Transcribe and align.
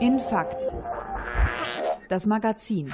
Infakt. 0.00 0.60
Das 2.08 2.26
Magazin. 2.26 2.92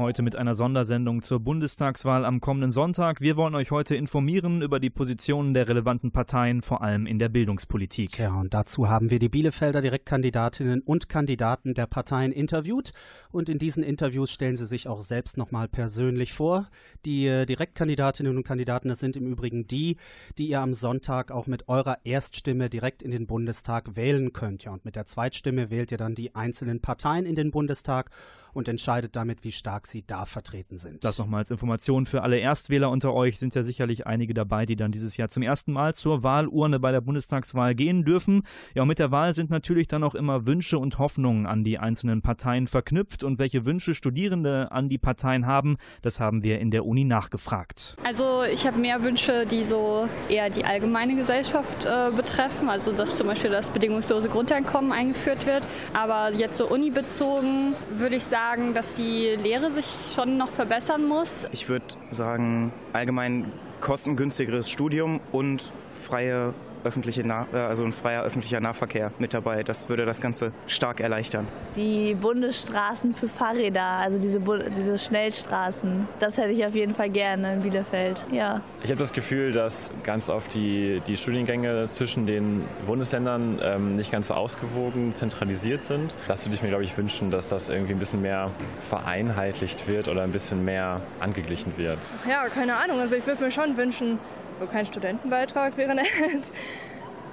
Heute 0.00 0.22
mit 0.22 0.34
einer 0.34 0.54
Sondersendung 0.54 1.20
zur 1.20 1.40
Bundestagswahl 1.40 2.24
am 2.24 2.40
kommenden 2.40 2.70
Sonntag. 2.70 3.20
Wir 3.20 3.36
wollen 3.36 3.54
euch 3.54 3.70
heute 3.70 3.96
informieren 3.96 4.62
über 4.62 4.80
die 4.80 4.88
Positionen 4.88 5.52
der 5.52 5.68
relevanten 5.68 6.10
Parteien, 6.10 6.62
vor 6.62 6.80
allem 6.80 7.04
in 7.04 7.18
der 7.18 7.28
Bildungspolitik. 7.28 8.18
Ja, 8.18 8.32
und 8.40 8.54
dazu 8.54 8.88
haben 8.88 9.10
wir 9.10 9.18
die 9.18 9.28
Bielefelder 9.28 9.82
Direktkandidatinnen 9.82 10.80
und 10.80 11.10
Kandidaten 11.10 11.74
der 11.74 11.86
Parteien 11.86 12.32
interviewt. 12.32 12.94
Und 13.30 13.50
in 13.50 13.58
diesen 13.58 13.82
Interviews 13.82 14.30
stellen 14.30 14.56
sie 14.56 14.64
sich 14.64 14.88
auch 14.88 15.02
selbst 15.02 15.36
nochmal 15.36 15.68
persönlich 15.68 16.32
vor. 16.32 16.70
Die 17.04 17.26
äh, 17.26 17.44
Direktkandidatinnen 17.44 18.34
und 18.38 18.42
Kandidaten, 18.42 18.88
das 18.88 19.00
sind 19.00 19.16
im 19.16 19.26
Übrigen 19.26 19.66
die, 19.66 19.98
die 20.38 20.48
ihr 20.48 20.62
am 20.62 20.72
Sonntag 20.72 21.30
auch 21.30 21.46
mit 21.46 21.68
eurer 21.68 21.98
Erststimme 22.04 22.70
direkt 22.70 23.02
in 23.02 23.10
den 23.10 23.26
Bundestag 23.26 23.96
wählen 23.96 24.32
könnt. 24.32 24.64
Ja, 24.64 24.72
und 24.72 24.86
mit 24.86 24.96
der 24.96 25.04
Zweitstimme 25.04 25.68
wählt 25.68 25.92
ihr 25.92 25.98
dann 25.98 26.14
die 26.14 26.34
einzelnen 26.34 26.80
Parteien 26.80 27.26
in 27.26 27.34
den 27.34 27.50
Bundestag 27.50 28.10
und 28.52 28.68
entscheidet 28.68 29.16
damit, 29.16 29.44
wie 29.44 29.52
stark 29.52 29.86
sie 29.86 30.04
da 30.06 30.24
vertreten 30.24 30.78
sind. 30.78 31.04
Das 31.04 31.18
nochmal 31.18 31.40
als 31.40 31.50
Information 31.50 32.06
für 32.06 32.22
alle 32.22 32.38
Erstwähler 32.38 32.90
unter 32.90 33.14
euch. 33.14 33.38
Sind 33.38 33.54
ja 33.54 33.62
sicherlich 33.62 34.06
einige 34.06 34.34
dabei, 34.34 34.66
die 34.66 34.76
dann 34.76 34.92
dieses 34.92 35.16
Jahr 35.16 35.28
zum 35.28 35.42
ersten 35.42 35.72
Mal 35.72 35.94
zur 35.94 36.22
Wahlurne 36.22 36.80
bei 36.80 36.92
der 36.92 37.00
Bundestagswahl 37.00 37.74
gehen 37.74 38.04
dürfen. 38.04 38.42
Ja, 38.74 38.82
und 38.82 38.88
mit 38.88 38.98
der 38.98 39.10
Wahl 39.10 39.34
sind 39.34 39.50
natürlich 39.50 39.88
dann 39.88 40.04
auch 40.04 40.14
immer 40.14 40.46
Wünsche 40.46 40.78
und 40.78 40.98
Hoffnungen 40.98 41.46
an 41.46 41.64
die 41.64 41.78
einzelnen 41.78 42.22
Parteien 42.22 42.66
verknüpft. 42.66 43.22
Und 43.22 43.38
welche 43.38 43.64
Wünsche 43.64 43.94
Studierende 43.94 44.72
an 44.72 44.88
die 44.88 44.98
Parteien 44.98 45.46
haben, 45.46 45.76
das 46.02 46.20
haben 46.20 46.42
wir 46.42 46.58
in 46.58 46.70
der 46.70 46.84
Uni 46.84 47.04
nachgefragt. 47.04 47.96
Also 48.04 48.42
ich 48.42 48.66
habe 48.66 48.78
mehr 48.78 49.02
Wünsche, 49.02 49.46
die 49.46 49.64
so 49.64 50.08
eher 50.28 50.50
die 50.50 50.64
allgemeine 50.64 51.14
Gesellschaft 51.14 51.84
äh, 51.84 52.10
betreffen. 52.14 52.68
Also 52.68 52.92
dass 52.92 53.16
zum 53.16 53.26
Beispiel 53.26 53.50
das 53.50 53.70
bedingungslose 53.70 54.28
Grundeinkommen 54.28 54.92
eingeführt 54.92 55.46
wird. 55.46 55.66
Aber 55.92 56.32
jetzt 56.34 56.58
so 56.58 56.68
unibezogen 56.68 57.74
würde 57.98 58.16
ich 58.16 58.24
sagen, 58.24 58.39
dass 58.74 58.94
die 58.94 59.36
Lehre 59.40 59.70
sich 59.70 59.86
schon 60.14 60.36
noch 60.36 60.48
verbessern 60.48 61.06
muss. 61.06 61.46
Ich 61.52 61.68
würde 61.68 61.84
sagen, 62.08 62.72
allgemein 62.92 63.52
kostengünstigeres 63.80 64.70
Studium 64.70 65.20
und 65.30 65.72
freie 66.02 66.54
öffentliche 66.84 67.24
nah 67.24 67.46
äh, 67.52 67.56
also 67.56 67.84
ein 67.84 67.92
freier 67.92 68.22
öffentlicher 68.22 68.60
Nahverkehr 68.60 69.12
mit 69.18 69.34
dabei. 69.34 69.62
Das 69.62 69.88
würde 69.88 70.06
das 70.06 70.20
Ganze 70.20 70.52
stark 70.66 71.00
erleichtern. 71.00 71.46
Die 71.76 72.14
Bundesstraßen 72.14 73.14
für 73.14 73.28
Fahrräder, 73.28 73.82
also 73.82 74.18
diese, 74.18 74.40
diese 74.76 74.98
Schnellstraßen, 74.98 76.08
das 76.18 76.38
hätte 76.38 76.50
ich 76.50 76.64
auf 76.64 76.74
jeden 76.74 76.94
Fall 76.94 77.10
gerne 77.10 77.54
in 77.54 77.62
Bielefeld. 77.62 78.24
Ja. 78.32 78.60
Ich 78.82 78.90
habe 78.90 78.98
das 78.98 79.12
Gefühl, 79.12 79.52
dass 79.52 79.92
ganz 80.04 80.28
oft 80.28 80.54
die, 80.54 81.02
die 81.06 81.16
Studiengänge 81.16 81.88
zwischen 81.90 82.26
den 82.26 82.64
Bundesländern 82.86 83.60
ähm, 83.62 83.96
nicht 83.96 84.10
ganz 84.10 84.28
so 84.28 84.34
ausgewogen 84.34 85.12
zentralisiert 85.12 85.82
sind. 85.82 86.14
Das 86.28 86.44
würde 86.46 86.54
ich 86.54 86.62
mir, 86.62 86.68
glaube 86.68 86.84
ich, 86.84 86.96
wünschen, 86.96 87.30
dass 87.30 87.48
das 87.48 87.68
irgendwie 87.68 87.92
ein 87.92 87.98
bisschen 87.98 88.22
mehr 88.22 88.50
vereinheitlicht 88.88 89.86
wird 89.86 90.08
oder 90.08 90.22
ein 90.22 90.32
bisschen 90.32 90.64
mehr 90.64 91.00
angeglichen 91.20 91.76
wird. 91.76 91.98
Ja, 92.28 92.48
keine 92.48 92.76
Ahnung. 92.76 93.00
Also 93.00 93.16
ich 93.16 93.26
würde 93.26 93.42
mir 93.44 93.50
schon 93.50 93.76
wünschen, 93.76 94.18
so 94.54 94.66
kein 94.66 94.86
Studentenbeitrag 94.86 95.76
wäre 95.76 95.94
nett. 95.94 96.52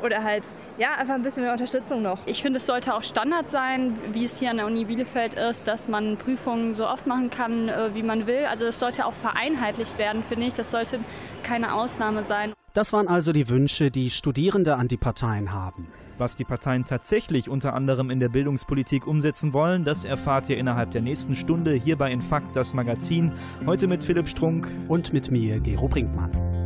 Oder 0.03 0.23
halt, 0.23 0.45
ja, 0.77 0.95
einfach 0.95 1.15
ein 1.15 1.23
bisschen 1.23 1.43
mehr 1.43 1.51
Unterstützung 1.51 2.01
noch. 2.01 2.19
Ich 2.27 2.41
finde, 2.41 2.57
es 2.57 2.65
sollte 2.65 2.93
auch 2.93 3.03
Standard 3.03 3.49
sein, 3.49 3.97
wie 4.11 4.25
es 4.25 4.39
hier 4.39 4.51
an 4.51 4.57
der 4.57 4.67
Uni 4.67 4.85
Bielefeld 4.85 5.33
ist, 5.33 5.67
dass 5.67 5.87
man 5.87 6.17
Prüfungen 6.17 6.75
so 6.75 6.87
oft 6.87 7.07
machen 7.07 7.29
kann, 7.29 7.67
äh, 7.67 7.95
wie 7.95 8.03
man 8.03 8.27
will. 8.27 8.45
Also 8.45 8.65
es 8.65 8.77
sollte 8.77 9.05
auch 9.05 9.13
vereinheitlicht 9.13 9.97
werden, 9.97 10.23
finde 10.27 10.47
ich. 10.47 10.53
Das 10.53 10.69
sollte 10.69 10.99
keine 11.43 11.73
Ausnahme 11.73 12.23
sein. 12.23 12.53
Das 12.73 12.93
waren 12.93 13.07
also 13.07 13.33
die 13.33 13.49
Wünsche, 13.49 13.89
die 13.89 14.11
Studierende 14.11 14.75
an 14.75 14.87
die 14.87 14.97
Parteien 14.97 15.51
haben. 15.51 15.87
Was 16.19 16.35
die 16.35 16.43
Parteien 16.43 16.85
tatsächlich 16.85 17.49
unter 17.49 17.73
anderem 17.73 18.09
in 18.09 18.19
der 18.19 18.29
Bildungspolitik 18.29 19.05
umsetzen 19.05 19.53
wollen, 19.53 19.83
das 19.83 20.03
erfahrt 20.05 20.49
ihr 20.49 20.57
innerhalb 20.57 20.91
der 20.91 21.01
nächsten 21.01 21.35
Stunde 21.35 21.73
hier 21.73 21.95
bei 21.95 22.11
Infakt, 22.11 22.55
das 22.55 22.73
Magazin. 22.73 23.31
Heute 23.65 23.87
mit 23.87 24.03
Philipp 24.03 24.27
Strunk 24.27 24.67
und 24.87 25.13
mit 25.13 25.31
mir, 25.31 25.59
Gero 25.59 25.87
Brinkmann. 25.87 26.56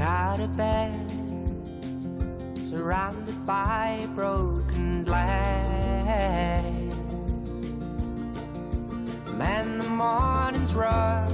Out 0.00 0.40
of 0.40 0.56
bed, 0.56 1.10
surrounded 2.70 3.46
by 3.46 4.06
broken 4.14 5.04
glass. 5.04 6.64
Man, 9.34 9.78
the 9.78 9.88
morning's 9.88 10.74
rough. 10.74 11.32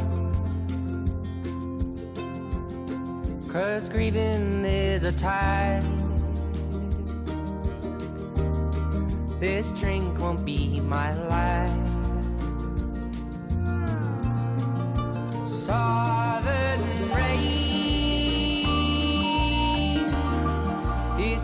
Cause 3.49 3.89
grieving 3.89 4.65
is 4.65 5.05
a 5.05 5.13
tide. 5.13 5.83
This 9.41 9.73
drink 9.73 10.19
won't 10.21 10.45
be 10.45 10.81
my 10.81 11.13
life. 11.29 11.71
Southern 15.45 16.32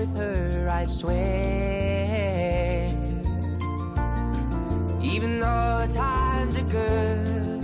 with 0.00 0.16
her, 0.16 0.68
I 0.70 0.86
swear. 0.86 2.86
Even 5.02 5.40
though 5.40 5.86
times 5.92 6.56
are 6.56 6.62
good, 6.62 7.62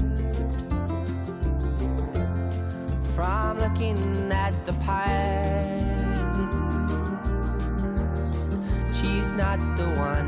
from 3.15 3.59
looking 3.59 4.31
at 4.31 4.53
the 4.67 4.75
past, 4.85 5.87
she's 8.99 9.33
not 9.33 9.59
the 9.77 9.89
one 9.99 10.26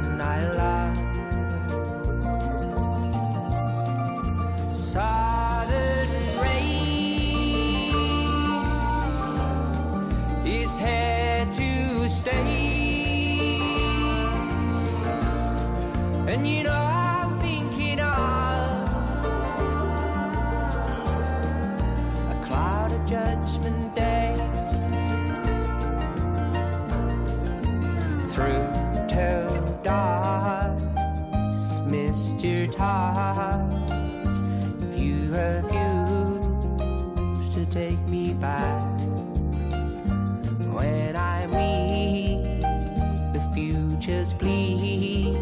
Mr. 32.09 32.43
your 32.43 32.67
tie. 32.73 33.69
You 34.97 35.31
refuse 35.31 36.45
to 37.55 37.67
take 37.67 38.01
me 38.09 38.33
back, 38.33 38.99
when 40.73 41.15
I 41.17 41.47
meet 41.49 42.63
the 43.35 43.51
future's 43.53 44.33
bleed. 44.33 45.38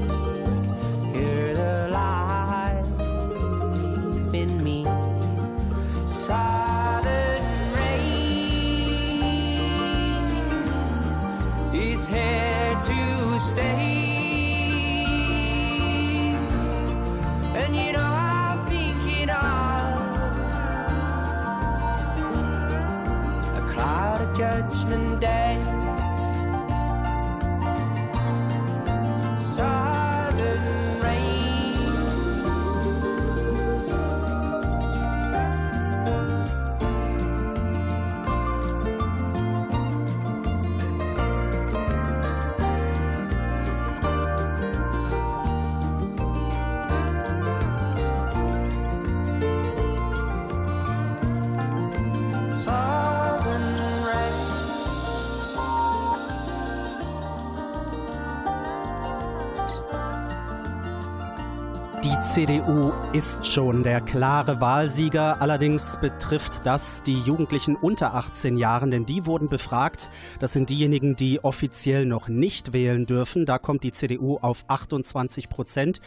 CDU 62.47 62.93
ist 63.13 63.45
schon 63.45 63.83
der 63.83 64.01
klare 64.01 64.61
Wahlsieger. 64.61 65.43
Allerdings 65.43 65.99
betrifft 66.01 66.65
das 66.65 67.03
die 67.03 67.19
Jugendlichen 67.19 67.75
unter 67.75 68.15
18 68.15 68.57
Jahren, 68.57 68.93
denn 68.93 69.05
die 69.05 69.27
wurden 69.27 69.49
befragt. 69.49 70.11
Das 70.39 70.53
sind 70.53 70.71
diejenigen, 70.71 71.17
die 71.17 71.43
offiziell 71.43 72.07
noch 72.07 72.29
nicht 72.29 72.73
wählen 72.73 73.05
dürfen. 73.05 73.47
Da 73.47 73.59
kommt 73.59 73.83
die 73.83 73.91
CDU 73.91 74.39
auf 74.41 74.65
28 74.69 75.49
Prozent 75.49 76.01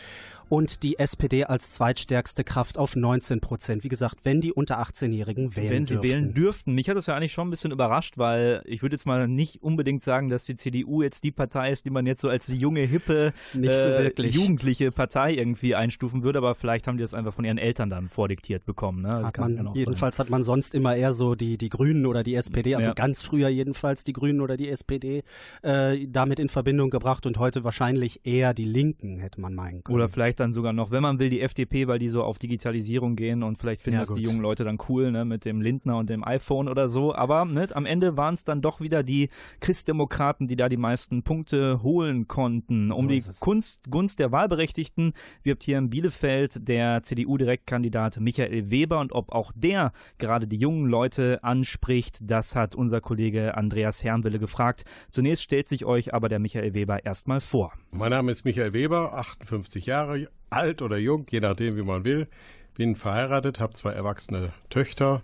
und 0.50 0.84
die 0.84 0.98
SPD 1.00 1.46
als 1.46 1.72
zweitstärkste 1.74 2.44
Kraft 2.44 2.78
auf 2.78 2.96
19 2.96 3.40
Prozent. 3.40 3.84
Wie 3.84 3.88
gesagt, 3.90 4.20
wenn 4.24 4.42
die 4.42 4.52
unter 4.52 4.80
18-Jährigen 4.82 5.56
wählen 5.56 5.70
Wenn 5.72 5.86
sie 5.86 5.94
dürften. 5.94 6.08
wählen 6.10 6.34
dürften. 6.34 6.74
Mich 6.74 6.90
hat 6.90 6.98
das 6.98 7.06
ja 7.08 7.16
eigentlich 7.16 7.34
schon 7.34 7.48
ein 7.48 7.52
bisschen 7.52 7.72
überrascht, 7.72 8.18
weil 8.18 8.62
ich 8.66 8.82
würde 8.82 8.96
jetzt 8.96 9.06
mal 9.06 9.28
nicht 9.28 9.62
unbedingt 9.64 10.04
sagen, 10.04 10.30
dass 10.30 10.44
die 10.44 10.56
CDU 10.56 11.02
jetzt 11.02 11.24
die 11.24 11.32
Partei 11.32 11.72
ist, 11.72 11.86
die 11.86 11.90
man 11.92 12.06
jetzt 12.06 12.22
so 12.22 12.30
als 12.30 12.48
die 12.48 12.58
junge, 12.58 12.82
hippe, 12.82 13.34
Nicht 13.54 13.76
so 13.76 13.90
äh, 13.90 14.04
wirklich. 14.06 14.36
jugendliche 14.36 14.92
Partei 14.92 15.34
irgendwie 15.34 15.76
einstufen 15.76 16.24
würde, 16.24 16.40
aber 16.40 16.56
vielleicht 16.56 16.88
haben 16.88 16.98
die 16.98 17.04
das 17.04 17.14
einfach 17.14 17.34
von 17.34 17.46
ihren 17.46 17.58
Eltern 17.58 17.90
dann 17.90 18.10
vordiktiert 18.10 18.66
bekommen. 18.66 19.02
Ne? 19.04 19.24
Hat 19.26 19.38
man, 19.38 19.70
jedenfalls 19.76 20.20
hat 20.20 20.30
man 20.30 20.44
sonst 20.44 20.74
immer 20.76 20.96
eher 20.96 21.14
so 21.14 21.36
die, 21.36 21.58
die 21.58 21.70
Grünen 21.70 22.06
oder 22.06 22.24
die 22.24 22.36
SPD, 22.36 22.76
also 22.76 22.88
Ja. 22.90 22.94
ganz 22.94 23.22
früher 23.22 23.50
jedenfalls 23.50 24.04
die 24.04 24.14
Grünen 24.14 24.42
oder 24.42 24.58
die 24.58 24.70
SPD, 24.70 25.24
äh, 25.62 26.08
damit 26.08 26.40
in 26.40 26.50
Verbindung 26.50 26.90
gebracht 26.90 27.26
und 27.26 27.38
heute 27.38 27.64
wahrscheinlich 27.64 28.22
eher 28.26 28.54
die 28.54 28.66
Linken, 28.66 29.20
hätte 29.20 29.40
man 29.42 29.54
meinen 29.54 29.70
sein. 29.78 29.84
können. 29.84 29.96
Oder 29.96 30.10
vielleicht 30.10 30.39
dann 30.40 30.54
sogar 30.54 30.74
noch, 30.74 30.92
wenn 30.92 31.02
man 31.02 31.20
will, 31.20 31.30
die 31.30 31.42
FDP, 31.42 31.88
weil 31.88 32.00
die 32.00 32.10
so 32.10 32.24
auf 32.24 32.40
Digitalisierung 32.40 33.16
gehen 33.16 33.44
und 33.44 33.58
vielleicht 33.58 33.82
finden 33.82 33.96
Ja, 33.96 34.02
das 34.02 34.10
die 34.10 34.24
gut. 34.24 34.32
jungen 34.32 34.42
Leute 34.42 34.64
dann 34.64 34.78
cool, 34.90 35.12
ne, 35.12 35.26
mit 35.26 35.46
dem 35.46 35.62
Lindner 35.62 35.98
und 35.98 36.10
dem 36.10 36.24
iPhone 36.24 36.68
oder 36.68 36.90
so. 36.90 37.14
Aber 37.14 37.46
ne, 37.46 37.68
am 37.74 37.86
Ende 37.86 38.18
waren 38.18 38.34
es 38.34 38.44
dann 38.44 38.62
doch 38.62 38.82
wieder 38.82 39.04
die 39.04 39.30
Christdemokraten, 39.60 40.48
die 40.48 40.56
da 40.56 40.70
die 40.70 40.78
meisten 40.78 41.24
Punkte 41.24 41.84
holen 41.84 42.28
konnten. 42.28 42.92
Um 42.92 43.04
So 43.04 43.08
die. 43.08 43.24
Kunst, 43.40 43.90
Gunst 43.92 44.20
der 44.20 44.32
Wahlberechtigten 44.32 45.14
wirbt 45.44 45.64
hier 45.64 45.78
in 45.78 45.90
Bielefeld 45.90 46.68
der 46.68 47.04
CDU-Direktkandidat 47.04 48.20
Michael 48.20 48.70
Weber 48.70 49.00
und 49.00 49.12
ob 49.14 49.32
auch 49.32 49.52
der 49.56 49.92
gerade 50.18 50.48
die 50.48 50.58
jungen 50.58 50.88
Leute 50.88 51.44
anspricht, 51.44 52.20
das 52.22 52.56
hat 52.56 52.76
unser 52.76 53.02
Kollege 53.02 53.56
Andreas 53.58 54.04
Herrnwille 54.04 54.40
gefragt. 54.40 54.84
Zunächst 55.12 55.44
stellt 55.44 55.70
sich 55.70 55.86
euch 55.86 56.14
aber 56.14 56.30
der 56.30 56.40
Michael 56.40 56.74
Weber 56.74 57.06
erstmal 57.06 57.42
vor. 57.42 57.74
Mein 57.92 58.12
Name 58.12 58.32
ist 58.32 58.46
Michael 58.46 58.74
Weber, 58.74 59.14
58 59.14 59.86
Jahre 59.86 60.29
alt 60.50 60.82
oder 60.82 60.98
jung, 60.98 61.26
je 61.30 61.40
nachdem, 61.40 61.76
wie 61.76 61.84
man 61.84 62.04
will. 62.04 62.28
Bin 62.76 62.96
verheiratet, 62.96 63.60
habe 63.60 63.74
zwei 63.74 63.92
erwachsene 63.92 64.54
Töchter. 64.70 65.22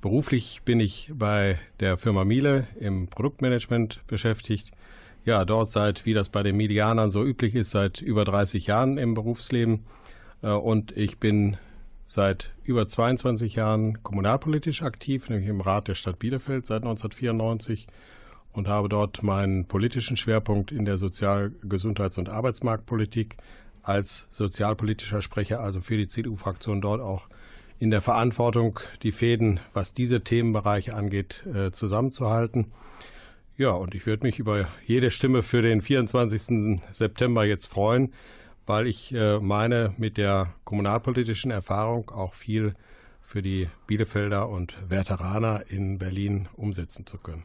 Beruflich 0.00 0.62
bin 0.64 0.80
ich 0.80 1.10
bei 1.14 1.58
der 1.80 1.96
Firma 1.96 2.24
Miele 2.24 2.66
im 2.78 3.08
Produktmanagement 3.08 4.00
beschäftigt. 4.06 4.72
Ja, 5.24 5.44
dort 5.44 5.70
seit, 5.70 6.06
wie 6.06 6.14
das 6.14 6.28
bei 6.28 6.42
den 6.42 6.56
Medianern 6.56 7.10
so 7.10 7.24
üblich 7.24 7.54
ist, 7.54 7.70
seit 7.70 8.00
über 8.00 8.24
30 8.24 8.66
Jahren 8.66 8.98
im 8.98 9.14
Berufsleben. 9.14 9.84
Äh, 10.42 10.50
Und 10.50 10.96
ich 10.96 11.18
bin 11.18 11.56
seit 12.04 12.54
über 12.64 12.88
22 12.88 13.54
Jahren 13.56 14.02
kommunalpolitisch 14.02 14.82
aktiv, 14.82 15.28
nämlich 15.28 15.48
im 15.48 15.60
Rat 15.60 15.88
der 15.88 15.94
Stadt 15.94 16.18
Bielefeld 16.18 16.66
seit 16.66 16.82
1994 16.82 17.86
und 18.52 18.66
habe 18.66 18.88
dort 18.88 19.22
meinen 19.22 19.66
politischen 19.66 20.16
Schwerpunkt 20.16 20.72
in 20.72 20.84
der 20.84 20.96
Sozial-, 20.96 21.52
Gesundheits- 21.62 22.16
und 22.16 22.28
Arbeitsmarktpolitik 22.28 23.36
als 23.82 24.28
sozialpolitischer 24.30 25.22
Sprecher, 25.22 25.60
also 25.60 25.80
für 25.80 25.96
die 25.96 26.08
CDU-Fraktion 26.08 26.80
dort 26.80 27.00
auch 27.00 27.28
in 27.78 27.90
der 27.90 28.00
Verantwortung, 28.00 28.80
die 29.02 29.12
Fäden, 29.12 29.60
was 29.72 29.94
diese 29.94 30.22
Themenbereiche 30.22 30.94
angeht, 30.94 31.44
äh, 31.46 31.70
zusammenzuhalten. 31.70 32.72
Ja, 33.56 33.70
und 33.70 33.94
ich 33.94 34.06
würde 34.06 34.26
mich 34.26 34.38
über 34.38 34.66
jede 34.86 35.10
Stimme 35.10 35.42
für 35.42 35.62
den 35.62 35.82
24. 35.82 36.80
September 36.92 37.44
jetzt 37.44 37.66
freuen, 37.66 38.12
weil 38.66 38.86
ich 38.86 39.12
äh, 39.12 39.38
meine, 39.40 39.94
mit 39.96 40.16
der 40.16 40.54
kommunalpolitischen 40.64 41.50
Erfahrung 41.50 42.10
auch 42.10 42.34
viel 42.34 42.74
für 43.20 43.42
die 43.42 43.68
Bielefelder 43.86 44.48
und 44.48 44.76
Veteraner 44.88 45.64
in 45.68 45.98
Berlin 45.98 46.48
umsetzen 46.56 47.06
zu 47.06 47.18
können. 47.18 47.44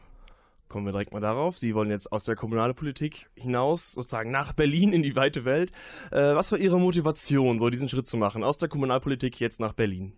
Kommen 0.74 0.86
wir 0.86 0.90
direkt 0.90 1.12
mal 1.12 1.20
darauf. 1.20 1.56
Sie 1.56 1.72
wollen 1.76 1.88
jetzt 1.88 2.10
aus 2.10 2.24
der 2.24 2.34
Kommunalpolitik 2.34 3.28
hinaus, 3.36 3.92
sozusagen 3.92 4.32
nach 4.32 4.54
Berlin 4.54 4.92
in 4.92 5.04
die 5.04 5.14
weite 5.14 5.44
Welt. 5.44 5.70
Äh, 6.10 6.34
was 6.34 6.50
war 6.50 6.58
Ihre 6.58 6.80
Motivation, 6.80 7.60
so 7.60 7.70
diesen 7.70 7.88
Schritt 7.88 8.08
zu 8.08 8.16
machen, 8.16 8.42
aus 8.42 8.58
der 8.58 8.68
Kommunalpolitik 8.68 9.38
jetzt 9.38 9.60
nach 9.60 9.72
Berlin? 9.72 10.14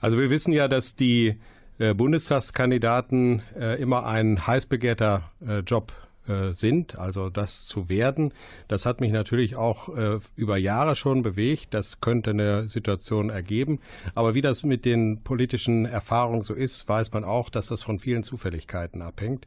Also 0.00 0.18
wir 0.18 0.28
wissen 0.28 0.52
ja, 0.52 0.66
dass 0.66 0.96
die 0.96 1.38
äh, 1.78 1.94
Bundestagskandidaten 1.94 3.44
äh, 3.56 3.80
immer 3.80 4.04
ein 4.06 4.44
heiß 4.44 4.66
begehrter 4.66 5.30
äh, 5.46 5.60
Job 5.60 5.92
äh, 6.28 6.52
sind, 6.54 6.98
also 6.98 7.30
das 7.30 7.66
zu 7.66 7.88
werden. 7.88 8.32
Das 8.68 8.86
hat 8.86 9.00
mich 9.00 9.12
natürlich 9.12 9.56
auch 9.56 9.94
äh, 9.96 10.18
über 10.36 10.56
Jahre 10.56 10.96
schon 10.96 11.22
bewegt. 11.22 11.74
Das 11.74 12.00
könnte 12.00 12.30
eine 12.30 12.68
Situation 12.68 13.30
ergeben. 13.30 13.80
Aber 14.14 14.34
wie 14.34 14.40
das 14.40 14.62
mit 14.62 14.84
den 14.84 15.22
politischen 15.22 15.84
Erfahrungen 15.86 16.42
so 16.42 16.54
ist, 16.54 16.88
weiß 16.88 17.12
man 17.12 17.24
auch, 17.24 17.50
dass 17.50 17.68
das 17.68 17.82
von 17.82 17.98
vielen 17.98 18.22
Zufälligkeiten 18.22 19.02
abhängt. 19.02 19.46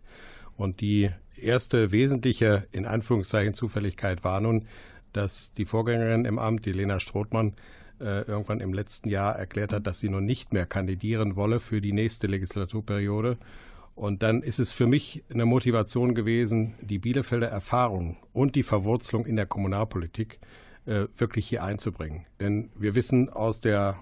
Und 0.57 0.81
die 0.81 1.09
erste 1.35 1.91
wesentliche, 1.91 2.67
in 2.71 2.85
Anführungszeichen, 2.85 3.53
Zufälligkeit 3.53 4.23
war 4.23 4.41
nun, 4.41 4.65
dass 5.13 5.53
die 5.53 5.65
Vorgängerin 5.65 6.25
im 6.25 6.39
Amt, 6.39 6.65
die 6.65 6.71
Lena 6.71 6.99
Strothmann, 6.99 7.53
äh, 7.99 8.21
irgendwann 8.21 8.59
im 8.61 8.73
letzten 8.73 9.09
Jahr 9.09 9.35
erklärt 9.35 9.73
hat, 9.73 9.87
dass 9.87 9.99
sie 9.99 10.09
nun 10.09 10.25
nicht 10.25 10.53
mehr 10.53 10.65
kandidieren 10.65 11.35
wolle 11.35 11.59
für 11.59 11.81
die 11.81 11.91
nächste 11.91 12.27
Legislaturperiode. 12.27 13.37
Und 13.99 14.23
dann 14.23 14.43
ist 14.43 14.59
es 14.59 14.71
für 14.71 14.87
mich 14.87 15.25
eine 15.29 15.45
Motivation 15.45 16.15
gewesen, 16.15 16.75
die 16.79 16.99
Bielefelder 16.99 17.49
Erfahrung 17.49 18.15
und 18.31 18.55
die 18.55 18.63
Verwurzelung 18.63 19.25
in 19.25 19.35
der 19.35 19.45
Kommunalpolitik 19.45 20.39
äh, 20.85 21.07
wirklich 21.17 21.49
hier 21.49 21.65
einzubringen. 21.65 22.25
Denn 22.39 22.69
wir 22.77 22.95
wissen 22.95 23.29
aus 23.29 23.59
der 23.59 23.97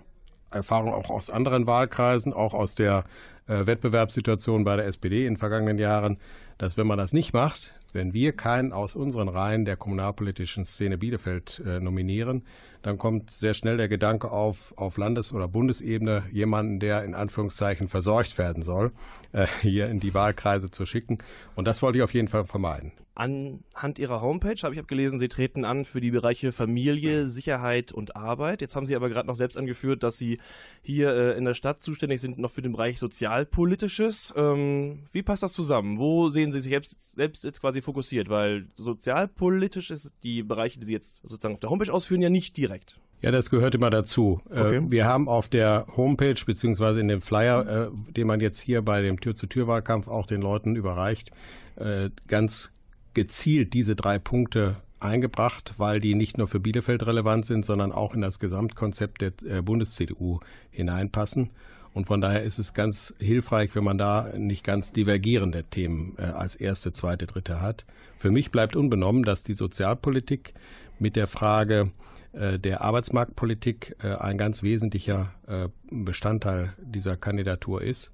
Erfahrung 0.51 0.93
auch 0.93 1.09
aus 1.09 1.31
anderen 1.31 1.65
Wahlkreisen, 1.65 2.31
auch 2.31 2.53
aus 2.53 2.75
der 2.75 3.05
äh, 3.47 3.65
Wettbewerbssituation 3.65 4.63
bei 4.63 4.75
der 4.75 4.85
SPD 4.85 5.25
in 5.25 5.33
den 5.33 5.37
vergangenen 5.37 5.79
Jahren, 5.79 6.19
dass 6.59 6.77
wenn 6.77 6.85
man 6.85 6.99
das 6.99 7.11
nicht 7.11 7.33
macht, 7.33 7.73
wenn 7.91 8.13
wir 8.13 8.33
keinen 8.33 8.73
aus 8.73 8.95
unseren 8.95 9.29
Reihen 9.29 9.65
der 9.65 9.77
kommunalpolitischen 9.77 10.63
Szene 10.63 10.99
Bielefeld 10.99 11.59
äh, 11.65 11.79
nominieren, 11.79 12.43
dann 12.87 12.97
kommt 12.97 13.31
sehr 13.31 13.53
schnell 13.53 13.75
der 13.75 13.89
Gedanke 13.89 14.31
auf, 14.31 14.73
auf 14.77 14.97
Landes- 14.97 15.33
oder 15.33 15.49
Bundesebene 15.49 16.23
jemanden, 16.31 16.79
der 16.79 17.03
in 17.03 17.15
Anführungszeichen 17.15 17.89
versorgt 17.89 18.37
werden 18.37 18.63
soll, 18.63 18.93
äh, 19.33 19.45
hier 19.61 19.89
in 19.89 19.99
die 19.99 20.13
Wahlkreise 20.13 20.71
zu 20.71 20.85
schicken. 20.85 21.17
Und 21.55 21.67
das 21.67 21.81
wollte 21.81 21.97
ich 21.97 22.03
auf 22.03 22.13
jeden 22.13 22.29
Fall 22.29 22.45
vermeiden. 22.45 22.93
Anhand 23.17 23.97
Ihrer 23.97 24.21
Homepage 24.21 24.61
habe 24.61 24.75
ich 24.75 24.79
abgelesen, 24.79 25.17
Sie 25.17 25.27
treten 25.27 25.65
an 25.65 25.85
für 25.85 26.01
die 26.01 26.11
Bereiche 26.11 26.51
Familie, 26.51 27.25
Sicherheit 27.25 27.91
und 27.91 28.15
Arbeit. 28.15 28.61
Jetzt 28.61 28.75
haben 28.75 28.85
Sie 28.85 28.95
aber 28.95 29.09
gerade 29.09 29.27
noch 29.27 29.33
selbst 29.33 29.57
angeführt, 29.57 30.03
dass 30.03 30.19
Sie 30.19 30.37
hier 30.83 31.09
äh, 31.09 31.35
in 31.35 31.43
der 31.43 31.55
Stadt 31.55 31.81
zuständig 31.81 32.21
sind 32.21 32.37
noch 32.37 32.51
für 32.51 32.61
den 32.61 32.73
Bereich 32.73 32.99
Sozialpolitisches. 32.99 34.35
Ähm, 34.37 34.99
wie 35.11 35.23
passt 35.23 35.41
das 35.41 35.53
zusammen? 35.53 35.97
Wo 35.97 36.29
sehen 36.29 36.51
Sie 36.51 36.61
sich 36.61 36.69
selbst, 36.69 37.15
selbst 37.15 37.43
jetzt 37.43 37.59
quasi 37.59 37.81
fokussiert? 37.81 38.29
Weil 38.29 38.67
sozialpolitisch 38.75 39.89
ist 39.89 40.13
die 40.21 40.43
Bereiche, 40.43 40.79
die 40.79 40.85
Sie 40.85 40.93
jetzt 40.93 41.23
sozusagen 41.23 41.55
auf 41.55 41.59
der 41.59 41.71
Homepage 41.71 41.91
ausführen, 41.91 42.21
ja 42.21 42.29
nicht 42.29 42.55
direkt. 42.55 42.76
Ja, 43.21 43.31
das 43.31 43.49
gehört 43.49 43.73
immer 43.73 43.89
dazu. 43.89 44.41
Okay. 44.45 44.77
Äh, 44.77 44.91
Wir 44.91 45.05
haben 45.05 45.27
auf 45.27 45.49
der 45.49 45.87
Homepage 45.95 46.39
beziehungsweise 46.45 46.99
in 46.99 47.07
dem 47.07 47.21
Flyer, 47.21 47.89
äh, 47.89 48.13
den 48.13 48.27
man 48.27 48.39
jetzt 48.39 48.59
hier 48.59 48.81
bei 48.81 49.01
dem 49.01 49.19
Tür-zu-Tür-Wahlkampf 49.19 50.07
auch 50.07 50.27
den 50.27 50.41
Leuten 50.41 50.75
überreicht, 50.75 51.31
äh, 51.77 52.09
ganz 52.27 52.73
gezielt 53.13 53.73
diese 53.73 53.95
drei 53.95 54.19
Punkte 54.19 54.77
eingebracht, 54.99 55.75
weil 55.77 55.99
die 55.99 56.13
nicht 56.13 56.37
nur 56.37 56.47
für 56.47 56.59
Bielefeld 56.59 57.05
relevant 57.05 57.45
sind, 57.45 57.65
sondern 57.65 57.91
auch 57.91 58.13
in 58.13 58.21
das 58.21 58.39
Gesamtkonzept 58.39 59.21
der 59.21 59.61
Bundes-CDU 59.61 60.39
hineinpassen. 60.71 61.51
Und 61.93 62.05
von 62.05 62.21
daher 62.21 62.43
ist 62.43 62.59
es 62.59 62.73
ganz 62.73 63.13
hilfreich, 63.19 63.75
wenn 63.75 63.83
man 63.83 63.97
da 63.97 64.31
nicht 64.35 64.63
ganz 64.63 64.93
divergierende 64.93 65.63
Themen 65.63 66.17
als 66.17 66.55
erste, 66.55 66.93
zweite, 66.93 67.27
dritte 67.27 67.61
hat. 67.61 67.85
Für 68.17 68.31
mich 68.31 68.51
bleibt 68.51 68.75
unbenommen, 68.75 69.23
dass 69.23 69.43
die 69.43 69.53
Sozialpolitik 69.53 70.53
mit 70.99 71.15
der 71.15 71.27
Frage 71.27 71.91
der 72.33 72.81
Arbeitsmarktpolitik 72.81 73.95
äh, 74.03 74.15
ein 74.15 74.37
ganz 74.37 74.63
wesentlicher 74.63 75.33
äh, 75.47 75.69
Bestandteil 75.89 76.73
dieser 76.81 77.17
Kandidatur 77.17 77.81
ist 77.81 78.11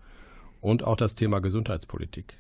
und 0.62 0.84
auch 0.84 0.96
das 0.96 1.16
Thema 1.16 1.42
Gesundheitspolitik. 1.42 2.38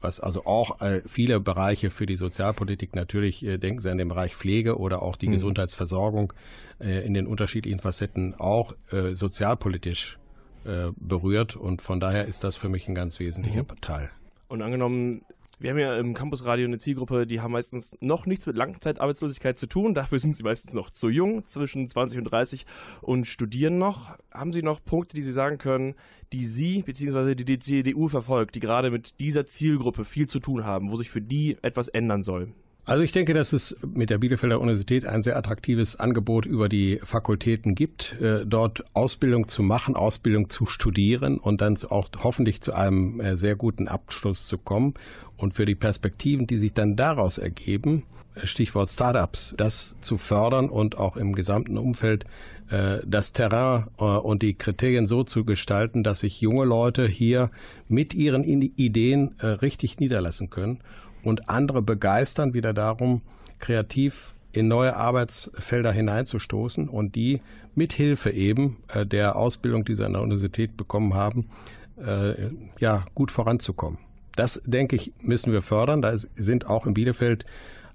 Was 0.00 0.20
also 0.20 0.46
auch 0.46 0.80
äh, 0.80 1.02
viele 1.06 1.40
Bereiche 1.40 1.90
für 1.90 2.06
die 2.06 2.16
Sozialpolitik 2.16 2.94
natürlich, 2.94 3.44
äh, 3.44 3.58
denken 3.58 3.80
Sie 3.80 3.90
an 3.90 3.98
den 3.98 4.08
Bereich 4.08 4.34
Pflege 4.34 4.78
oder 4.78 5.02
auch 5.02 5.16
die 5.16 5.26
Mhm. 5.26 5.32
Gesundheitsversorgung 5.32 6.32
äh, 6.80 7.04
in 7.04 7.14
den 7.14 7.26
unterschiedlichen 7.26 7.80
Facetten 7.80 8.34
auch 8.38 8.74
äh, 8.92 9.14
sozialpolitisch 9.14 10.18
äh, 10.64 10.92
berührt 10.96 11.56
und 11.56 11.82
von 11.82 11.98
daher 11.98 12.26
ist 12.26 12.44
das 12.44 12.56
für 12.56 12.68
mich 12.68 12.86
ein 12.88 12.94
ganz 12.94 13.18
wesentlicher 13.18 13.66
Teil. 13.80 14.10
Und 14.48 14.62
angenommen, 14.62 15.22
wir 15.58 15.70
haben 15.70 15.78
ja 15.78 15.98
im 15.98 16.14
Campusradio 16.14 16.66
eine 16.66 16.78
Zielgruppe, 16.78 17.26
die 17.26 17.40
haben 17.40 17.52
meistens 17.52 17.96
noch 18.00 18.26
nichts 18.26 18.46
mit 18.46 18.56
Langzeitarbeitslosigkeit 18.56 19.58
zu 19.58 19.66
tun. 19.66 19.94
Dafür 19.94 20.18
sind 20.18 20.36
sie 20.36 20.42
meistens 20.44 20.72
noch 20.72 20.90
zu 20.90 21.08
jung, 21.08 21.46
zwischen 21.46 21.88
20 21.88 22.18
und 22.18 22.24
30 22.24 22.66
und 23.00 23.26
studieren 23.26 23.78
noch. 23.78 24.16
Haben 24.32 24.52
Sie 24.52 24.62
noch 24.62 24.84
Punkte, 24.84 25.16
die 25.16 25.22
Sie 25.22 25.32
sagen 25.32 25.58
können, 25.58 25.94
die 26.32 26.46
Sie 26.46 26.82
bzw. 26.82 27.34
die 27.34 27.58
CDU 27.58 28.08
verfolgt, 28.08 28.54
die 28.54 28.60
gerade 28.60 28.90
mit 28.90 29.18
dieser 29.18 29.46
Zielgruppe 29.46 30.04
viel 30.04 30.28
zu 30.28 30.38
tun 30.38 30.64
haben, 30.64 30.90
wo 30.90 30.96
sich 30.96 31.10
für 31.10 31.22
die 31.22 31.56
etwas 31.62 31.88
ändern 31.88 32.22
soll? 32.22 32.52
Also 32.88 33.02
ich 33.02 33.12
denke, 33.12 33.34
dass 33.34 33.52
es 33.52 33.76
mit 33.94 34.08
der 34.08 34.16
Bielefelder 34.16 34.62
Universität 34.62 35.04
ein 35.04 35.22
sehr 35.22 35.36
attraktives 35.36 35.96
Angebot 35.96 36.46
über 36.46 36.70
die 36.70 36.98
Fakultäten 37.02 37.74
gibt, 37.74 38.18
äh, 38.18 38.46
dort 38.46 38.82
Ausbildung 38.94 39.46
zu 39.46 39.62
machen, 39.62 39.94
Ausbildung 39.94 40.48
zu 40.48 40.64
studieren 40.64 41.36
und 41.36 41.60
dann 41.60 41.76
auch 41.90 42.08
hoffentlich 42.22 42.62
zu 42.62 42.72
einem 42.72 43.20
äh, 43.20 43.36
sehr 43.36 43.56
guten 43.56 43.88
Abschluss 43.88 44.46
zu 44.46 44.56
kommen. 44.56 44.94
Und 45.36 45.52
für 45.52 45.66
die 45.66 45.74
Perspektiven, 45.74 46.46
die 46.46 46.56
sich 46.56 46.72
dann 46.72 46.96
daraus 46.96 47.36
ergeben, 47.36 48.04
äh, 48.34 48.46
Stichwort 48.46 48.88
Startups, 48.88 49.52
das 49.58 49.94
zu 50.00 50.16
fördern 50.16 50.70
und 50.70 50.96
auch 50.96 51.18
im 51.18 51.34
gesamten 51.34 51.76
Umfeld 51.76 52.24
das 52.70 53.32
Terrain 53.32 53.86
und 53.96 54.42
die 54.42 54.52
Kriterien 54.52 55.06
so 55.06 55.24
zu 55.24 55.46
gestalten, 55.46 56.02
dass 56.04 56.20
sich 56.20 56.42
junge 56.42 56.66
Leute 56.66 57.08
hier 57.08 57.50
mit 57.88 58.12
ihren 58.12 58.44
Ideen 58.44 59.36
richtig 59.40 60.00
niederlassen 60.00 60.50
können 60.50 60.80
und 61.22 61.48
andere 61.48 61.82
begeistern 61.82 62.54
wieder 62.54 62.72
darum, 62.72 63.22
kreativ 63.58 64.34
in 64.52 64.68
neue 64.68 64.96
Arbeitsfelder 64.96 65.92
hineinzustoßen 65.92 66.88
und 66.88 67.14
die 67.14 67.40
mit 67.74 67.92
Hilfe 67.92 68.30
eben 68.30 68.78
äh, 68.88 69.06
der 69.06 69.36
Ausbildung, 69.36 69.84
die 69.84 69.94
sie 69.94 70.04
an 70.04 70.14
der 70.14 70.22
Universität 70.22 70.76
bekommen 70.76 71.14
haben, 71.14 71.48
äh, 71.96 72.50
ja, 72.78 73.04
gut 73.14 73.30
voranzukommen. 73.30 73.98
Das, 74.36 74.62
denke 74.64 74.96
ich, 74.96 75.12
müssen 75.20 75.52
wir 75.52 75.62
fördern. 75.62 76.00
Da 76.00 76.16
sind 76.16 76.66
auch 76.66 76.86
in 76.86 76.94
Bielefeld 76.94 77.44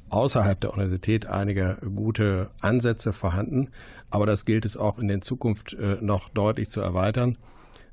außerhalb 0.09 0.59
der 0.59 0.73
Universität 0.73 1.25
einige 1.25 1.77
gute 1.95 2.51
Ansätze 2.61 3.13
vorhanden, 3.13 3.69
aber 4.09 4.25
das 4.25 4.45
gilt 4.45 4.65
es 4.65 4.77
auch 4.77 4.99
in 4.99 5.07
der 5.07 5.21
Zukunft 5.21 5.73
äh, 5.73 5.97
noch 6.01 6.29
deutlich 6.29 6.69
zu 6.69 6.81
erweitern. 6.81 7.37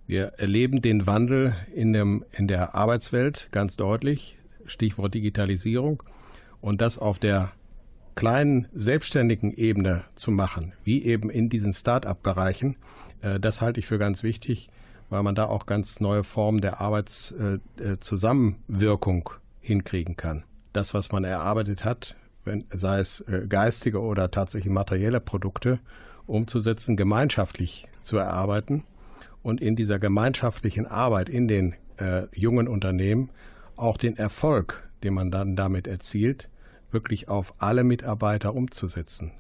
Wir 0.07 0.33
erleben 0.39 0.83
den 0.83 1.07
Wandel 1.07 1.55
in, 1.75 1.93
dem, 1.93 2.25
in 2.33 2.49
der 2.49 2.75
Arbeitswelt 2.75 3.49
ganz 3.53 3.77
deutlich. 3.77 4.37
Stichwort 4.71 5.15
Digitalisierung, 5.15 6.03
und 6.61 6.81
das 6.81 6.99
auf 6.99 7.19
der 7.19 7.51
kleinen 8.15 8.69
selbstständigen 8.75 9.53
Ebene 9.53 10.05
zu 10.15 10.31
machen, 10.31 10.73
wie 10.85 11.05
eben 11.05 11.31
in 11.31 11.49
diesen 11.49 11.73
Start-up-Bereichen, 11.73 12.77
äh, 13.23 13.41
das 13.41 13.61
halte 13.61 13.81
ich 13.81 13.87
für 13.87 13.99
ganz 13.99 14.23
wichtig, 14.23 14.71
weil 15.09 15.23
man 15.23 15.35
da 15.35 15.47
auch 15.47 15.67
ganz 15.67 16.01
neue 16.01 16.25
Formen 16.25 16.61
der 16.61 16.81
Arbeitszusammenwirkung 16.81 19.29
äh, 19.29 19.67
hinkriegen 19.67 20.17
kann. 20.17 20.45
Das, 20.73 20.95
was 20.95 21.11
man 21.11 21.25
erarbeitet 21.25 21.85
hat, 21.85 22.15
wenn, 22.45 22.65
sei 22.71 23.01
es 23.01 23.21
äh, 23.23 23.47
geistige 23.49 24.01
oder 24.01 24.31
tatsächlich 24.31 24.73
materielle 24.73 25.21
Produkte, 25.21 25.81
umzusetzen, 26.27 26.97
gemeinschaftlich 26.97 27.89
zu 28.03 28.17
erarbeiten 28.17 28.85
und 29.43 29.61
in 29.61 29.77
dieser 29.77 29.99
gemeinschaftlichen 29.99 30.87
Arbeit 30.87 31.29
in 31.29 31.49
den 31.49 31.75
äh, 31.97 32.27
jungen 32.33 32.69
Unternehmen 32.69 33.31
auch 33.81 33.97
den 33.97 34.17
Erfolg, 34.17 34.89
den 35.03 35.15
man 35.15 35.31
dann 35.31 35.57
damit 35.57 35.87
erzielt, 35.87 36.49
wirklich 36.91 37.29
auf 37.29 37.55
alle 37.59 37.85
Mitarbeiter 37.85 38.55
umzusetzen. 38.55 39.33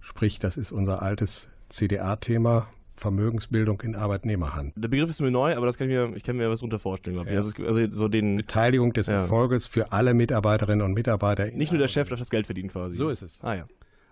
Sprich, 0.00 0.38
das 0.38 0.56
ist 0.56 0.72
unser 0.72 1.02
altes 1.02 1.48
CDA-Thema, 1.68 2.68
Vermögensbildung 2.98 3.80
in 3.82 3.94
Arbeitnehmerhand. 3.94 4.72
Der 4.76 4.88
Begriff 4.88 5.10
ist 5.10 5.20
mir 5.20 5.30
neu, 5.30 5.54
aber 5.56 5.66
das 5.66 5.78
kann 5.78 5.88
ich 5.88 5.94
mir, 5.94 6.16
ich 6.16 6.24
kann 6.24 6.36
mir 6.36 6.50
was 6.50 6.60
darunter 6.60 6.78
vorstellen. 6.78 7.16
Ja. 7.16 7.22
Also, 7.22 7.62
also, 7.64 7.86
so 7.90 8.08
den 8.08 8.36
Beteiligung 8.36 8.92
des 8.92 9.06
ja. 9.06 9.14
Erfolges 9.14 9.66
für 9.66 9.92
alle 9.92 10.14
Mitarbeiterinnen 10.14 10.84
und 10.84 10.94
Mitarbeiter. 10.94 11.46
Nicht 11.52 11.72
nur 11.72 11.78
der 11.78 11.88
Chef 11.88 12.08
darf 12.08 12.18
das 12.18 12.30
Geld 12.30 12.46
verdienen 12.46 12.70
quasi. 12.70 12.96
So 12.96 13.08
ist 13.08 13.22
es. 13.22 13.42
Ah 13.44 13.54
ja. 13.54 13.66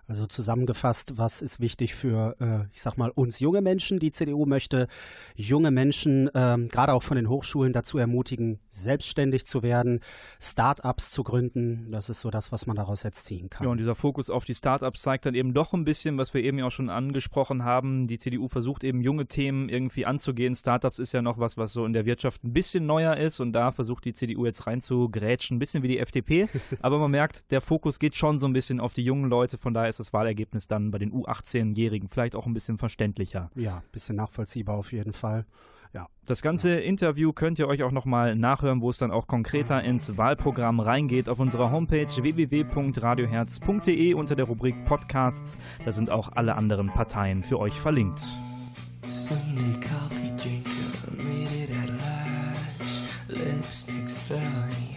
Also 0.09 0.27
zusammengefasst, 0.27 1.19
was 1.19 1.43
ist 1.43 1.59
wichtig 1.59 1.95
für, 1.97 2.37
äh, 2.41 2.73
ich 2.73 2.81
sag 2.81 2.97
mal, 2.97 3.11
uns 3.11 3.41
junge 3.41 3.61
Menschen? 3.61 3.99
Die 3.99 4.13
CDU 4.13 4.47
möchte 4.47 4.87
junge 5.35 5.73
Menschen 5.73 6.31
ähm, 6.33 6.69
gerade 6.69 6.93
auch 6.93 7.03
von 7.03 7.17
den 7.17 7.29
Hochschulen 7.29 7.73
dazu 7.73 7.99
ermutigen, 7.99 8.61
selbstständig 8.71 9.47
zu 9.47 9.65
werden, 9.65 10.01
Start-ups 10.41 11.11
zu 11.11 11.25
gründen. 11.25 11.91
Das 11.91 12.09
ist 12.09 12.21
so 12.21 12.31
das, 12.31 12.53
was 12.53 12.67
man 12.69 12.77
daraus 12.77 13.03
jetzt 13.03 13.25
ziehen 13.25 13.51
kann. 13.51 13.65
Ja, 13.65 13.73
und 13.73 13.79
dieser 13.79 13.97
Fokus 13.97 14.31
auf 14.31 14.45
die 14.45 14.55
Start-ups 14.55 15.03
zeigt 15.03 15.27
dann 15.27 15.35
eben 15.35 15.55
doch 15.55 15.73
ein 15.73 15.85
bisschen, 15.85 16.19
was 16.19 16.35
wir 16.35 16.43
eben 16.45 16.59
ja 16.59 16.67
auch 16.67 16.71
schon 16.71 16.89
angesprochen 16.89 17.65
haben. 17.65 18.07
Die 18.07 18.19
CDU 18.19 18.47
versucht 18.47 18.85
eben 18.85 19.01
junge 19.01 19.27
Themen 19.27 19.69
irgendwie 19.69 20.07
anzugehen. 20.07 20.55
Start-ups 20.55 21.01
ist 21.01 21.15
ja 21.15 21.23
noch 21.23 21.39
was, 21.39 21.57
was 21.57 21.73
so 21.73 21.85
in 21.85 21.93
der 21.93 22.07
Wirtschaft 22.07 22.45
ein 22.45 22.53
bisschen 22.53 22.87
neuer 22.87 23.17
ist 23.17 23.41
und 23.41 23.53
da 23.53 23.73
versucht 23.73 24.05
die 24.05 24.13
CDU 24.13 24.47
jetzt 24.47 24.69
rein 24.69 24.81
zu 24.81 25.09
grätschen, 25.09 25.57
ein 25.57 25.59
bisschen 25.59 25.83
wie 25.83 25.89
die 25.89 25.99
FDP. 25.99 26.49
Aber 26.81 27.01
man 27.01 27.11
merkt, 27.11 27.51
der 27.51 27.61
Fokus 27.61 27.99
geht 27.99 28.15
schon 28.15 28.39
so 28.39 28.47
ein 28.47 28.53
bisschen 28.53 28.79
auf 28.79 28.93
die 28.93 29.03
jungen 29.03 29.29
Leute. 29.29 29.59
Von 29.59 29.75
daher 29.75 29.89
ist 29.89 29.96
ist 29.99 30.09
das 30.09 30.13
Wahlergebnis 30.13 30.69
dann 30.69 30.91
bei 30.91 30.99
den 30.99 31.11
U18-Jährigen 31.11 32.11
vielleicht 32.11 32.37
auch 32.37 32.45
ein 32.47 32.53
bisschen 32.53 32.77
verständlicher. 32.77 33.51
Ja, 33.55 33.79
ein 33.79 33.83
bisschen 33.93 34.17
nachvollziehbar 34.17 34.77
auf 34.77 34.93
jeden 34.93 35.15
Fall. 35.15 35.47
Ja. 35.95 36.07
Das 36.27 36.43
ganze 36.43 36.81
Interview 36.81 37.33
könnt 37.33 37.59
ihr 37.59 37.67
euch 37.67 37.83
auch 37.83 37.93
nochmal 37.93 38.37
nachhören, 38.37 38.83
wo 38.83 38.91
es 38.91 38.99
dann 38.99 39.11
auch 39.11 39.27
konkreter 39.27 39.83
ins 39.83 40.19
Wahlprogramm 40.19 40.81
reingeht 40.81 41.31
auf 41.31 41.41
unserer 41.41 41.71
Homepage 41.71 42.09
www.radioherz.de 42.09 44.13
unter 44.13 44.37
der 44.37 44.45
Rubrik 44.45 44.85
Podcasts. 44.85 45.57
Da 45.87 45.93
sind 45.93 46.11
auch 46.11 46.33
alle 46.35 46.57
anderen 46.57 46.89
Parteien 46.89 47.43
für 47.43 47.59
euch 47.59 47.81
verlinkt. 47.81 48.29
Lipstick 53.29 54.09
Sally, 54.09 54.97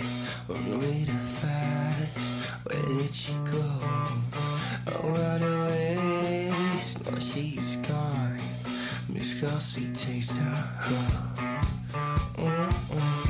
Where 2.70 2.98
did 2.98 3.16
she 3.16 3.34
go? 3.52 3.79
Waste. 5.70 7.06
Now 7.06 7.20
she's 7.20 7.76
gone. 7.78 8.40
Miss 9.08 9.34
Gussie 9.36 9.94
takes 9.94 10.30
her. 10.32 10.64
Mm-mm. 12.38 13.29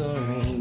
surrender. 0.00 0.59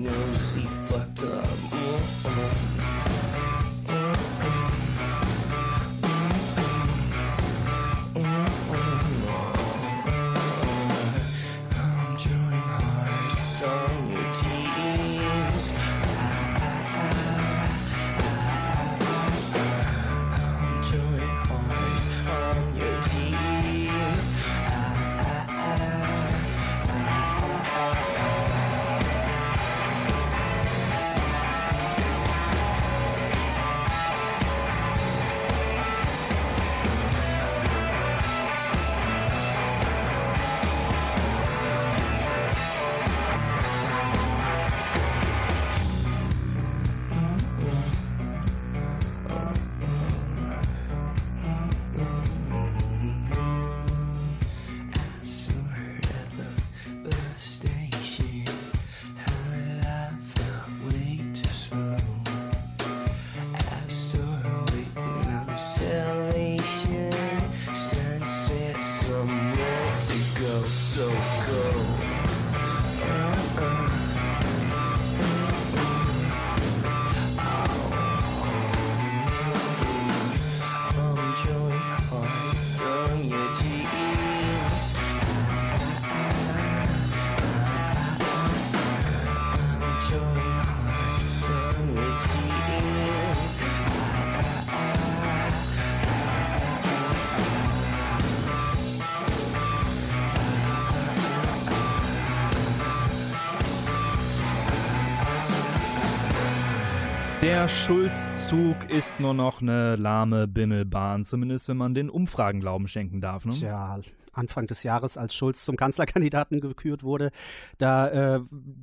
Der 107.50 107.68
Schulzzug 107.68 108.92
ist 108.92 109.20
nur 109.20 109.34
noch 109.34 109.60
eine 109.60 109.96
lahme 109.96 110.48
Bimmelbahn, 110.48 111.26
zumindest 111.26 111.68
wenn 111.68 111.78
man 111.78 111.96
den 111.96 112.12
Umfragen 112.12 112.60
Glauben 112.60 112.88
schenken 112.88 113.22
darf. 113.22 113.44
Ne? 113.44 113.54
Tja, 113.54 114.00
Anfang 114.40 114.68
des 114.68 114.84
Jahres, 114.84 115.18
als 115.18 115.36
Schulz 115.36 115.66
zum 115.66 115.76
Kanzlerkandidaten 115.76 116.62
gekürt 116.62 117.04
wurde. 117.04 117.32
Da 117.78 118.36
äh, 118.36 118.42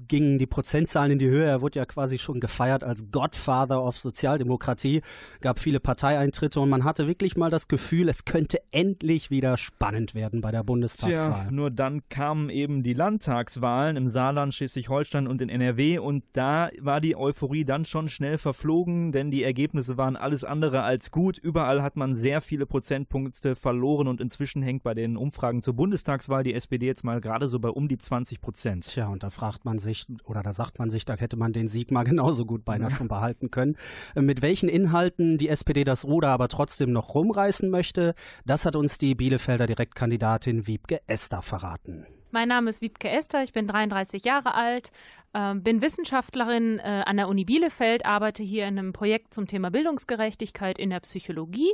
gingen 0.08 0.38
die 0.38 0.46
Prozentzahlen 0.46 1.12
in 1.12 1.18
die 1.18 1.28
Höhe. 1.28 1.46
Er 1.46 1.60
wurde 1.60 1.78
ja 1.78 1.86
quasi 1.86 2.18
schon 2.18 2.40
gefeiert 2.40 2.84
als 2.84 3.10
Godfather 3.10 3.82
of 3.82 3.98
Sozialdemokratie, 3.98 5.02
gab 5.40 5.58
viele 5.58 5.80
Parteieintritte 5.80 6.60
und 6.60 6.68
man 6.68 6.84
hatte 6.84 7.06
wirklich 7.06 7.36
mal 7.36 7.50
das 7.50 7.68
Gefühl, 7.68 8.08
es 8.08 8.24
könnte 8.24 8.60
endlich 8.70 9.30
wieder 9.30 9.56
spannend 9.56 10.14
werden 10.14 10.40
bei 10.40 10.50
der 10.50 10.62
Bundestagswahl. 10.62 11.44
Tja, 11.44 11.50
nur 11.50 11.70
dann 11.70 12.02
kamen 12.08 12.50
eben 12.50 12.82
die 12.82 12.94
Landtagswahlen 12.94 13.96
im 13.96 14.08
Saarland, 14.08 14.54
Schleswig-Holstein 14.54 15.26
und 15.26 15.40
in 15.40 15.48
NRW 15.48 15.98
und 15.98 16.24
da 16.32 16.70
war 16.80 17.00
die 17.00 17.16
Euphorie 17.16 17.64
dann 17.64 17.84
schon 17.84 18.08
schnell 18.08 18.38
verflogen, 18.38 19.12
denn 19.12 19.30
die 19.30 19.42
Ergebnisse 19.42 19.96
waren 19.96 20.16
alles 20.16 20.44
andere 20.44 20.82
als 20.82 21.10
gut. 21.10 21.38
Überall 21.38 21.82
hat 21.82 21.96
man 21.96 22.14
sehr 22.14 22.40
viele 22.40 22.66
Prozentpunkte 22.66 23.56
verloren 23.56 24.08
und 24.08 24.20
inzwischen 24.20 24.62
hängt 24.62 24.82
bei 24.82 24.94
den 24.94 25.16
Umfragen 25.16 25.45
Umfragen 25.46 25.62
zur 25.62 25.74
Bundestagswahl 25.74 26.42
die 26.42 26.54
SPD 26.54 26.86
jetzt 26.86 27.04
mal 27.04 27.20
gerade 27.20 27.46
so 27.46 27.60
bei 27.60 27.68
um 27.68 27.86
die 27.86 27.98
20 27.98 28.40
Prozent. 28.40 28.88
Tja, 28.88 29.06
und 29.06 29.22
da 29.22 29.30
fragt 29.30 29.64
man 29.64 29.78
sich, 29.78 30.04
oder 30.24 30.42
da 30.42 30.52
sagt 30.52 30.80
man 30.80 30.90
sich, 30.90 31.04
da 31.04 31.14
hätte 31.14 31.36
man 31.36 31.52
den 31.52 31.68
Sieg 31.68 31.92
mal 31.92 32.02
genauso 32.04 32.46
gut 32.46 32.64
beinahe 32.64 32.90
schon 32.90 33.06
behalten 33.06 33.52
können. 33.52 33.76
Äh, 34.16 34.22
mit 34.22 34.42
welchen 34.42 34.68
Inhalten 34.68 35.38
die 35.38 35.48
SPD 35.48 35.84
das 35.84 36.04
Ruder 36.04 36.30
aber 36.30 36.48
trotzdem 36.48 36.90
noch 36.90 37.14
rumreißen 37.14 37.70
möchte, 37.70 38.16
das 38.44 38.64
hat 38.64 38.74
uns 38.74 38.98
die 38.98 39.14
Bielefelder 39.14 39.66
Direktkandidatin 39.66 40.66
Wiebke 40.66 41.00
Esther 41.06 41.42
verraten. 41.42 42.06
Mein 42.32 42.48
Name 42.48 42.68
ist 42.68 42.80
Wiebke 42.80 43.08
Esther, 43.08 43.44
ich 43.44 43.52
bin 43.52 43.68
33 43.68 44.24
Jahre 44.24 44.54
alt, 44.54 44.90
äh, 45.32 45.54
bin 45.54 45.80
Wissenschaftlerin 45.80 46.80
äh, 46.80 47.04
an 47.06 47.18
der 47.18 47.28
Uni 47.28 47.44
Bielefeld, 47.44 48.04
arbeite 48.04 48.42
hier 48.42 48.66
in 48.66 48.80
einem 48.80 48.92
Projekt 48.92 49.32
zum 49.32 49.46
Thema 49.46 49.70
Bildungsgerechtigkeit 49.70 50.76
in 50.76 50.90
der 50.90 51.00
Psychologie 51.00 51.70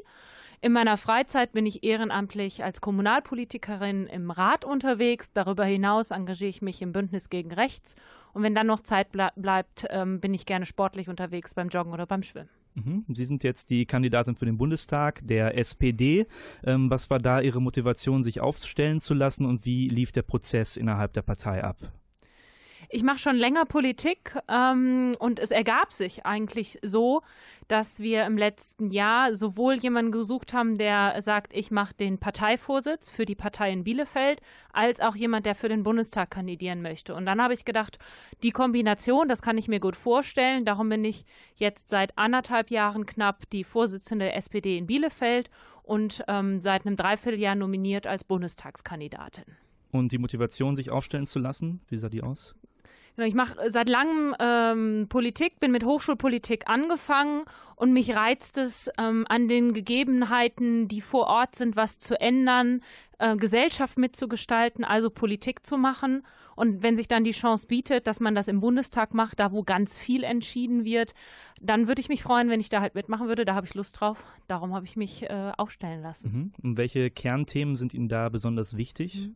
in 0.63 0.73
meiner 0.73 0.97
Freizeit 0.97 1.53
bin 1.53 1.67
ich 1.67 1.83
ehrenamtlich 1.83 2.63
als 2.63 2.81
Kommunalpolitikerin 2.81 4.07
im 4.07 4.31
Rat 4.31 4.65
unterwegs. 4.65 5.33
Darüber 5.33 5.65
hinaus 5.65 6.13
engagiere 6.13 6.51
ich 6.51 6.63
mich 6.63 6.81
im 6.83 6.93
Bündnis 6.93 7.31
gegen 7.31 7.53
Rechts. 7.53 7.97
Und 8.33 8.45
wenn 8.45 8.55
dann 8.55 8.69
noch 8.69 8.81
Zeit 8.81 9.11
ble 9.11 9.31
bleibt, 9.35 9.87
ähm, 9.91 10.21
bin 10.21 10.33
ich 10.33 10.47
gerne 10.47 10.65
sportlich 10.65 11.09
unterwegs 11.09 11.53
beim 11.53 11.69
Joggen 11.69 11.93
oder 11.93 12.07
beim 12.07 12.23
Schwimmen. 12.23 12.49
Mhm. 12.75 13.05
Sie 13.09 13.25
sind 13.25 13.43
jetzt 13.43 13.71
die 13.71 13.87
Kandidatin 13.87 14.37
für 14.37 14.47
den 14.47 14.57
Bundestag 14.57 15.21
der 15.25 15.59
SPD. 15.59 16.27
Ähm, 16.65 16.89
was 16.91 17.11
war 17.11 17.19
da 17.19 17.41
Ihre 17.41 17.61
Motivation, 17.61 18.23
sich 18.23 18.41
aufstellen 18.41 19.01
zu 19.01 19.15
lassen 19.15 19.45
und 19.45 19.65
wie 19.65 19.89
lief 19.89 20.13
der 20.13 20.23
Prozess 20.23 20.77
innerhalb 20.77 21.13
der 21.13 21.23
Partei 21.23 21.65
ab? 21.65 21.93
Ich 22.95 23.03
mache 23.03 23.19
schon 23.19 23.37
länger 23.37 23.65
Politik 23.65 24.37
ähm, 24.49 25.15
und 25.19 25.39
es 25.39 25.51
ergab 25.51 25.95
sich 25.95 26.27
eigentlich 26.27 26.79
so, 26.83 27.23
dass 27.67 28.01
wir 28.01 28.27
im 28.27 28.37
letzten 28.37 28.91
Jahr 28.91 29.35
sowohl 29.35 29.77
jemanden 29.77 30.13
gesucht 30.13 30.53
haben, 30.53 30.77
der 30.77 31.23
sagt, 31.23 31.57
ich 31.57 31.71
mache 31.71 31.95
den 31.95 32.19
Parteivorsitz 32.19 33.09
für 33.09 33.25
die 33.25 33.35
Partei 33.35 33.73
in 33.73 33.83
Bielefeld, 33.83 34.43
als 34.75 35.01
auch 35.01 35.17
jemand, 35.17 35.47
der 35.47 35.55
für 35.55 35.71
den 35.71 35.85
Bundestag 35.85 36.31
kandidieren 36.31 36.83
möchte. 36.83 37.15
Und 37.15 37.25
dann 37.25 37.41
habe 37.41 37.55
ich 37.55 37.65
gedacht, 37.65 37.99
die 38.43 38.51
Kombination, 38.51 39.27
das 39.27 39.41
kann 39.41 39.57
ich 39.57 39.69
mir 39.69 39.81
gut 39.81 39.97
vorstellen. 39.97 40.67
Darum 40.67 40.91
bin 40.91 41.03
ich 41.03 41.25
jetzt 41.57 41.89
seit 41.89 42.19
anderthalb 42.19 42.71
Jahren 42.71 43.07
knapp 43.07 43.49
die 43.49 43.65
Vorsitzende 43.65 44.27
der 44.27 44.37
SPD 44.37 44.77
in 44.77 44.87
Bielefeld 44.87 45.49
und 45.83 46.23
ähm, 46.29 46.61
seit 46.61 46.85
einem 46.85 46.97
Dreivierteljahr 46.97 47.55
nominiert 47.55 48.07
als 48.07 48.23
Bundestagskandidatin. 48.23 49.47
Und 49.93 50.13
die 50.13 50.19
Motivation, 50.19 50.77
sich 50.77 50.91
aufstellen 50.91 51.27
zu 51.27 51.39
lassen, 51.39 51.81
wie 51.89 51.97
sah 51.97 52.11
die 52.11 52.23
aus? 52.23 52.55
Genau, 53.17 53.29
ich 53.29 53.35
mache 53.35 53.71
seit 53.71 53.89
langem 53.89 54.35
ähm, 54.39 55.07
Politik, 55.09 55.61
bin 55.61 55.71
mit 55.71 55.85
Hochschulpolitik 55.85 56.69
angefangen 56.69 57.45
und 57.77 57.93
mich 57.93 58.15
reizt 58.15 58.57
es, 58.57 58.91
ähm, 58.99 59.27
an 59.29 59.49
den 59.49 59.75
Gegebenheiten, 59.75 60.89
die 60.89 61.03
vor 61.03 61.27
Ort 61.27 61.57
sind, 61.57 61.77
was 61.77 61.99
zu 61.99 62.19
ändern, 62.19 62.81
äh, 63.19 63.37
Gesellschaft 63.37 63.99
mitzugestalten, 63.99 64.85
also 64.85 65.11
Politik 65.11 65.67
zu 65.67 65.77
machen. 65.77 66.25
Und 66.57 66.83
wenn 66.83 66.97
sich 66.97 67.09
dann 67.09 67.25
die 67.25 67.33
Chance 67.33 67.67
bietet, 67.67 68.07
dass 68.07 68.21
man 68.21 68.35
das 68.35 68.49
im 68.49 68.61
Bundestag 68.61 69.15
macht, 69.15 69.41
da 69.41 69.53
wo 69.53 69.63
ganz 69.63 69.99
viel 69.99 70.25
entschieden 70.25 70.85
wird, 70.85 71.15
dann 71.63 71.87
würde 71.87 72.01
ich 72.01 72.09
mich 72.09 72.23
freuen, 72.25 72.51
wenn 72.51 72.59
ich 72.59 72.69
da 72.69 72.81
halt 72.81 72.97
mitmachen 72.97 73.29
würde. 73.29 73.45
Da 73.45 73.55
habe 73.55 73.67
ich 73.67 73.75
Lust 73.75 74.01
drauf. 74.01 74.27
Darum 74.49 74.75
habe 74.75 74.85
ich 74.85 74.97
mich 74.97 75.23
äh, 75.31 75.53
aufstellen 75.57 76.03
lassen. 76.03 76.33
Mhm. 76.33 76.53
Und 76.63 76.77
welche 76.77 77.09
Kernthemen 77.09 77.77
sind 77.77 77.95
Ihnen 77.95 78.09
da 78.09 78.29
besonders 78.29 78.77
wichtig? 78.77 79.29
Mhm. 79.29 79.35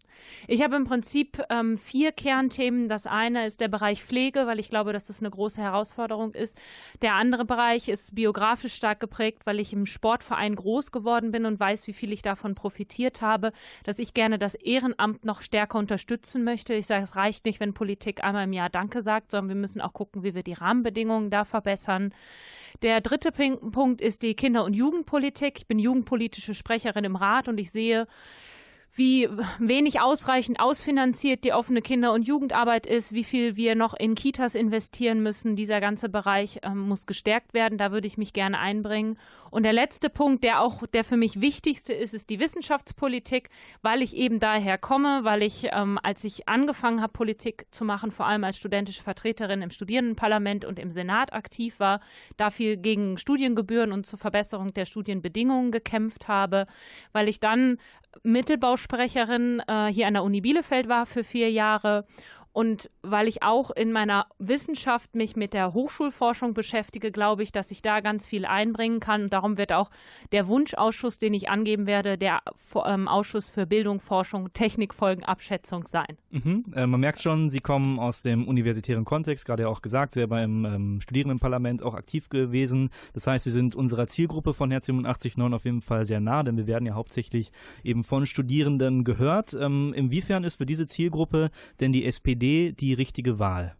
Ich 0.48 0.62
habe 0.62 0.74
im 0.74 0.84
Prinzip 0.84 1.40
ähm, 1.50 1.78
vier 1.78 2.10
Kernthemen. 2.10 2.88
Das 2.88 3.06
eine 3.06 3.46
ist 3.46 3.60
der 3.60 3.68
Bereich 3.68 4.02
Pflege, 4.02 4.46
weil 4.46 4.58
ich 4.58 4.70
glaube, 4.70 4.92
dass 4.92 5.06
das 5.06 5.20
eine 5.20 5.30
große 5.30 5.62
Herausforderung 5.62 6.34
ist. 6.34 6.58
Der 7.00 7.14
andere 7.14 7.44
Bereich 7.44 7.88
ist 7.88 8.16
biografisch 8.16 8.74
stark 8.74 8.98
geprägt, 8.98 9.42
weil 9.44 9.60
ich 9.60 9.72
im 9.72 9.86
Sportverein 9.86 10.56
groß 10.56 10.90
geworden 10.90 11.30
bin 11.30 11.46
und 11.46 11.60
weiß, 11.60 11.86
wie 11.86 11.92
viel 11.92 12.12
ich 12.12 12.22
davon 12.22 12.56
profitiert 12.56 13.22
habe, 13.22 13.52
dass 13.84 14.00
ich 14.00 14.14
gerne 14.14 14.38
das 14.38 14.56
Ehrenamt 14.56 15.24
noch 15.24 15.42
stärker 15.42 15.78
unterstützen 15.78 16.42
möchte. 16.42 16.74
Ich 16.74 16.86
sage, 16.86 17.04
es 17.04 17.14
reicht 17.14 17.44
nicht, 17.44 17.60
wenn 17.60 17.72
Politik 17.72 18.24
einmal 18.24 18.44
im 18.44 18.52
Jahr 18.52 18.68
Danke 18.68 19.00
sagt, 19.02 19.30
sondern 19.30 19.48
wir 19.48 19.60
müssen 19.60 19.80
auch 19.80 19.92
gucken, 19.92 20.24
wie 20.24 20.34
wir 20.34 20.42
die 20.42 20.54
Rahmenbedingungen 20.54 21.30
da 21.30 21.44
verbessern. 21.44 22.12
Der 22.82 23.00
dritte 23.00 23.32
Punkt 23.32 24.00
ist 24.00 24.22
die 24.22 24.34
Kinder- 24.34 24.64
und 24.64 24.74
Jugendpolitik. 24.74 25.58
Ich 25.58 25.66
bin 25.66 25.78
jugendpolitische 25.78 26.54
Sprecherin 26.54 27.04
im 27.04 27.16
Rat 27.16 27.48
und 27.48 27.58
ich 27.58 27.70
sehe, 27.70 28.06
wie 28.94 29.28
wenig 29.58 30.00
ausreichend 30.00 30.58
ausfinanziert 30.58 31.44
die 31.44 31.52
offene 31.52 31.82
Kinder- 31.82 32.12
und 32.12 32.26
Jugendarbeit 32.26 32.86
ist, 32.86 33.12
wie 33.12 33.24
viel 33.24 33.56
wir 33.56 33.74
noch 33.74 33.92
in 33.92 34.14
Kitas 34.14 34.54
investieren 34.54 35.22
müssen. 35.22 35.54
Dieser 35.54 35.80
ganze 35.80 36.08
Bereich 36.08 36.60
ähm, 36.62 36.88
muss 36.88 37.06
gestärkt 37.06 37.52
werden. 37.52 37.76
Da 37.76 37.92
würde 37.92 38.06
ich 38.06 38.16
mich 38.16 38.32
gerne 38.32 38.58
einbringen. 38.58 39.18
Und 39.50 39.62
der 39.62 39.72
letzte 39.72 40.10
Punkt, 40.10 40.44
der 40.44 40.60
auch 40.60 40.86
der 40.86 41.04
für 41.04 41.16
mich 41.16 41.40
wichtigste 41.40 41.92
ist, 41.92 42.14
ist 42.14 42.30
die 42.30 42.40
Wissenschaftspolitik, 42.40 43.50
weil 43.82 44.02
ich 44.02 44.16
eben 44.16 44.40
daher 44.40 44.78
komme, 44.78 45.20
weil 45.24 45.42
ich, 45.42 45.68
ähm, 45.72 45.98
als 46.02 46.24
ich 46.24 46.48
angefangen 46.48 47.00
habe, 47.00 47.12
Politik 47.12 47.66
zu 47.70 47.84
machen, 47.84 48.10
vor 48.10 48.26
allem 48.26 48.44
als 48.44 48.56
studentische 48.56 49.02
Vertreterin 49.02 49.62
im 49.62 49.70
Studierendenparlament 49.70 50.64
und 50.64 50.78
im 50.78 50.90
Senat 50.90 51.32
aktiv 51.32 51.80
war, 51.80 52.00
dafür 52.36 52.76
gegen 52.76 53.18
Studiengebühren 53.18 53.92
und 53.92 54.06
zur 54.06 54.18
Verbesserung 54.18 54.72
der 54.72 54.86
Studienbedingungen 54.86 55.70
gekämpft 55.70 56.28
habe, 56.28 56.66
weil 57.12 57.28
ich 57.28 57.40
dann 57.40 57.78
Mittelbausprecherin 58.76 59.62
äh, 59.66 59.86
hier 59.86 60.06
an 60.06 60.14
der 60.14 60.22
Uni 60.22 60.40
Bielefeld 60.40 60.88
war 60.88 61.06
für 61.06 61.24
vier 61.24 61.50
Jahre 61.50 62.04
und 62.56 62.88
weil 63.02 63.28
ich 63.28 63.42
auch 63.42 63.70
in 63.70 63.92
meiner 63.92 64.28
Wissenschaft 64.38 65.14
mich 65.14 65.36
mit 65.36 65.52
der 65.52 65.74
Hochschulforschung 65.74 66.54
beschäftige, 66.54 67.10
glaube 67.10 67.42
ich, 67.42 67.52
dass 67.52 67.70
ich 67.70 67.82
da 67.82 68.00
ganz 68.00 68.26
viel 68.26 68.46
einbringen 68.46 68.98
kann. 68.98 69.24
Und 69.24 69.34
darum 69.34 69.58
wird 69.58 69.74
auch 69.74 69.90
der 70.32 70.48
Wunschausschuss, 70.48 71.18
den 71.18 71.34
ich 71.34 71.50
angeben 71.50 71.86
werde, 71.86 72.16
der 72.16 72.40
ähm, 72.86 73.08
Ausschuss 73.08 73.50
für 73.50 73.66
Bildung, 73.66 74.00
Forschung, 74.00 74.54
Technikfolgenabschätzung 74.54 75.86
sein. 75.86 76.16
Mhm. 76.30 76.64
Äh, 76.74 76.86
man 76.86 76.98
merkt 76.98 77.20
schon, 77.20 77.50
Sie 77.50 77.60
kommen 77.60 77.98
aus 77.98 78.22
dem 78.22 78.48
universitären 78.48 79.04
Kontext, 79.04 79.44
gerade 79.44 79.64
ja 79.64 79.68
auch 79.68 79.82
gesagt, 79.82 80.14
sehr 80.14 80.26
beim 80.26 80.64
ähm, 80.64 81.00
Studierendenparlament 81.02 81.82
auch 81.82 81.92
aktiv 81.92 82.30
gewesen. 82.30 82.88
Das 83.12 83.26
heißt, 83.26 83.44
Sie 83.44 83.50
sind 83.50 83.74
unserer 83.74 84.06
Zielgruppe 84.06 84.54
von 84.54 84.70
Herz 84.70 84.88
87.9 84.88 85.54
auf 85.54 85.66
jeden 85.66 85.82
Fall 85.82 86.06
sehr 86.06 86.20
nah, 86.20 86.42
denn 86.42 86.56
wir 86.56 86.66
werden 86.66 86.86
ja 86.86 86.94
hauptsächlich 86.94 87.52
eben 87.84 88.02
von 88.02 88.24
Studierenden 88.24 89.04
gehört. 89.04 89.52
Ähm, 89.52 89.92
inwiefern 89.94 90.42
ist 90.42 90.56
für 90.56 90.64
diese 90.64 90.86
Zielgruppe 90.86 91.50
denn 91.80 91.92
die 91.92 92.06
SPD 92.06 92.45
die 92.72 92.94
richtige 92.94 93.38
Wahl? 93.38 93.76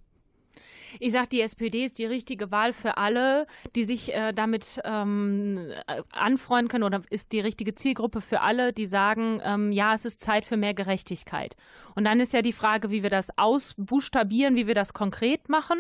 Ich 0.99 1.13
sage, 1.13 1.29
die 1.29 1.41
SPD 1.41 1.85
ist 1.85 1.99
die 1.99 2.07
richtige 2.07 2.51
Wahl 2.51 2.73
für 2.73 2.97
alle, 2.97 3.47
die 3.75 3.85
sich 3.85 4.15
äh, 4.15 4.33
damit 4.33 4.81
ähm, 4.85 5.73
anfreunden 6.13 6.69
können 6.69 6.85
oder 6.85 7.03
ist 7.11 7.33
die 7.33 7.41
richtige 7.41 7.75
Zielgruppe 7.75 8.21
für 8.21 8.41
alle, 8.41 8.73
die 8.73 8.87
sagen, 8.87 9.41
ähm, 9.45 9.73
ja, 9.73 9.95
es 9.95 10.05
ist 10.05 10.21
Zeit 10.21 10.45
für 10.45 10.57
mehr 10.57 10.75
Gerechtigkeit. 10.75 11.57
Und 11.95 12.05
dann 12.05 12.21
ist 12.21 12.33
ja 12.33 12.43
die 12.43 12.53
Frage, 12.53 12.91
wie 12.91 13.03
wir 13.03 13.11
das 13.11 13.37
ausbuchstabieren, 13.37 14.57
wie 14.57 14.67
wir 14.67 14.75
das 14.75 14.95
konkret 14.95 15.49
machen. 15.49 15.79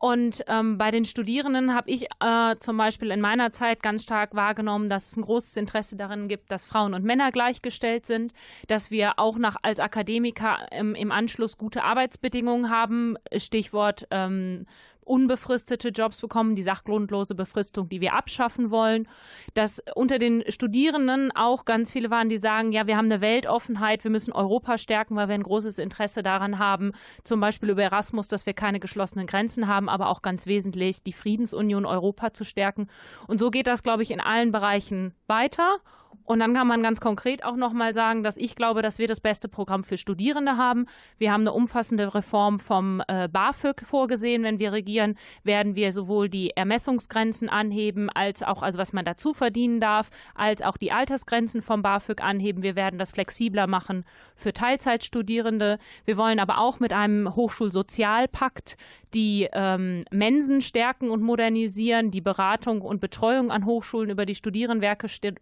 Und 0.00 0.42
ähm, 0.48 0.78
bei 0.78 0.90
den 0.90 1.04
Studierenden 1.04 1.74
habe 1.74 1.90
ich 1.90 2.06
äh, 2.20 2.56
zum 2.58 2.78
Beispiel 2.78 3.10
in 3.10 3.20
meiner 3.20 3.52
Zeit 3.52 3.82
ganz 3.82 4.02
stark 4.02 4.34
wahrgenommen, 4.34 4.88
dass 4.88 5.10
es 5.10 5.16
ein 5.18 5.22
großes 5.22 5.58
Interesse 5.58 5.94
darin 5.94 6.26
gibt, 6.26 6.50
dass 6.50 6.64
Frauen 6.64 6.94
und 6.94 7.04
Männer 7.04 7.30
gleichgestellt 7.32 8.06
sind, 8.06 8.32
dass 8.66 8.90
wir 8.90 9.18
auch 9.18 9.36
nach, 9.36 9.56
als 9.60 9.78
Akademiker 9.78 10.66
im, 10.72 10.94
im 10.94 11.12
Anschluss 11.12 11.58
gute 11.58 11.84
Arbeitsbedingungen 11.84 12.70
haben. 12.70 13.18
Stichwort 13.36 14.06
ähm, 14.10 14.64
unbefristete 15.10 15.88
Jobs 15.88 16.20
bekommen, 16.20 16.54
die 16.54 16.62
sachgrundlose 16.62 17.34
Befristung, 17.34 17.88
die 17.88 18.00
wir 18.00 18.14
abschaffen 18.14 18.70
wollen. 18.70 19.08
Dass 19.54 19.82
unter 19.96 20.20
den 20.20 20.44
Studierenden 20.48 21.32
auch 21.34 21.64
ganz 21.64 21.90
viele 21.90 22.10
waren, 22.10 22.28
die 22.28 22.38
sagen, 22.38 22.70
ja, 22.70 22.86
wir 22.86 22.96
haben 22.96 23.06
eine 23.06 23.20
Weltoffenheit, 23.20 24.04
wir 24.04 24.10
müssen 24.10 24.32
Europa 24.32 24.78
stärken, 24.78 25.16
weil 25.16 25.26
wir 25.26 25.34
ein 25.34 25.42
großes 25.42 25.78
Interesse 25.78 26.22
daran 26.22 26.60
haben, 26.60 26.92
zum 27.24 27.40
Beispiel 27.40 27.70
über 27.70 27.82
Erasmus, 27.82 28.28
dass 28.28 28.46
wir 28.46 28.54
keine 28.54 28.78
geschlossenen 28.78 29.26
Grenzen 29.26 29.66
haben, 29.66 29.88
aber 29.88 30.08
auch 30.08 30.22
ganz 30.22 30.46
wesentlich 30.46 31.02
die 31.02 31.12
Friedensunion 31.12 31.86
Europa 31.86 32.32
zu 32.32 32.44
stärken. 32.44 32.86
Und 33.26 33.40
so 33.40 33.50
geht 33.50 33.66
das, 33.66 33.82
glaube 33.82 34.04
ich, 34.04 34.12
in 34.12 34.20
allen 34.20 34.52
Bereichen 34.52 35.14
weiter. 35.26 35.78
Und 36.24 36.38
dann 36.38 36.54
kann 36.54 36.68
man 36.68 36.82
ganz 36.82 37.00
konkret 37.00 37.44
auch 37.44 37.56
nochmal 37.56 37.92
sagen, 37.92 38.22
dass 38.22 38.36
ich 38.36 38.54
glaube, 38.54 38.82
dass 38.82 39.00
wir 39.00 39.08
das 39.08 39.20
beste 39.20 39.48
Programm 39.48 39.82
für 39.82 39.96
Studierende 39.96 40.56
haben. 40.56 40.86
Wir 41.18 41.32
haben 41.32 41.40
eine 41.40 41.52
umfassende 41.52 42.14
Reform 42.14 42.60
vom 42.60 43.02
äh, 43.08 43.28
BAföG 43.28 43.80
vorgesehen. 43.84 44.44
Wenn 44.44 44.60
wir 44.60 44.72
regieren, 44.72 45.16
werden 45.42 45.74
wir 45.74 45.90
sowohl 45.90 46.28
die 46.28 46.50
Ermessungsgrenzen 46.50 47.48
anheben, 47.48 48.10
als 48.10 48.44
auch, 48.44 48.62
also 48.62 48.78
was 48.78 48.92
man 48.92 49.04
dazu 49.04 49.34
verdienen 49.34 49.80
darf, 49.80 50.10
als 50.36 50.62
auch 50.62 50.76
die 50.76 50.92
Altersgrenzen 50.92 51.62
vom 51.62 51.82
BAföG 51.82 52.22
anheben. 52.22 52.62
Wir 52.62 52.76
werden 52.76 52.98
das 52.98 53.10
flexibler 53.10 53.66
machen 53.66 54.04
für 54.36 54.52
Teilzeitstudierende. 54.52 55.78
Wir 56.04 56.16
wollen 56.16 56.38
aber 56.38 56.58
auch 56.58 56.78
mit 56.78 56.92
einem 56.92 57.34
Hochschulsozialpakt 57.34 58.76
die 59.14 59.48
ähm, 59.52 60.04
Mensen 60.12 60.60
stärken 60.60 61.10
und 61.10 61.22
modernisieren, 61.22 62.10
die 62.10 62.20
Beratung 62.20 62.82
und 62.82 63.00
Betreuung 63.00 63.50
an 63.50 63.66
Hochschulen 63.66 64.10
über 64.10 64.26
die 64.26 64.36
Studierendenwerke 64.36 65.08
st 65.08 65.32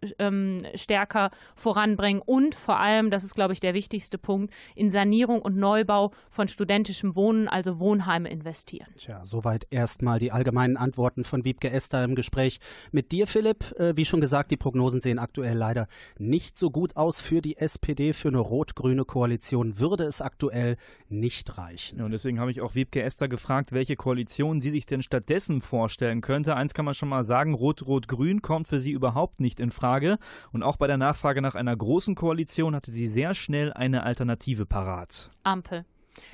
ähm, 0.64 0.76
stärker 0.76 1.30
voranbringen 1.56 2.22
und 2.24 2.54
vor 2.54 2.78
allem, 2.78 3.10
das 3.10 3.24
ist, 3.24 3.34
glaube 3.34 3.52
ich, 3.52 3.60
der 3.60 3.74
wichtigste 3.74 4.18
Punkt, 4.18 4.52
in 4.74 4.90
Sanierung 4.90 5.42
und 5.42 5.56
Neubau 5.56 6.12
von 6.30 6.48
studentischem 6.48 7.16
Wohnen, 7.16 7.48
also 7.48 7.78
Wohnheime 7.78 8.28
investieren. 8.28 8.88
Tja, 8.96 9.24
soweit 9.24 9.66
erstmal 9.70 10.18
die 10.18 10.32
allgemeinen 10.32 10.76
Antworten 10.76 11.24
von 11.24 11.44
Wiebke 11.44 11.70
Esther 11.70 12.04
im 12.04 12.14
Gespräch 12.14 12.60
mit 12.92 13.12
dir, 13.12 13.26
Philipp. 13.26 13.78
Äh, 13.78 13.96
wie 13.96 14.04
schon 14.04 14.20
gesagt, 14.20 14.50
die 14.50 14.56
Prognosen 14.56 15.00
sehen 15.00 15.18
aktuell 15.18 15.56
leider 15.56 15.88
nicht 16.18 16.58
so 16.58 16.70
gut 16.70 16.96
aus 16.96 17.20
für 17.20 17.40
die 17.40 17.56
SPD. 17.56 18.12
Für 18.12 18.28
eine 18.28 18.38
rot-grüne 18.38 19.04
Koalition 19.04 19.78
würde 19.78 20.04
es 20.04 20.20
aktuell 20.20 20.76
nicht 21.08 21.58
reichen. 21.58 21.98
Ja, 21.98 22.04
und 22.04 22.10
deswegen 22.10 22.40
habe 22.40 22.50
ich 22.50 22.60
auch 22.60 22.74
Wiebke 22.74 23.02
Esther 23.02 23.28
gefragt, 23.28 23.72
welche 23.72 23.96
Koalition 23.96 24.60
sie 24.60 24.70
sich 24.70 24.86
denn 24.86 25.02
stattdessen 25.02 25.60
vorstellen 25.60 26.20
könnte. 26.20 26.56
Eins 26.56 26.74
kann 26.74 26.84
man 26.84 26.94
schon 26.94 27.08
mal 27.08 27.24
sagen, 27.24 27.54
Rot-Rot-Grün 27.54 28.42
kommt 28.42 28.68
für 28.68 28.80
sie 28.80 28.92
überhaupt 28.92 29.40
nicht 29.40 29.60
in 29.60 29.70
Frage. 29.70 30.18
Und 30.52 30.62
auch 30.62 30.76
bei 30.76 30.86
der 30.86 30.96
Nachfrage 30.96 31.42
nach 31.42 31.54
einer 31.54 31.76
großen 31.76 32.14
Koalition 32.14 32.74
hatte 32.74 32.90
sie 32.90 33.06
sehr 33.06 33.34
schnell 33.34 33.72
eine 33.72 34.02
Alternative 34.02 34.66
parat. 34.66 35.30
Ampel. 35.42 35.84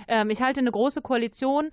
Ähm, 0.09 0.31
ich 0.31 0.41
halte 0.41 0.61
eine 0.61 0.71
große 0.71 1.03
Koalition 1.03 1.71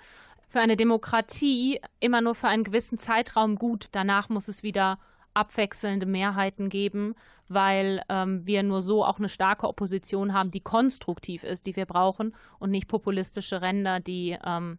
für 0.50 0.60
eine 0.60 0.76
Demokratie 0.76 1.80
immer 2.00 2.22
nur 2.22 2.36
für 2.36 2.48
einen 2.48 2.64
gewissen 2.64 2.98
Zeitraum 2.98 3.56
gut. 3.56 3.88
Danach 3.92 4.30
muss 4.30 4.48
es 4.48 4.64
wieder 4.64 5.00
abwechselnde 5.34 6.06
Mehrheiten 6.06 6.68
geben, 6.68 7.16
weil 7.48 8.02
ähm, 8.10 8.46
wir 8.46 8.64
nur 8.64 8.82
so 8.82 9.06
auch 9.06 9.18
eine 9.18 9.30
starke 9.30 9.68
Opposition 9.68 10.34
haben, 10.34 10.52
die 10.52 10.60
konstruktiv 10.60 11.44
ist, 11.44 11.66
die 11.66 11.76
wir 11.76 11.86
brauchen 11.86 12.36
und 12.60 12.72
nicht 12.72 12.90
populistische 12.90 13.62
Ränder, 13.62 14.00
die 14.02 14.38
ähm, 14.46 14.78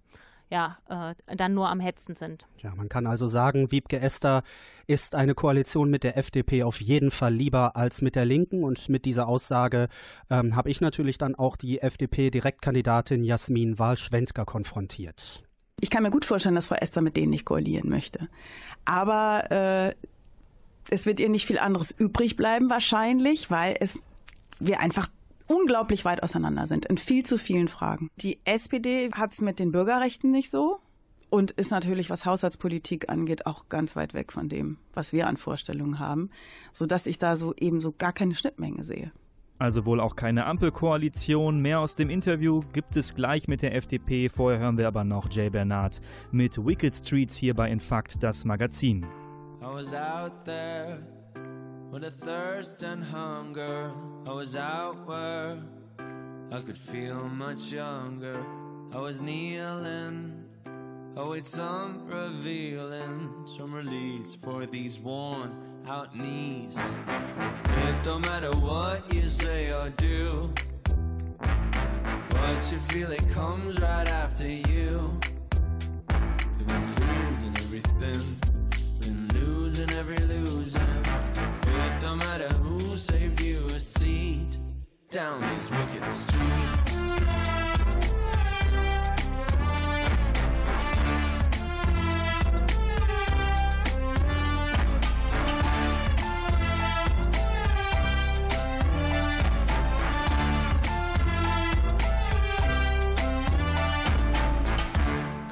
ja, 0.52 0.76
äh, 0.90 1.34
dann 1.34 1.54
nur 1.54 1.70
am 1.70 1.80
Hetzen 1.80 2.14
sind. 2.14 2.46
Ja, 2.58 2.74
man 2.74 2.90
kann 2.90 3.06
also 3.06 3.26
sagen, 3.26 3.72
Wiebke 3.72 3.98
Esther 3.98 4.42
ist 4.86 5.14
eine 5.14 5.34
Koalition 5.34 5.88
mit 5.88 6.04
der 6.04 6.18
FDP 6.18 6.62
auf 6.64 6.82
jeden 6.82 7.10
Fall 7.10 7.32
lieber 7.32 7.74
als 7.74 8.02
mit 8.02 8.16
der 8.16 8.26
Linken. 8.26 8.62
Und 8.62 8.90
mit 8.90 9.06
dieser 9.06 9.28
Aussage 9.28 9.88
ähm, 10.28 10.54
habe 10.54 10.70
ich 10.70 10.82
natürlich 10.82 11.16
dann 11.16 11.34
auch 11.34 11.56
die 11.56 11.80
FDP-Direktkandidatin 11.80 13.24
Jasmin 13.24 13.78
Wahl-Schwendker 13.78 14.44
konfrontiert. 14.44 15.42
Ich 15.80 15.88
kann 15.88 16.02
mir 16.02 16.10
gut 16.10 16.26
vorstellen, 16.26 16.54
dass 16.54 16.66
Frau 16.66 16.76
Esther 16.76 17.00
mit 17.00 17.16
denen 17.16 17.30
nicht 17.30 17.46
koalieren 17.46 17.88
möchte. 17.88 18.28
Aber 18.84 19.50
äh, 19.50 19.94
es 20.90 21.06
wird 21.06 21.18
ihr 21.18 21.30
nicht 21.30 21.46
viel 21.46 21.58
anderes 21.58 21.92
übrig 21.92 22.36
bleiben 22.36 22.68
wahrscheinlich, 22.68 23.50
weil 23.50 23.76
es 23.80 23.98
wir 24.60 24.80
einfach 24.80 25.08
unglaublich 25.52 26.04
weit 26.04 26.22
auseinander 26.22 26.66
sind 26.66 26.86
in 26.86 26.98
viel 26.98 27.24
zu 27.24 27.38
vielen 27.38 27.68
Fragen. 27.68 28.08
Die 28.16 28.40
SPD 28.44 29.10
hat 29.12 29.32
es 29.32 29.40
mit 29.40 29.58
den 29.58 29.72
Bürgerrechten 29.72 30.30
nicht 30.30 30.50
so 30.50 30.80
und 31.30 31.50
ist 31.52 31.70
natürlich, 31.70 32.10
was 32.10 32.26
Haushaltspolitik 32.26 33.08
angeht, 33.08 33.46
auch 33.46 33.68
ganz 33.68 33.96
weit 33.96 34.14
weg 34.14 34.32
von 34.32 34.48
dem, 34.48 34.78
was 34.92 35.12
wir 35.12 35.26
an 35.26 35.36
Vorstellungen 35.36 35.98
haben, 35.98 36.30
sodass 36.72 37.06
ich 37.06 37.18
da 37.18 37.36
so 37.36 37.54
eben 37.54 37.80
so 37.80 37.92
gar 37.92 38.12
keine 38.12 38.34
Schnittmenge 38.34 38.84
sehe. 38.84 39.12
Also 39.58 39.86
wohl 39.86 40.00
auch 40.00 40.16
keine 40.16 40.46
Ampelkoalition. 40.46 41.60
Mehr 41.60 41.78
aus 41.80 41.94
dem 41.94 42.10
Interview 42.10 42.62
gibt 42.72 42.96
es 42.96 43.14
gleich 43.14 43.46
mit 43.46 43.62
der 43.62 43.76
FDP. 43.76 44.28
Vorher 44.28 44.58
hören 44.58 44.76
wir 44.76 44.88
aber 44.88 45.04
noch 45.04 45.30
Jay 45.30 45.50
Bernard 45.50 46.00
mit 46.32 46.58
Wicked 46.58 46.96
Streets 46.96 47.36
hier 47.36 47.54
bei 47.54 47.70
Infakt, 47.70 48.22
das 48.22 48.44
Magazin. 48.44 49.06
I 49.60 49.66
was 49.66 49.94
out 49.94 50.44
there 50.44 51.21
with 51.92 52.04
a 52.04 52.10
thirst 52.10 52.82
and 52.82 53.04
hunger. 53.04 53.92
I 54.26 54.32
was 54.32 54.56
out 54.56 55.06
where 55.06 55.58
I 56.50 56.60
could 56.62 56.78
feel 56.78 57.28
much 57.28 57.70
younger. 57.70 58.42
I 58.94 58.98
was 58.98 59.20
kneeling, 59.20 60.42
await 61.16 61.44
some 61.44 62.06
revealing, 62.06 63.44
some 63.44 63.74
release 63.74 64.34
for 64.34 64.64
these 64.64 64.98
worn 65.00 65.54
out 65.86 66.16
knees. 66.16 66.78
It 67.06 68.02
don't 68.02 68.22
matter 68.22 68.52
what 68.52 69.12
you 69.12 69.28
say 69.28 69.70
or 69.70 69.90
do, 69.90 70.50
what 71.38 72.72
you 72.72 72.78
feel, 72.78 73.12
it 73.12 73.28
comes 73.28 73.78
right 73.78 74.08
after 74.08 74.48
you. 74.48 75.20
You've 76.58 76.66
been 76.66 76.94
losing 76.96 77.56
everything 77.58 78.38
been 79.02 79.26
losing 79.34 79.90
every 79.90 80.16
losing. 80.18 81.31
Don't 82.02 82.18
matter 82.18 82.48
who 82.48 82.96
saved 82.96 83.40
you 83.40 83.64
a 83.68 83.78
seat 83.78 84.58
down 85.08 85.40
these 85.40 85.70
wicked 85.70 86.10
streets. 86.10 87.12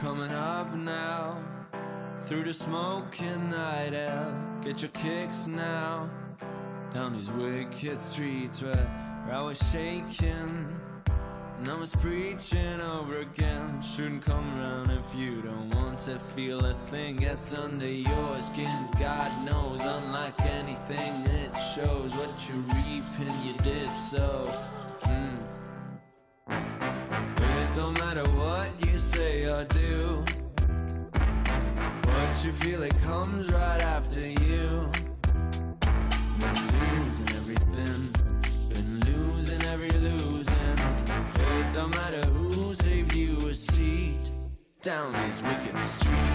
Coming 0.01 0.33
up 0.33 0.75
now 0.75 1.39
through 2.19 2.43
the 2.43 2.53
smoking 2.53 3.51
night 3.51 3.95
air. 3.95 4.35
Get 4.63 4.83
your 4.83 4.91
kicks 4.91 5.47
now 5.47 6.11
down 6.93 7.13
these 7.13 7.31
wicked 7.31 8.01
streets 8.03 8.63
where, 8.63 8.87
where 9.25 9.37
I 9.37 9.43
was 9.43 9.59
shaking. 9.71 10.67
And 11.59 11.69
I 11.69 11.75
was 11.75 11.95
preaching 11.95 12.81
over 12.81 13.19
again. 13.19 13.83
Shouldn't 13.83 14.25
come 14.25 14.59
around 14.59 14.91
if 14.91 15.15
you 15.15 15.43
don't 15.43 15.71
want 15.75 15.99
to 16.01 16.19
feel 16.19 16.65
a 16.65 16.73
thing 16.73 17.17
gets 17.17 17.53
under 17.55 17.87
your 17.87 18.41
skin. 18.41 18.89
God 18.99 19.31
knows, 19.45 19.81
unlike 19.83 20.41
anything, 20.41 21.27
it 21.27 21.53
shows 21.75 22.15
what 22.15 22.49
you 22.49 22.55
reap 22.75 23.05
and 23.19 23.45
you 23.45 23.53
did 23.63 23.95
so. 23.97 24.51
Mm. 25.03 25.39
It 26.49 27.75
don't 27.75 27.99
matter 27.99 28.25
what 28.31 28.69
you 28.87 28.99
say 28.99 29.45
or 29.45 29.65
do. 29.65 30.25
What 32.05 32.45
you 32.45 32.53
feel, 32.53 32.83
it 32.83 32.99
comes 33.03 33.53
right 33.53 33.83
after 33.83 34.27
you. 34.27 34.91
Been 36.41 37.05
losing 37.05 37.29
everything, 37.31 38.15
been 38.71 39.01
losing 39.01 39.63
every 39.65 39.91
losing. 39.91 40.79
It 41.35 41.73
don't 41.75 41.95
matter 41.95 42.25
who 42.27 42.75
saved 42.75 43.15
you 43.15 43.49
a 43.49 43.55
seat 43.55 44.31
down 44.81 45.13
these 45.23 45.43
wicked 45.43 45.79
streets. 45.79 46.30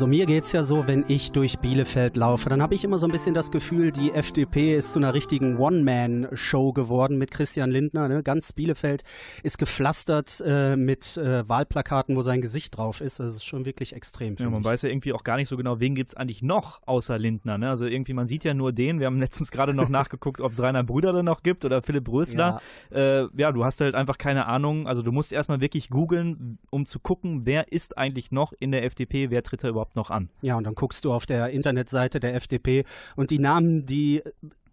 Also 0.00 0.08
mir 0.08 0.24
geht's 0.24 0.52
ja 0.52 0.62
so, 0.62 0.86
wenn 0.86 1.04
ich 1.08 1.30
durch 1.32 1.58
Bielefeld 1.70 2.16
laufe, 2.16 2.48
dann 2.48 2.60
habe 2.60 2.74
ich 2.74 2.82
immer 2.82 2.98
so 2.98 3.06
ein 3.06 3.12
bisschen 3.12 3.32
das 3.32 3.52
Gefühl, 3.52 3.92
die 3.92 4.10
FDP 4.10 4.74
ist 4.74 4.92
zu 4.92 4.98
einer 4.98 5.14
richtigen 5.14 5.56
One-Man-Show 5.56 6.72
geworden 6.72 7.16
mit 7.16 7.30
Christian 7.30 7.70
Lindner. 7.70 8.08
Ne? 8.08 8.24
Ganz 8.24 8.52
Bielefeld 8.52 9.04
ist 9.44 9.56
gepflastert 9.56 10.42
äh, 10.44 10.74
mit 10.74 11.16
äh, 11.16 11.48
Wahlplakaten, 11.48 12.16
wo 12.16 12.22
sein 12.22 12.40
Gesicht 12.40 12.76
drauf 12.76 13.00
ist. 13.00 13.20
Das 13.20 13.34
ist 13.34 13.44
schon 13.44 13.66
wirklich 13.66 13.92
extrem. 13.92 14.34
Ja, 14.34 14.46
man 14.46 14.62
mich. 14.62 14.64
weiß 14.64 14.82
ja 14.82 14.88
irgendwie 14.88 15.12
auch 15.12 15.22
gar 15.22 15.36
nicht 15.36 15.46
so 15.46 15.56
genau, 15.56 15.78
wen 15.78 15.94
gibt's 15.94 16.16
eigentlich 16.16 16.42
noch 16.42 16.80
außer 16.86 17.16
Lindner. 17.20 17.56
Ne? 17.56 17.68
Also 17.68 17.84
irgendwie, 17.84 18.14
man 18.14 18.26
sieht 18.26 18.42
ja 18.42 18.52
nur 18.52 18.72
den. 18.72 18.98
Wir 18.98 19.06
haben 19.06 19.20
letztens 19.20 19.52
gerade 19.52 19.72
noch 19.72 19.88
nachgeguckt, 19.88 20.40
ob 20.40 20.50
es 20.50 20.60
Rainer 20.60 20.82
Brüder 20.82 21.22
noch 21.22 21.44
gibt 21.44 21.64
oder 21.64 21.82
Philipp 21.82 22.08
Rösler. 22.08 22.60
Ja. 22.90 23.22
Äh, 23.22 23.28
ja, 23.36 23.52
du 23.52 23.64
hast 23.64 23.80
halt 23.80 23.94
einfach 23.94 24.18
keine 24.18 24.46
Ahnung. 24.46 24.88
Also 24.88 25.02
du 25.02 25.12
musst 25.12 25.32
erstmal 25.32 25.60
wirklich 25.60 25.88
googeln, 25.88 26.58
um 26.70 26.84
zu 26.84 26.98
gucken, 26.98 27.46
wer 27.46 27.70
ist 27.70 27.96
eigentlich 27.96 28.32
noch 28.32 28.52
in 28.58 28.72
der 28.72 28.84
FDP, 28.84 29.30
wer 29.30 29.44
tritt 29.44 29.62
da 29.62 29.68
überhaupt 29.68 29.94
noch 29.94 30.10
an. 30.10 30.30
Ja, 30.42 30.56
und 30.56 30.64
dann 30.64 30.74
guckst 30.74 31.04
du 31.04 31.12
auf 31.12 31.26
der 31.26 31.59
Internetseite 31.60 32.20
der 32.20 32.34
FDP 32.34 32.84
und 33.16 33.30
die 33.30 33.38
Namen, 33.38 33.86
die 33.86 34.22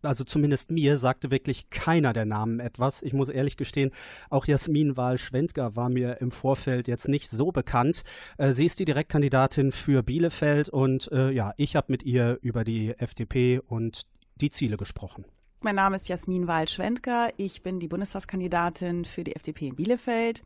also 0.03 0.23
zumindest 0.23 0.71
mir 0.71 0.97
sagte 0.97 1.31
wirklich 1.31 1.69
keiner 1.69 2.13
der 2.13 2.25
Namen 2.25 2.59
etwas. 2.59 3.01
Ich 3.01 3.13
muss 3.13 3.29
ehrlich 3.29 3.57
gestehen, 3.57 3.91
auch 4.29 4.45
Jasmin 4.45 4.95
Wahl-Schwendger 4.95 5.75
war 5.75 5.89
mir 5.89 6.21
im 6.21 6.31
Vorfeld 6.31 6.87
jetzt 6.87 7.07
nicht 7.07 7.29
so 7.29 7.51
bekannt. 7.51 8.03
Äh, 8.37 8.51
sie 8.51 8.65
ist 8.65 8.79
die 8.79 8.85
Direktkandidatin 8.85 9.71
für 9.71 10.03
Bielefeld 10.03 10.69
und 10.69 11.11
äh, 11.11 11.31
ja, 11.31 11.53
ich 11.57 11.75
habe 11.75 11.91
mit 11.91 12.03
ihr 12.03 12.39
über 12.41 12.63
die 12.63 12.93
FDP 12.97 13.59
und 13.59 14.03
die 14.35 14.49
Ziele 14.49 14.77
gesprochen. 14.77 15.25
Mein 15.61 15.75
Name 15.75 15.95
ist 15.95 16.07
Jasmin 16.07 16.47
Wahl-Schwendger. 16.47 17.29
Ich 17.37 17.63
bin 17.63 17.79
die 17.79 17.87
Bundestagskandidatin 17.87 19.05
für 19.05 19.23
die 19.23 19.35
FDP 19.35 19.69
in 19.69 19.75
Bielefeld. 19.75 20.43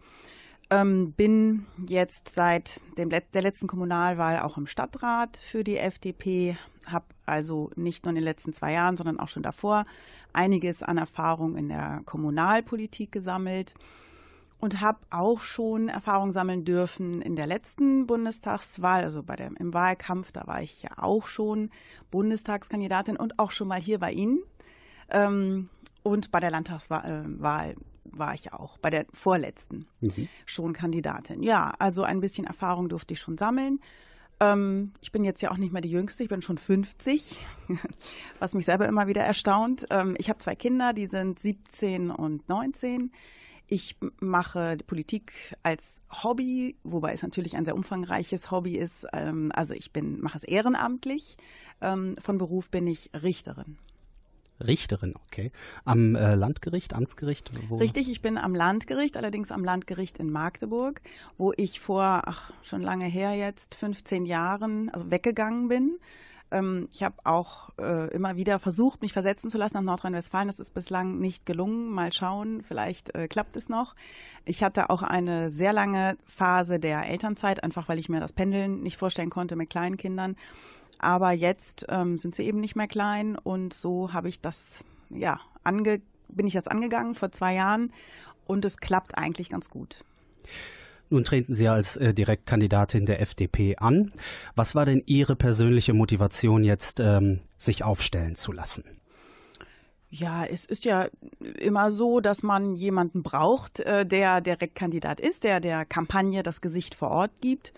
Ähm, 0.72 1.12
bin 1.12 1.66
jetzt 1.86 2.34
seit 2.34 2.80
dem, 2.98 3.10
der 3.10 3.42
letzten 3.42 3.68
Kommunalwahl 3.68 4.40
auch 4.40 4.58
im 4.58 4.68
Stadtrat 4.68 5.36
für 5.36 5.66
die 5.66 5.78
FDP, 5.78 6.56
habe 6.88 7.06
also 7.26 7.70
nicht 7.76 8.06
nur 8.06 8.12
in 8.12 8.16
den 8.16 8.24
letzten 8.24 8.54
zwei 8.54 8.72
Jahren, 8.72 8.96
sondern 8.96 9.20
auch 9.20 9.28
schon 9.28 9.44
davor 9.44 9.86
einiges 10.32 10.82
an 10.82 10.98
Erfahrung 10.98 11.58
in 11.58 11.68
der 11.68 12.02
Kommunalpolitik 12.06 13.12
gesammelt 13.12 13.74
und 14.62 14.80
habe 14.80 15.00
auch 15.10 15.42
schon 15.42 15.90
Erfahrung 15.90 16.32
sammeln 16.32 16.64
dürfen 16.64 17.22
in 17.22 17.36
der 17.36 17.48
letzten 17.48 18.08
Bundestagswahl, 18.08 19.04
also 19.04 19.24
bei 19.24 19.36
dem 19.36 19.58
im 19.58 19.74
Wahlkampf, 19.74 20.32
da 20.32 20.48
war 20.48 20.62
ich 20.62 20.84
ja 20.84 20.92
auch 20.96 21.28
schon 21.28 21.70
Bundestagskandidatin 22.12 23.18
und 23.18 23.40
auch 23.40 23.52
schon 23.52 23.68
mal 23.68 23.82
hier 23.82 24.00
bei 24.00 24.14
Ihnen. 24.14 24.42
Ähm, 25.10 25.68
und 26.04 26.32
bei 26.32 26.40
der 26.40 26.52
Landtagswahl 26.52 27.26
äh, 27.26 27.42
war 28.14 28.34
ich 28.34 28.54
auch, 28.54 28.78
bei 28.78 28.90
der 28.90 29.06
vorletzten 29.14 29.88
mhm. 30.00 30.28
schon 30.46 30.74
Kandidatin. 30.74 31.44
Ja, 31.44 31.74
also 31.80 32.04
ein 32.04 32.20
bisschen 32.20 32.46
Erfahrung 32.46 32.90
durfte 32.90 33.14
ich 33.14 33.20
schon 33.20 33.38
sammeln. 33.38 33.80
Ähm, 34.40 34.92
ich 35.02 35.12
bin 35.12 35.24
jetzt 35.24 35.42
ja 35.42 35.52
auch 35.52 35.58
nicht 35.58 35.72
mehr 35.72 35.82
die 35.82 35.92
Jüngste, 35.92 36.24
ich 36.24 36.30
bin 36.30 36.42
schon 36.42 36.58
50, 36.58 37.38
was 38.40 38.54
mich 38.54 38.66
selber 38.66 38.88
immer 38.88 39.08
wieder 39.08 39.22
erstaunt. 39.22 39.86
Ähm, 39.90 40.16
ich 40.18 40.30
habe 40.30 40.40
zwei 40.40 40.56
Kinder, 40.56 40.94
die 40.94 41.08
sind 41.08 41.40
17 41.40 42.10
und 42.10 42.50
19. 42.50 43.12
Ich 43.68 43.96
mache 44.20 44.78
Politik 44.86 45.32
als 45.64 46.02
Hobby, 46.24 46.76
wobei 46.84 47.14
es 47.14 47.24
natürlich 47.24 47.56
ein 47.56 47.64
sehr 47.64 47.76
umfangreiches 47.76 48.52
Hobby 48.52 48.76
ist. 48.76 49.08
Ähm, 49.14 49.52
also 49.56 49.74
ich 49.74 49.94
bin, 49.94 50.20
mache 50.20 50.38
es 50.38 50.44
ehrenamtlich. 50.44 51.38
Ähm, 51.80 52.16
von 52.20 52.38
Beruf 52.38 52.70
bin 52.70 52.86
ich 52.88 53.12
Richterin. 53.14 53.78
Richterin, 54.68 55.16
okay. 55.28 55.52
Am 55.86 56.16
äh, 56.16 56.36
Landgericht, 56.36 56.94
Amtsgericht? 56.94 57.52
Wo? 57.70 57.78
Richtig, 57.78 58.10
ich 58.10 58.22
bin 58.22 58.38
am 58.38 58.56
Landgericht, 58.56 59.18
allerdings 59.18 59.52
am 59.52 59.64
Landgericht 59.64 60.18
in 60.18 60.32
Magdeburg, 60.32 61.02
wo 61.38 61.54
ich 61.58 61.80
vor, 61.80 62.24
ach, 62.26 62.52
schon 62.62 62.82
lange 62.82 63.06
her 63.06 63.34
jetzt, 63.34 63.76
15 63.76 64.26
Jahren, 64.26 64.90
also 64.90 65.12
weggegangen 65.12 65.68
bin. 65.68 65.98
Ähm, 66.52 66.90
ich 66.92 67.04
habe 67.04 67.16
auch 67.24 67.70
äh, 67.80 68.14
immer 68.14 68.36
wieder 68.36 68.60
versucht, 68.60 69.02
mich 69.02 69.14
versetzen 69.14 69.50
zu 69.50 69.58
lassen 69.58 69.76
nach 69.76 69.84
Nordrhein-Westfalen. 69.84 70.48
Das 70.48 70.60
ist 70.60 70.74
bislang 70.74 71.20
nicht 71.20 71.46
gelungen. 71.46 71.90
Mal 71.90 72.14
schauen, 72.14 72.62
vielleicht 72.62 73.16
äh, 73.16 73.28
klappt 73.28 73.56
es 73.56 73.70
noch. 73.70 73.96
Ich 74.46 74.64
hatte 74.64 74.90
auch 74.90 75.02
eine 75.02 75.50
sehr 75.50 75.74
lange 75.74 76.18
Phase 76.28 76.80
der 76.80 77.08
Elternzeit, 77.10 77.64
einfach 77.64 77.88
weil 77.88 78.00
ich 78.00 78.10
mir 78.10 78.20
das 78.20 78.34
Pendeln 78.34 78.84
nicht 78.84 78.98
vorstellen 78.98 79.30
konnte 79.30 79.56
mit 79.56 79.70
kleinen 79.70 79.98
Kindern. 79.98 80.36
Aber 81.00 81.32
jetzt 81.32 81.86
ähm, 81.90 82.18
sind 82.18 82.36
sie 82.36 82.44
eben 82.44 82.60
nicht 82.60 82.76
mehr 82.76 82.88
klein 82.88 83.38
und 83.38 83.74
so 83.74 84.14
habe 84.14 84.30
ich 84.30 84.42
das, 84.42 84.84
ja, 85.10 85.40
ange 85.64 86.02
bin 86.30 86.48
ich 86.48 86.54
das 86.54 86.68
angegangen 86.68 87.16
vor 87.16 87.30
zwei 87.30 87.54
Jahren 87.54 87.92
und 88.46 88.66
es 88.66 88.78
klappt 88.78 89.18
eigentlich 89.18 89.50
ganz 89.50 89.70
gut. 89.70 90.04
Nun 91.10 91.26
treten 91.26 91.54
Sie 91.54 91.68
als 91.68 91.98
äh, 91.98 92.14
Direktkandidatin 92.14 93.06
der 93.06 93.22
FDP 93.22 93.76
an. 93.76 94.14
Was 94.56 94.76
war 94.76 94.86
denn 94.86 95.04
Ihre 95.06 95.36
persönliche 95.36 95.94
Motivation, 95.94 96.64
jetzt 96.64 97.02
ähm, 97.02 97.42
sich 97.58 97.84
aufstellen 97.84 98.36
zu 98.36 98.54
lassen? 98.54 98.86
Ja, 100.10 100.46
es 100.46 100.66
ist 100.66 100.86
ja 100.86 101.10
immer 101.60 101.92
so, 101.92 102.22
dass 102.22 102.44
man 102.44 102.76
jemanden 102.76 103.24
braucht, 103.24 103.82
äh, 103.82 104.06
der 104.06 104.40
Direktkandidat 104.40 105.20
ist, 105.20 105.44
der 105.44 105.60
der 105.60 105.86
Kampagne 105.86 106.44
das 106.44 106.62
Gesicht 106.62 106.96
vor 106.96 107.12
Ort 107.12 107.32
gibt. 107.42 107.74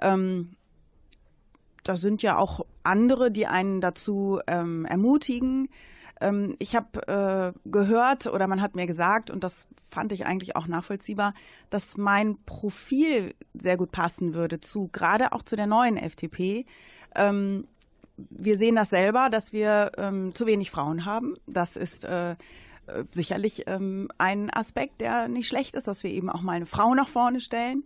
Ähm, 0.00 0.56
da 1.84 1.96
sind 1.96 2.22
ja 2.22 2.36
auch 2.36 2.66
andere, 2.82 3.30
die 3.30 3.46
einen 3.46 3.80
dazu 3.80 4.40
ähm, 4.46 4.84
ermutigen. 4.86 5.68
Ähm, 6.20 6.56
ich 6.58 6.74
habe 6.74 7.54
äh, 7.54 7.68
gehört 7.68 8.26
oder 8.26 8.46
man 8.46 8.60
hat 8.60 8.74
mir 8.74 8.86
gesagt, 8.86 9.30
und 9.30 9.44
das 9.44 9.68
fand 9.90 10.12
ich 10.12 10.26
eigentlich 10.26 10.56
auch 10.56 10.66
nachvollziehbar, 10.66 11.34
dass 11.70 11.96
mein 11.96 12.38
Profil 12.44 13.34
sehr 13.54 13.76
gut 13.76 13.92
passen 13.92 14.34
würde 14.34 14.60
zu, 14.60 14.88
gerade 14.88 15.32
auch 15.32 15.42
zu 15.42 15.56
der 15.56 15.66
neuen 15.66 15.96
FDP. 15.96 16.66
Ähm, 17.14 17.66
wir 18.16 18.56
sehen 18.56 18.76
das 18.76 18.90
selber, 18.90 19.28
dass 19.30 19.52
wir 19.52 19.92
ähm, 19.98 20.34
zu 20.34 20.46
wenig 20.46 20.70
Frauen 20.70 21.04
haben. 21.04 21.36
Das 21.46 21.76
ist 21.76 22.04
äh, 22.04 22.36
sicherlich 23.10 23.64
ähm, 23.66 24.08
ein 24.18 24.50
Aspekt, 24.50 25.00
der 25.00 25.28
nicht 25.28 25.48
schlecht 25.48 25.74
ist, 25.74 25.88
dass 25.88 26.02
wir 26.02 26.10
eben 26.10 26.30
auch 26.30 26.42
mal 26.42 26.52
eine 26.52 26.66
Frau 26.66 26.94
nach 26.94 27.08
vorne 27.08 27.40
stellen. 27.40 27.84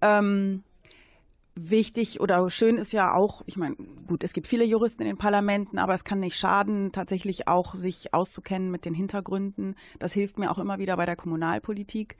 Ähm, 0.00 0.62
wichtig 1.56 2.20
oder 2.20 2.50
schön 2.50 2.76
ist 2.76 2.92
ja 2.92 3.14
auch, 3.14 3.42
ich 3.46 3.56
meine, 3.56 3.76
gut, 4.06 4.24
es 4.24 4.32
gibt 4.32 4.48
viele 4.48 4.64
Juristen 4.64 5.02
in 5.02 5.08
den 5.08 5.16
Parlamenten, 5.16 5.78
aber 5.78 5.94
es 5.94 6.04
kann 6.04 6.20
nicht 6.20 6.36
schaden, 6.36 6.92
tatsächlich 6.92 7.46
auch 7.46 7.74
sich 7.74 8.12
auszukennen 8.12 8.70
mit 8.70 8.84
den 8.84 8.94
Hintergründen. 8.94 9.76
Das 9.98 10.12
hilft 10.12 10.38
mir 10.38 10.50
auch 10.50 10.58
immer 10.58 10.78
wieder 10.78 10.96
bei 10.96 11.06
der 11.06 11.16
Kommunalpolitik. 11.16 12.16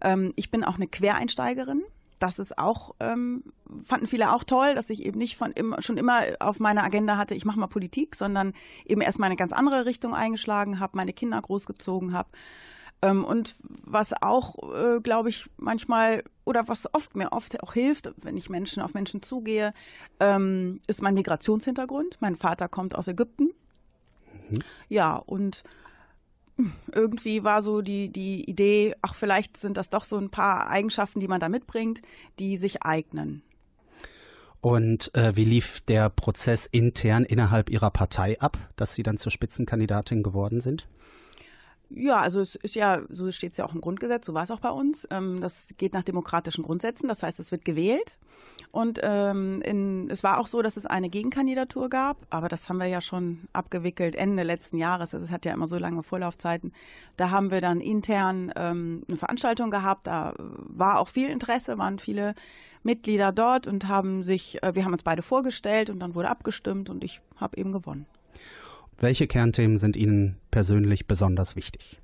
Ähm, 0.00 0.32
ich 0.36 0.50
bin 0.50 0.64
auch 0.64 0.76
eine 0.76 0.86
Quereinsteigerin. 0.86 1.82
Das 2.18 2.38
ist 2.38 2.58
auch, 2.58 2.94
ähm, 2.98 3.44
fanden 3.84 4.06
viele 4.06 4.32
auch 4.32 4.42
toll, 4.42 4.74
dass 4.74 4.90
ich 4.90 5.04
eben 5.04 5.18
nicht 5.18 5.36
von 5.36 5.52
immer, 5.52 5.80
schon 5.82 5.98
immer 5.98 6.22
auf 6.40 6.58
meiner 6.58 6.82
Agenda 6.82 7.16
hatte, 7.16 7.34
ich 7.34 7.44
mache 7.44 7.60
mal 7.60 7.68
Politik, 7.68 8.16
sondern 8.16 8.54
eben 8.86 9.02
erstmal 9.02 9.26
eine 9.26 9.36
ganz 9.36 9.52
andere 9.52 9.86
Richtung 9.86 10.14
eingeschlagen 10.14 10.80
habe, 10.80 10.96
meine 10.96 11.12
Kinder 11.12 11.40
großgezogen 11.40 12.12
habe. 12.14 12.30
Ähm, 13.02 13.24
und 13.24 13.54
was 13.62 14.12
auch, 14.20 14.56
äh, 14.74 15.00
glaube 15.00 15.28
ich, 15.28 15.48
manchmal 15.56 16.24
oder 16.48 16.66
was 16.66 16.92
oft 16.94 17.14
mir 17.14 17.32
oft 17.32 17.62
auch 17.62 17.74
hilft, 17.74 18.10
wenn 18.16 18.38
ich 18.38 18.48
Menschen 18.48 18.82
auf 18.82 18.94
Menschen 18.94 19.22
zugehe, 19.22 19.74
ähm, 20.18 20.80
ist 20.86 21.02
mein 21.02 21.12
Migrationshintergrund. 21.12 22.16
Mein 22.20 22.36
Vater 22.36 22.68
kommt 22.68 22.96
aus 22.96 23.06
Ägypten. 23.06 23.50
Mhm. 24.48 24.58
Ja, 24.88 25.16
und 25.16 25.62
irgendwie 26.92 27.44
war 27.44 27.60
so 27.60 27.82
die, 27.82 28.08
die 28.08 28.48
Idee, 28.48 28.96
ach, 29.02 29.14
vielleicht 29.14 29.58
sind 29.58 29.76
das 29.76 29.90
doch 29.90 30.04
so 30.04 30.16
ein 30.16 30.30
paar 30.30 30.68
Eigenschaften, 30.70 31.20
die 31.20 31.28
man 31.28 31.38
da 31.38 31.50
mitbringt, 31.50 32.00
die 32.38 32.56
sich 32.56 32.82
eignen. 32.82 33.42
Und 34.62 35.14
äh, 35.14 35.36
wie 35.36 35.44
lief 35.44 35.80
der 35.82 36.08
Prozess 36.08 36.64
intern 36.64 37.24
innerhalb 37.24 37.68
Ihrer 37.68 37.90
Partei 37.90 38.40
ab, 38.40 38.56
dass 38.76 38.94
Sie 38.94 39.02
dann 39.02 39.18
zur 39.18 39.30
Spitzenkandidatin 39.30 40.22
geworden 40.22 40.60
sind? 40.62 40.88
Ja, 41.90 42.20
also 42.20 42.40
es 42.40 42.54
ist 42.54 42.74
ja, 42.74 43.00
so 43.08 43.32
steht 43.32 43.52
es 43.52 43.56
ja 43.56 43.64
auch 43.64 43.74
im 43.74 43.80
Grundgesetz, 43.80 44.26
so 44.26 44.34
war 44.34 44.42
es 44.42 44.50
auch 44.50 44.60
bei 44.60 44.70
uns. 44.70 45.08
Ähm, 45.10 45.40
das 45.40 45.68
geht 45.78 45.94
nach 45.94 46.04
demokratischen 46.04 46.62
Grundsätzen, 46.62 47.08
das 47.08 47.22
heißt, 47.22 47.40
es 47.40 47.50
wird 47.50 47.64
gewählt. 47.64 48.18
Und 48.70 49.00
ähm, 49.02 49.62
in, 49.62 50.10
es 50.10 50.22
war 50.22 50.38
auch 50.38 50.46
so, 50.46 50.60
dass 50.60 50.76
es 50.76 50.84
eine 50.84 51.08
Gegenkandidatur 51.08 51.88
gab, 51.88 52.18
aber 52.28 52.48
das 52.48 52.68
haben 52.68 52.76
wir 52.76 52.86
ja 52.86 53.00
schon 53.00 53.48
abgewickelt 53.54 54.16
Ende 54.16 54.42
letzten 54.42 54.76
Jahres. 54.76 55.14
Also 55.14 55.24
es 55.24 55.32
hat 55.32 55.46
ja 55.46 55.54
immer 55.54 55.66
so 55.66 55.78
lange 55.78 56.02
Vorlaufzeiten. 56.02 56.74
Da 57.16 57.30
haben 57.30 57.50
wir 57.50 57.62
dann 57.62 57.80
intern 57.80 58.52
ähm, 58.54 59.04
eine 59.08 59.16
Veranstaltung 59.16 59.70
gehabt, 59.70 60.06
da 60.06 60.34
war 60.36 60.98
auch 60.98 61.08
viel 61.08 61.30
Interesse, 61.30 61.78
waren 61.78 61.98
viele 61.98 62.34
Mitglieder 62.82 63.32
dort 63.32 63.66
und 63.66 63.88
haben 63.88 64.24
sich, 64.24 64.62
äh, 64.62 64.74
wir 64.74 64.84
haben 64.84 64.92
uns 64.92 65.02
beide 65.04 65.22
vorgestellt 65.22 65.88
und 65.88 66.00
dann 66.00 66.14
wurde 66.14 66.28
abgestimmt 66.28 66.90
und 66.90 67.02
ich 67.02 67.22
habe 67.36 67.56
eben 67.56 67.72
gewonnen. 67.72 68.06
Welche 68.98 69.26
Kernthemen 69.26 69.78
sind 69.78 69.96
Ihnen 69.96 70.38
persönlich 70.50 71.06
besonders 71.06 71.54
wichtig? 71.54 72.00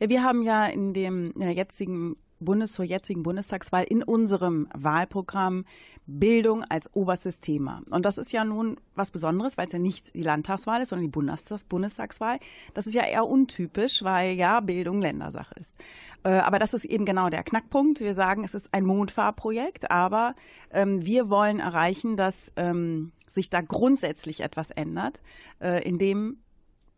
Ja, 0.00 0.08
wir 0.08 0.22
haben 0.22 0.42
ja 0.42 0.66
in, 0.66 0.92
dem, 0.92 1.32
in 1.32 1.40
der 1.40 1.52
jetzigen 1.52 2.16
Bundes 2.40 2.72
zur 2.72 2.84
jetzigen 2.84 3.22
Bundestagswahl 3.22 3.84
in 3.84 4.02
unserem 4.02 4.68
Wahlprogramm 4.74 5.64
Bildung 6.06 6.64
als 6.64 6.94
oberstes 6.94 7.40
Thema. 7.40 7.82
Und 7.90 8.06
das 8.06 8.16
ist 8.16 8.32
ja 8.32 8.42
nun 8.42 8.80
was 8.94 9.10
Besonderes, 9.10 9.58
weil 9.58 9.66
es 9.66 9.72
ja 9.72 9.78
nicht 9.78 10.14
die 10.14 10.22
Landtagswahl 10.22 10.80
ist, 10.80 10.88
sondern 10.88 11.04
die 11.04 11.10
Bundestags 11.10 11.64
Bundestagswahl. 11.64 12.38
Das 12.72 12.86
ist 12.86 12.94
ja 12.94 13.04
eher 13.04 13.26
untypisch, 13.26 14.02
weil 14.02 14.34
ja 14.34 14.60
Bildung 14.60 15.02
Ländersache 15.02 15.54
ist. 15.60 15.76
Äh, 16.24 16.30
aber 16.30 16.58
das 16.58 16.72
ist 16.72 16.86
eben 16.86 17.04
genau 17.04 17.28
der 17.28 17.42
Knackpunkt. 17.42 18.00
Wir 18.00 18.14
sagen, 18.14 18.42
es 18.42 18.54
ist 18.54 18.72
ein 18.72 18.86
Mondfahrprojekt, 18.86 19.90
aber 19.90 20.34
ähm, 20.70 21.04
wir 21.04 21.28
wollen 21.28 21.60
erreichen, 21.60 22.16
dass 22.16 22.52
ähm, 22.56 23.12
sich 23.28 23.50
da 23.50 23.60
grundsätzlich 23.60 24.40
etwas 24.40 24.70
ändert, 24.70 25.20
äh, 25.60 25.86
indem 25.86 26.38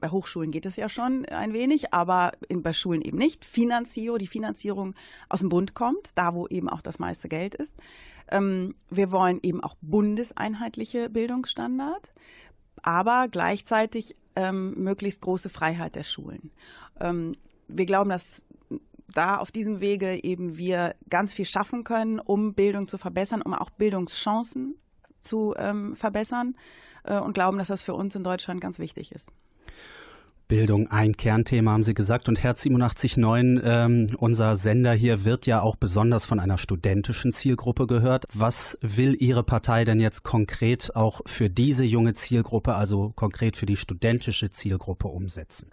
bei 0.01 0.11
Hochschulen 0.11 0.51
geht 0.51 0.67
es 0.67 0.77
ja 0.77 0.89
schon 0.89 1.25
ein 1.27 1.53
wenig, 1.53 1.93
aber 1.93 2.33
in, 2.49 2.63
bei 2.63 2.73
Schulen 2.73 3.03
eben 3.03 3.19
nicht. 3.19 3.45
Finanzio, 3.45 4.19
die 4.19 4.27
Finanzierung 4.27 4.95
aus 5.29 5.41
dem 5.41 5.49
Bund 5.49 5.75
kommt, 5.75 6.17
da 6.17 6.35
wo 6.35 6.47
eben 6.47 6.69
auch 6.69 6.83
das 6.83 6.99
meiste 6.99 7.29
Geld 7.29 7.55
ist. 7.55 7.75
Ähm, 8.31 8.75
wir 8.89 9.13
wollen 9.13 9.41
eben 9.43 9.63
auch 9.63 9.77
bundeseinheitliche 9.81 11.11
Bildungsstandard, 11.11 12.13
aber 12.83 13.29
gleichzeitig 13.29 14.17
ähm, 14.37 14.75
möglichst 14.75 15.21
große 15.21 15.49
Freiheit 15.49 15.97
der 15.97 16.05
Schulen. 16.05 16.51
Ähm, 17.01 17.37
wir 17.69 17.87
glauben, 17.87 18.11
dass 18.11 18.45
da 19.15 19.39
auf 19.39 19.51
diesem 19.51 19.81
Wege 19.81 20.23
eben 20.23 20.57
wir 20.57 20.95
ganz 21.09 21.33
viel 21.33 21.45
schaffen 21.45 21.85
können, 21.85 22.21
um 22.21 22.55
Bildung 22.55 22.89
zu 22.89 22.99
verbessern, 22.99 23.43
um 23.43 23.55
auch 23.55 23.71
Bildungschancen 23.71 24.77
zu 25.21 25.55
ähm, 25.59 25.97
verbessern 25.97 26.57
äh, 27.05 27.19
und 27.19 27.35
glauben, 27.35 27.59
dass 27.59 27.69
das 27.69 27.83
für 27.83 27.95
uns 27.95 28.15
in 28.15 28.25
Deutschland 28.25 28.61
ganz 28.61 28.79
wichtig 28.79 29.13
ist. 29.13 29.31
Bildung 30.51 30.89
ein 30.91 31.17
Kernthema, 31.17 31.71
haben 31.71 31.85
Sie 31.85 31.95
gesagt. 31.95 32.29
Und 32.29 32.43
Herz 32.43 32.65
87.9, 32.65 33.61
ähm, 33.63 34.09
unser 34.19 34.57
Sender 34.57 34.93
hier, 34.93 35.25
wird 35.25 35.47
ja 35.47 35.63
auch 35.63 35.77
besonders 35.77 36.27
von 36.27 36.41
einer 36.41 36.59
studentischen 36.59 37.31
Zielgruppe 37.31 37.87
gehört. 37.87 38.25
Was 38.35 38.77
will 38.83 39.17
Ihre 39.21 39.45
Partei 39.45 39.85
denn 39.85 40.01
jetzt 40.01 40.25
konkret 40.25 40.97
auch 40.97 41.21
für 41.25 41.49
diese 41.49 41.85
junge 41.85 42.15
Zielgruppe, 42.15 42.75
also 42.75 43.13
konkret 43.15 43.55
für 43.55 43.65
die 43.65 43.77
studentische 43.77 44.51
Zielgruppe 44.51 45.07
umsetzen? 45.07 45.71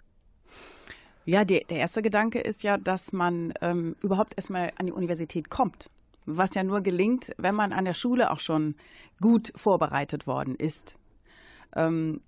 Ja, 1.24 1.44
die, 1.44 1.64
der 1.68 1.78
erste 1.78 2.00
Gedanke 2.00 2.38
ist 2.38 2.62
ja, 2.62 2.78
dass 2.78 3.12
man 3.12 3.52
ähm, 3.60 3.96
überhaupt 4.00 4.34
erstmal 4.36 4.70
an 4.78 4.86
die 4.86 4.92
Universität 4.92 5.50
kommt. 5.50 5.90
Was 6.24 6.54
ja 6.54 6.62
nur 6.62 6.82
gelingt, 6.82 7.32
wenn 7.36 7.56
man 7.56 7.72
an 7.72 7.84
der 7.84 7.94
Schule 7.94 8.30
auch 8.30 8.38
schon 8.38 8.76
gut 9.20 9.50
vorbereitet 9.56 10.28
worden 10.28 10.54
ist. 10.54 10.96
Ähm, 11.74 12.20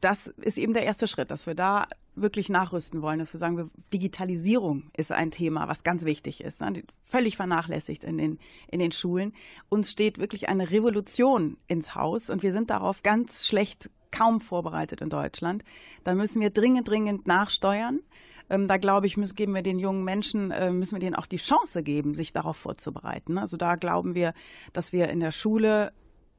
das 0.00 0.26
ist 0.28 0.58
eben 0.58 0.74
der 0.74 0.84
erste 0.84 1.06
Schritt, 1.06 1.30
dass 1.30 1.46
wir 1.46 1.54
da 1.54 1.86
wirklich 2.14 2.48
nachrüsten 2.48 3.02
wollen, 3.02 3.18
dass 3.18 3.32
wir 3.32 3.38
sagen, 3.38 3.70
Digitalisierung 3.92 4.90
ist 4.96 5.12
ein 5.12 5.30
Thema, 5.30 5.68
was 5.68 5.84
ganz 5.84 6.04
wichtig 6.04 6.42
ist, 6.42 6.60
ne? 6.60 6.82
völlig 7.02 7.36
vernachlässigt 7.36 8.04
in 8.04 8.18
den, 8.18 8.38
in 8.68 8.80
den 8.80 8.92
Schulen. 8.92 9.32
Uns 9.68 9.90
steht 9.90 10.18
wirklich 10.18 10.48
eine 10.48 10.70
Revolution 10.70 11.56
ins 11.66 11.94
Haus 11.94 12.30
und 12.30 12.42
wir 12.42 12.52
sind 12.52 12.70
darauf 12.70 13.02
ganz 13.02 13.46
schlecht 13.46 13.90
kaum 14.10 14.40
vorbereitet 14.40 15.00
in 15.00 15.08
Deutschland. 15.08 15.62
Da 16.04 16.14
müssen 16.14 16.40
wir 16.40 16.50
dringend, 16.50 16.88
dringend 16.88 17.26
nachsteuern. 17.26 18.00
Ähm, 18.48 18.66
da 18.66 18.76
glaube 18.76 19.06
ich, 19.06 19.16
müssen, 19.16 19.36
geben 19.36 19.54
wir 19.54 19.62
den 19.62 19.78
jungen 19.78 20.02
Menschen, 20.02 20.50
äh, 20.50 20.70
müssen 20.70 20.96
wir 20.96 21.00
denen 21.00 21.14
auch 21.14 21.26
die 21.26 21.36
Chance 21.36 21.82
geben, 21.82 22.14
sich 22.14 22.32
darauf 22.32 22.56
vorzubereiten. 22.56 23.38
Also 23.38 23.56
da 23.56 23.76
glauben 23.76 24.14
wir, 24.14 24.34
dass 24.72 24.92
wir 24.92 25.08
in 25.08 25.20
der 25.20 25.30
Schule 25.30 25.92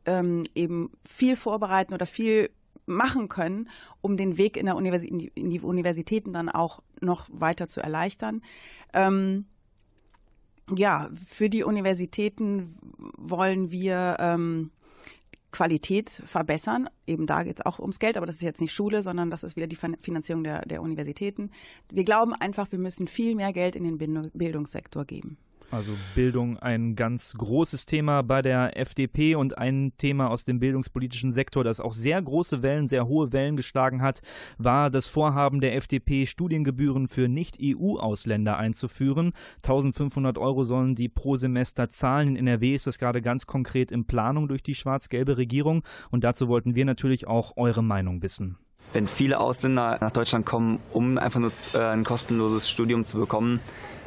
ähm, 0.05 0.43
eben 0.53 0.91
viel 1.05 1.37
vorbereiten 1.37 1.93
oder 1.93 2.05
viel 2.05 2.49
machen 2.91 3.27
können, 3.27 3.69
um 4.01 4.17
den 4.17 4.37
Weg 4.37 4.57
in, 4.57 4.65
der 4.65 4.75
Universi 4.75 5.07
in, 5.07 5.19
die, 5.19 5.31
in 5.35 5.49
die 5.49 5.59
Universitäten 5.59 6.31
dann 6.33 6.49
auch 6.49 6.81
noch 6.99 7.27
weiter 7.31 7.67
zu 7.67 7.81
erleichtern. 7.81 8.41
Ähm, 8.93 9.45
ja, 10.75 11.09
für 11.25 11.49
die 11.49 11.63
Universitäten 11.63 12.77
wollen 13.17 13.71
wir 13.71 14.17
ähm, 14.19 14.71
Qualität 15.51 16.09
verbessern. 16.25 16.89
Eben 17.05 17.27
da 17.27 17.43
geht 17.43 17.59
es 17.59 17.65
auch 17.65 17.79
ums 17.79 17.99
Geld, 17.99 18.17
aber 18.17 18.25
das 18.25 18.37
ist 18.37 18.41
jetzt 18.41 18.61
nicht 18.61 18.73
Schule, 18.73 19.03
sondern 19.03 19.29
das 19.29 19.43
ist 19.43 19.55
wieder 19.55 19.67
die 19.67 19.75
Finanzierung 19.75 20.43
der, 20.43 20.65
der 20.65 20.81
Universitäten. 20.81 21.51
Wir 21.91 22.05
glauben 22.05 22.33
einfach, 22.33 22.71
wir 22.71 22.79
müssen 22.79 23.07
viel 23.07 23.35
mehr 23.35 23.51
Geld 23.51 23.75
in 23.75 23.83
den 23.83 23.97
Bildungssektor 24.33 25.05
geben. 25.05 25.37
Also 25.71 25.93
Bildung 26.15 26.57
ein 26.57 26.97
ganz 26.97 27.33
großes 27.33 27.85
Thema 27.85 28.23
bei 28.23 28.41
der 28.41 28.77
FDP 28.77 29.35
und 29.35 29.57
ein 29.57 29.93
Thema 29.95 30.29
aus 30.29 30.43
dem 30.43 30.59
bildungspolitischen 30.59 31.31
Sektor, 31.31 31.63
das 31.63 31.79
auch 31.79 31.93
sehr 31.93 32.21
große 32.21 32.61
Wellen, 32.61 32.87
sehr 32.87 33.07
hohe 33.07 33.31
Wellen 33.31 33.55
geschlagen 33.55 34.01
hat, 34.01 34.21
war 34.57 34.89
das 34.89 35.07
Vorhaben 35.07 35.61
der 35.61 35.75
FDP, 35.77 36.25
Studiengebühren 36.25 37.07
für 37.07 37.29
Nicht-EU-Ausländer 37.29 38.57
einzuführen. 38.57 39.31
1500 39.63 40.37
Euro 40.37 40.65
sollen 40.65 40.95
die 40.95 41.07
pro 41.07 41.37
Semester 41.37 41.87
zahlen. 41.87 42.35
In 42.35 42.47
NRW 42.47 42.75
ist 42.75 42.87
das 42.87 42.99
gerade 42.99 43.21
ganz 43.21 43.47
konkret 43.47 43.91
in 43.91 44.05
Planung 44.05 44.49
durch 44.49 44.63
die 44.63 44.75
schwarz-gelbe 44.75 45.37
Regierung 45.37 45.83
und 46.09 46.25
dazu 46.25 46.49
wollten 46.49 46.75
wir 46.75 46.83
natürlich 46.83 47.27
auch 47.27 47.53
eure 47.55 47.81
Meinung 47.81 48.21
wissen 48.21 48.57
wenn 48.93 49.07
viele 49.07 49.39
Ausländer 49.39 49.97
nach 50.01 50.11
Deutschland 50.11 50.45
kommen, 50.45 50.79
um 50.91 51.17
einfach 51.17 51.39
nur 51.39 51.51
äh, 51.73 51.77
ein 51.77 52.03
kostenloses 52.03 52.69
Studium 52.69 53.05
zu 53.05 53.17
bekommen, 53.17 53.59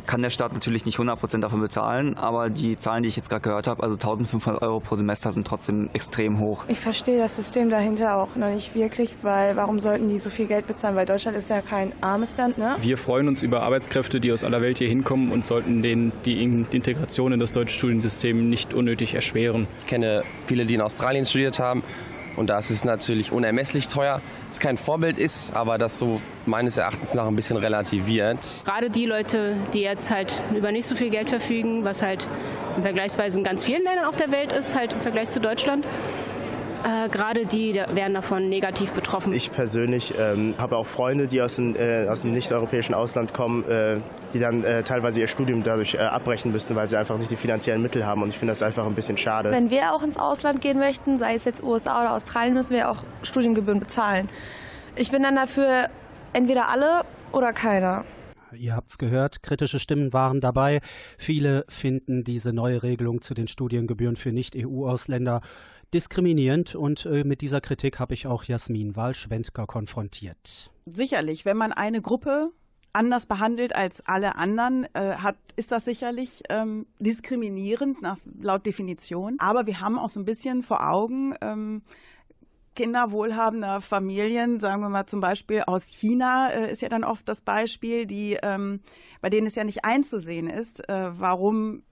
kann 0.06 0.22
der 0.22 0.30
Staat 0.30 0.52
natürlich 0.52 0.84
nicht 0.84 0.98
100% 0.98 1.40
davon 1.40 1.60
bezahlen, 1.60 2.16
aber 2.16 2.50
die 2.50 2.76
Zahlen, 2.76 3.02
die 3.02 3.08
ich 3.08 3.16
jetzt 3.16 3.30
gerade 3.30 3.42
gehört 3.42 3.66
habe, 3.66 3.82
also 3.82 3.94
1500 3.94 4.60
Euro 4.62 4.80
pro 4.80 4.96
Semester, 4.96 5.32
sind 5.32 5.46
trotzdem 5.46 5.88
extrem 5.92 6.38
hoch. 6.38 6.64
Ich 6.68 6.78
verstehe 6.78 7.18
das 7.18 7.36
System 7.36 7.70
dahinter 7.70 8.16
auch 8.16 8.36
noch 8.36 8.50
nicht 8.50 8.74
wirklich, 8.74 9.14
weil 9.22 9.56
warum 9.56 9.80
sollten 9.80 10.08
die 10.08 10.18
so 10.18 10.30
viel 10.30 10.46
Geld 10.46 10.66
bezahlen? 10.66 10.96
Weil 10.96 11.06
Deutschland 11.06 11.36
ist 11.36 11.48
ja 11.48 11.62
kein 11.62 11.92
armes 12.02 12.36
Land, 12.36 12.58
ne? 12.58 12.76
Wir 12.80 12.98
freuen 12.98 13.28
uns 13.28 13.42
über 13.42 13.62
Arbeitskräfte, 13.62 14.20
die 14.20 14.30
aus 14.32 14.44
aller 14.44 14.60
Welt 14.60 14.78
hier 14.78 14.88
hinkommen 14.88 15.32
und 15.32 15.46
sollten 15.46 15.82
denen 15.82 16.12
die 16.24 16.42
Integration 16.42 17.32
in 17.32 17.40
das 17.40 17.52
deutsche 17.52 17.78
Studiensystem 17.78 18.50
nicht 18.50 18.74
unnötig 18.74 19.14
erschweren. 19.14 19.66
Ich 19.78 19.86
kenne 19.86 20.22
viele, 20.46 20.66
die 20.66 20.74
in 20.74 20.80
Australien 20.80 21.24
studiert 21.24 21.58
haben 21.58 21.82
und 22.36 22.48
da 22.48 22.58
ist 22.58 22.84
natürlich 22.84 23.32
unermesslich 23.32 23.88
teuer. 23.88 24.20
Es 24.50 24.60
kein 24.60 24.76
Vorbild 24.76 25.18
ist, 25.18 25.54
aber 25.54 25.78
das 25.78 25.98
so 25.98 26.20
meines 26.46 26.76
Erachtens 26.76 27.14
nach 27.14 27.26
ein 27.26 27.36
bisschen 27.36 27.56
relativiert. 27.56 28.62
Gerade 28.64 28.90
die 28.90 29.06
Leute, 29.06 29.56
die 29.72 29.80
jetzt 29.80 30.10
halt 30.10 30.42
über 30.54 30.72
nicht 30.72 30.86
so 30.86 30.96
viel 30.96 31.10
Geld 31.10 31.30
verfügen, 31.30 31.84
was 31.84 32.02
halt 32.02 32.28
vergleichsweise 32.82 33.38
in 33.38 33.44
ganz 33.44 33.64
vielen 33.64 33.82
Ländern 33.84 34.04
auf 34.04 34.16
der 34.16 34.30
Welt 34.30 34.52
ist, 34.52 34.74
halt 34.76 34.92
im 34.92 35.00
Vergleich 35.00 35.30
zu 35.30 35.40
Deutschland, 35.40 35.84
äh, 36.84 37.08
Gerade 37.08 37.46
die 37.46 37.74
werden 37.74 38.12
davon 38.12 38.50
negativ 38.50 38.92
betroffen. 38.92 39.32
Ich 39.32 39.50
persönlich 39.50 40.14
ähm, 40.18 40.54
habe 40.58 40.76
auch 40.76 40.86
Freunde, 40.86 41.26
die 41.26 41.40
aus 41.40 41.56
dem, 41.56 41.74
äh, 41.76 42.06
aus 42.08 42.22
dem 42.22 42.32
nicht-europäischen 42.32 42.94
Ausland 42.94 43.32
kommen, 43.32 43.66
äh, 43.68 44.00
die 44.34 44.38
dann 44.38 44.62
äh, 44.64 44.82
teilweise 44.82 45.22
ihr 45.22 45.26
Studium 45.26 45.62
dadurch 45.62 45.94
äh, 45.94 45.98
abbrechen 45.98 46.52
müssen, 46.52 46.76
weil 46.76 46.86
sie 46.86 46.98
einfach 46.98 47.16
nicht 47.16 47.30
die 47.30 47.36
finanziellen 47.36 47.80
Mittel 47.80 48.04
haben. 48.04 48.22
Und 48.22 48.28
ich 48.28 48.38
finde 48.38 48.52
das 48.52 48.62
einfach 48.62 48.84
ein 48.84 48.94
bisschen 48.94 49.16
schade. 49.16 49.50
Wenn 49.50 49.70
wir 49.70 49.94
auch 49.94 50.02
ins 50.02 50.18
Ausland 50.18 50.60
gehen 50.60 50.78
möchten, 50.78 51.16
sei 51.16 51.34
es 51.34 51.44
jetzt 51.44 51.62
USA 51.62 52.02
oder 52.02 52.12
Australien, 52.12 52.52
müssen 52.52 52.74
wir 52.74 52.90
auch 52.90 53.02
Studiengebühren 53.22 53.80
bezahlen. 53.80 54.28
Ich 54.94 55.10
bin 55.10 55.22
dann 55.22 55.36
dafür 55.36 55.88
entweder 56.34 56.68
alle 56.68 57.06
oder 57.32 57.54
keiner. 57.54 58.04
Ihr 58.52 58.76
habt 58.76 58.90
es 58.90 58.98
gehört, 58.98 59.42
kritische 59.42 59.78
Stimmen 59.78 60.12
waren 60.12 60.40
dabei. 60.40 60.80
Viele 61.18 61.64
finden 61.68 62.24
diese 62.24 62.52
neue 62.52 62.82
Regelung 62.82 63.20
zu 63.20 63.34
den 63.34 63.48
Studiengebühren 63.48 64.16
für 64.16 64.32
Nicht-EU-Ausländer 64.32 65.40
diskriminierend 65.94 66.74
und 66.74 67.06
äh, 67.06 67.24
mit 67.24 67.40
dieser 67.40 67.60
Kritik 67.60 68.00
habe 68.00 68.14
ich 68.14 68.26
auch 68.26 68.44
Jasmin 68.44 68.96
Wahl-Schwendker 68.96 69.66
konfrontiert. 69.66 70.70
Sicherlich, 70.86 71.44
wenn 71.44 71.56
man 71.56 71.72
eine 71.72 72.02
Gruppe 72.02 72.50
anders 72.92 73.26
behandelt 73.26 73.74
als 73.74 74.00
alle 74.06 74.36
anderen, 74.36 74.86
äh, 74.94 75.16
hat, 75.16 75.36
ist 75.56 75.72
das 75.72 75.84
sicherlich 75.84 76.42
ähm, 76.48 76.86
diskriminierend 76.98 78.02
nach, 78.02 78.18
laut 78.40 78.66
Definition. 78.66 79.36
Aber 79.38 79.66
wir 79.66 79.80
haben 79.80 79.98
auch 79.98 80.08
so 80.08 80.20
ein 80.20 80.24
bisschen 80.24 80.62
vor 80.62 80.88
Augen, 80.88 81.34
ähm, 81.40 81.82
Kinder 82.74 83.12
wohlhabender 83.12 83.80
Familien, 83.80 84.58
sagen 84.58 84.82
wir 84.82 84.88
mal 84.88 85.06
zum 85.06 85.20
Beispiel 85.20 85.62
aus 85.66 85.92
China, 85.92 86.48
äh, 86.50 86.72
ist 86.72 86.82
ja 86.82 86.88
dann 86.88 87.04
oft 87.04 87.28
das 87.28 87.40
Beispiel, 87.40 88.06
die, 88.06 88.36
ähm, 88.42 88.80
bei 89.20 89.30
denen 89.30 89.46
es 89.46 89.54
ja 89.54 89.62
nicht 89.62 89.84
einzusehen 89.84 90.48
ist, 90.48 90.88
äh, 90.88 91.10
warum 91.18 91.84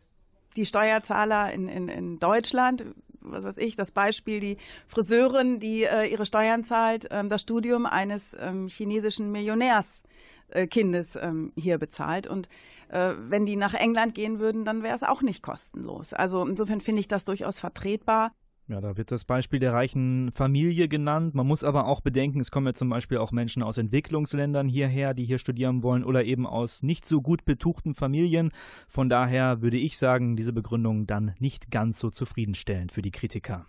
die 0.57 0.67
Steuerzahler 0.67 1.53
in, 1.53 1.69
in, 1.69 1.89
in 1.89 2.19
Deutschland 2.19 2.85
was 3.25 3.45
weiß 3.45 3.57
ich, 3.59 3.77
das 3.77 3.91
Beispiel, 3.91 4.41
die 4.41 4.57
Friseurin, 4.87 5.59
die 5.59 5.85
äh, 5.85 6.07
ihre 6.07 6.27
Steuern 6.27 6.65
zahlt, 6.65 7.09
ähm, 7.11 7.29
das 7.29 7.43
Studium 7.43 7.87
eines 7.87 8.37
ähm, 8.39 8.69
chinesischen 8.69 9.33
Millionärskindes 9.33 11.17
äh, 11.17 11.21
ähm, 11.21 11.53
hier 11.57 11.79
bezahlt. 11.79 12.27
Und 12.27 12.49
äh, 12.89 13.15
wenn 13.17 13.47
die 13.47 13.57
nach 13.57 13.75
England 13.75 14.15
gehen 14.15 14.39
würden, 14.39 14.65
dann 14.65 14.83
wäre 14.83 14.97
es 14.97 15.03
auch 15.03 15.23
nicht 15.23 15.43
kostenlos. 15.43 16.13
Also 16.13 16.47
insofern 16.47 16.81
finde 16.81 17.01
ich 17.01 17.09
das 17.09 17.25
durchaus 17.25 17.59
vertretbar. 17.59 18.33
Ja, 18.69 18.81
da 18.81 18.97
wird 18.97 19.11
das 19.11 19.25
Beispiel 19.25 19.59
der 19.59 19.73
reichen 19.73 20.31
Familie 20.33 20.89
genannt. 20.89 21.35
Man 21.35 21.47
muss 21.47 21.65
aber 21.65 21.87
auch 21.87 22.01
bedenken, 22.01 22.41
es 22.41 22.51
kommen 22.51 22.67
ja 22.67 22.75
zum 22.75 22.89
Beispiel 22.89 23.19
auch 23.19 23.33
Menschen 23.33 23.63
aus 23.63 23.77
Entwicklungsländern 23.77 24.69
hierher, 24.69 25.15
die 25.15 25.25
hier 25.25 25.39
studieren 25.39 25.83
wollen 25.83 26.05
oder 26.05 26.25
eben 26.25 26.47
aus 26.47 26.83
nicht 26.83 27.05
so 27.05 27.21
gut 27.21 27.45
betuchten 27.45 27.95
Familien. 27.95 28.53
Von 28.89 29.09
daher 29.09 29.63
würde 29.63 29.79
ich 29.79 29.99
sagen, 29.99 30.37
diese 30.37 30.53
Begründung 30.53 31.07
dann 31.07 31.35
nicht 31.39 31.71
ganz 31.71 31.99
so 31.99 32.11
zufriedenstellend 32.11 32.93
für 32.93 33.03
die 33.03 33.11
Kritiker. 33.11 33.67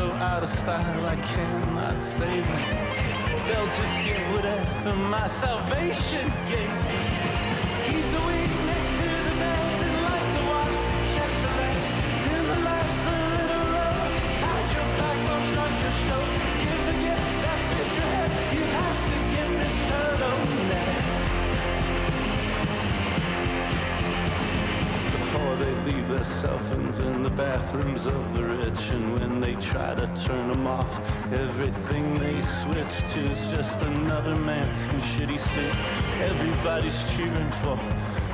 So 0.00 0.12
out 0.12 0.42
of 0.42 0.48
style, 0.48 1.06
I 1.06 1.16
cannot 1.16 2.00
save 2.00 2.46
them. 2.46 2.66
They'll 3.46 3.66
just 3.66 3.96
get 4.06 4.20
whatever 4.32 4.96
my 4.96 5.26
salvation 5.26 6.26
gave 6.48 6.74
them. 6.88 7.06
Keep 7.84 8.04
the 8.14 8.20
weed 8.26 8.69
bathrooms 28.00 28.06
of 28.06 28.34
the 28.34 28.44
rich, 28.44 28.90
and 28.90 29.18
when 29.18 29.40
they 29.40 29.54
try 29.54 29.94
to 29.94 30.06
turn 30.24 30.48
them 30.48 30.66
off, 30.66 31.00
everything 31.32 32.14
they 32.18 32.40
switch 32.62 33.12
to 33.12 33.20
is 33.30 33.50
just 33.50 33.80
another 33.82 34.36
man 34.36 34.68
in 34.90 35.00
shitty 35.00 35.38
suit. 35.38 35.74
Everybody's 36.20 36.98
cheering 37.12 37.50
for. 37.62 37.78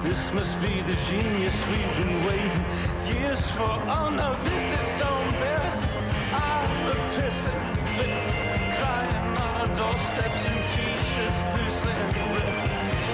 This 0.03 0.33
must 0.33 0.61
be 0.61 0.83
the 0.83 0.97
genius 1.09 1.55
we've 1.69 1.97
been 1.97 2.25
waiting 2.27 2.65
years 3.07 3.41
for. 3.53 3.77
Oh 3.97 4.11
no, 4.11 4.37
this 4.45 4.67
is 4.79 4.87
so 4.99 5.09
embarrassing. 5.29 5.97
I'm 6.33 6.87
the 6.87 6.95
pissing 7.15 7.77
fits, 7.97 8.27
crying 8.79 9.37
on 9.37 9.61
our 9.61 9.69
doorsteps 9.79 10.43
in 10.51 10.59
t-shirts, 10.73 11.41
loose 11.55 11.87
and. 11.87 12.17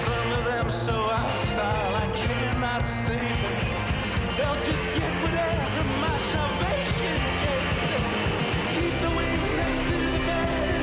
Some 0.05 0.31
of 0.31 0.45
them 0.45 0.69
so 0.69 1.09
out 1.09 1.33
of 1.33 1.49
style, 1.49 1.95
I 1.95 2.07
cannot 2.11 2.85
save. 2.85 3.82
Keep 4.35 4.45
the 9.01 9.09
wind 9.15 9.41
next 9.57 9.81
to 9.89 9.97
the 10.11 10.19
bed 10.25 10.82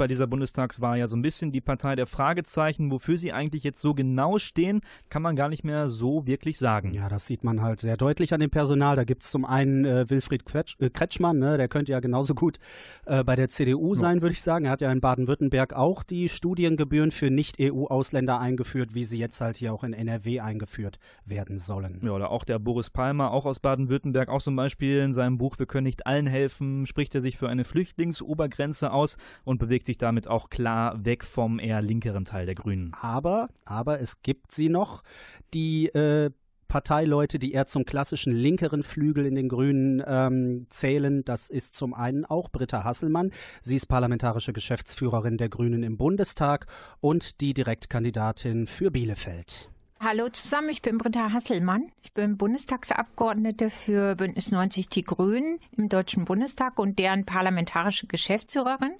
bei 0.00 0.06
dieser 0.06 0.26
Bundestagswahl 0.26 0.98
ja 0.98 1.06
so 1.06 1.14
ein 1.14 1.20
bisschen 1.20 1.52
die 1.52 1.60
Partei 1.60 1.94
der 1.94 2.06
Fragezeichen. 2.06 2.90
Wofür 2.90 3.18
sie 3.18 3.34
eigentlich 3.34 3.64
jetzt 3.64 3.82
so 3.82 3.92
genau 3.92 4.38
stehen, 4.38 4.80
kann 5.10 5.20
man 5.20 5.36
gar 5.36 5.50
nicht 5.50 5.62
mehr 5.62 5.88
so 5.88 6.26
wirklich 6.26 6.56
sagen. 6.56 6.94
Ja, 6.94 7.10
das 7.10 7.26
sieht 7.26 7.44
man 7.44 7.60
halt 7.60 7.80
sehr 7.80 7.98
deutlich 7.98 8.32
an 8.32 8.40
dem 8.40 8.48
Personal. 8.48 8.96
Da 8.96 9.04
gibt 9.04 9.24
es 9.24 9.30
zum 9.30 9.44
einen 9.44 9.84
äh, 9.84 10.08
Wilfried 10.08 10.46
Kretsch, 10.46 10.76
äh, 10.80 10.88
Kretschmann, 10.88 11.38
ne? 11.38 11.58
der 11.58 11.68
könnte 11.68 11.92
ja 11.92 12.00
genauso 12.00 12.34
gut 12.34 12.58
äh, 13.04 13.22
bei 13.22 13.36
der 13.36 13.50
CDU 13.50 13.94
sein, 13.94 14.22
würde 14.22 14.32
ich 14.32 14.40
sagen. 14.40 14.64
Er 14.64 14.70
hat 14.70 14.80
ja 14.80 14.90
in 14.90 15.02
Baden-Württemberg 15.02 15.74
auch 15.74 16.02
die 16.02 16.30
Studiengebühren 16.30 17.10
für 17.10 17.30
Nicht-EU-Ausländer 17.30 18.40
eingeführt, 18.40 18.94
wie 18.94 19.04
sie 19.04 19.18
jetzt 19.18 19.42
halt 19.42 19.58
hier 19.58 19.74
auch 19.74 19.84
in 19.84 19.92
NRW 19.92 20.40
eingeführt 20.40 20.98
werden 21.26 21.58
sollen. 21.58 22.00
Ja, 22.02 22.12
oder 22.12 22.30
auch 22.30 22.44
der 22.44 22.58
Boris 22.58 22.88
Palmer, 22.88 23.32
auch 23.32 23.44
aus 23.44 23.60
Baden-Württemberg, 23.60 24.30
auch 24.30 24.40
zum 24.40 24.56
Beispiel 24.56 25.00
in 25.00 25.12
seinem 25.12 25.36
Buch 25.36 25.58
Wir 25.58 25.66
können 25.66 25.84
nicht 25.84 26.06
allen 26.06 26.26
helfen, 26.26 26.86
spricht 26.86 27.14
er 27.14 27.20
sich 27.20 27.36
für 27.36 27.50
eine 27.50 27.64
Flüchtlingsobergrenze 27.64 28.94
aus 28.94 29.18
und 29.44 29.58
bewegt 29.58 29.89
sich 29.90 29.98
damit 29.98 30.28
auch 30.28 30.50
klar 30.50 31.04
weg 31.04 31.24
vom 31.24 31.58
eher 31.58 31.82
linkeren 31.82 32.24
Teil 32.24 32.46
der 32.46 32.54
Grünen. 32.54 32.92
Aber, 33.00 33.48
aber 33.64 34.00
es 34.00 34.22
gibt 34.22 34.52
sie 34.52 34.68
noch, 34.68 35.02
die 35.52 35.88
äh, 35.88 36.30
Parteileute, 36.68 37.40
die 37.40 37.52
eher 37.52 37.66
zum 37.66 37.84
klassischen 37.84 38.32
linkeren 38.32 38.84
Flügel 38.84 39.26
in 39.26 39.34
den 39.34 39.48
Grünen 39.48 40.00
ähm, 40.06 40.66
zählen. 40.70 41.24
Das 41.24 41.50
ist 41.50 41.74
zum 41.74 41.92
einen 41.92 42.24
auch 42.24 42.48
Britta 42.48 42.84
Hasselmann. 42.84 43.32
Sie 43.60 43.74
ist 43.74 43.86
parlamentarische 43.86 44.52
Geschäftsführerin 44.52 45.36
der 45.36 45.48
Grünen 45.48 45.82
im 45.82 45.96
Bundestag 45.96 46.66
und 47.00 47.40
die 47.40 47.52
Direktkandidatin 47.52 48.68
für 48.68 48.92
Bielefeld. 48.92 49.70
Hallo 50.02 50.30
zusammen, 50.30 50.70
ich 50.70 50.80
bin 50.80 50.96
Britta 50.96 51.30
Hasselmann. 51.30 51.84
Ich 52.02 52.14
bin 52.14 52.38
Bundestagsabgeordnete 52.38 53.68
für 53.68 54.14
Bündnis 54.14 54.50
90 54.50 54.88
Die 54.88 55.04
Grünen 55.04 55.58
im 55.76 55.90
Deutschen 55.90 56.24
Bundestag 56.24 56.78
und 56.78 56.98
deren 56.98 57.26
parlamentarische 57.26 58.06
Geschäftsführerin. 58.06 58.94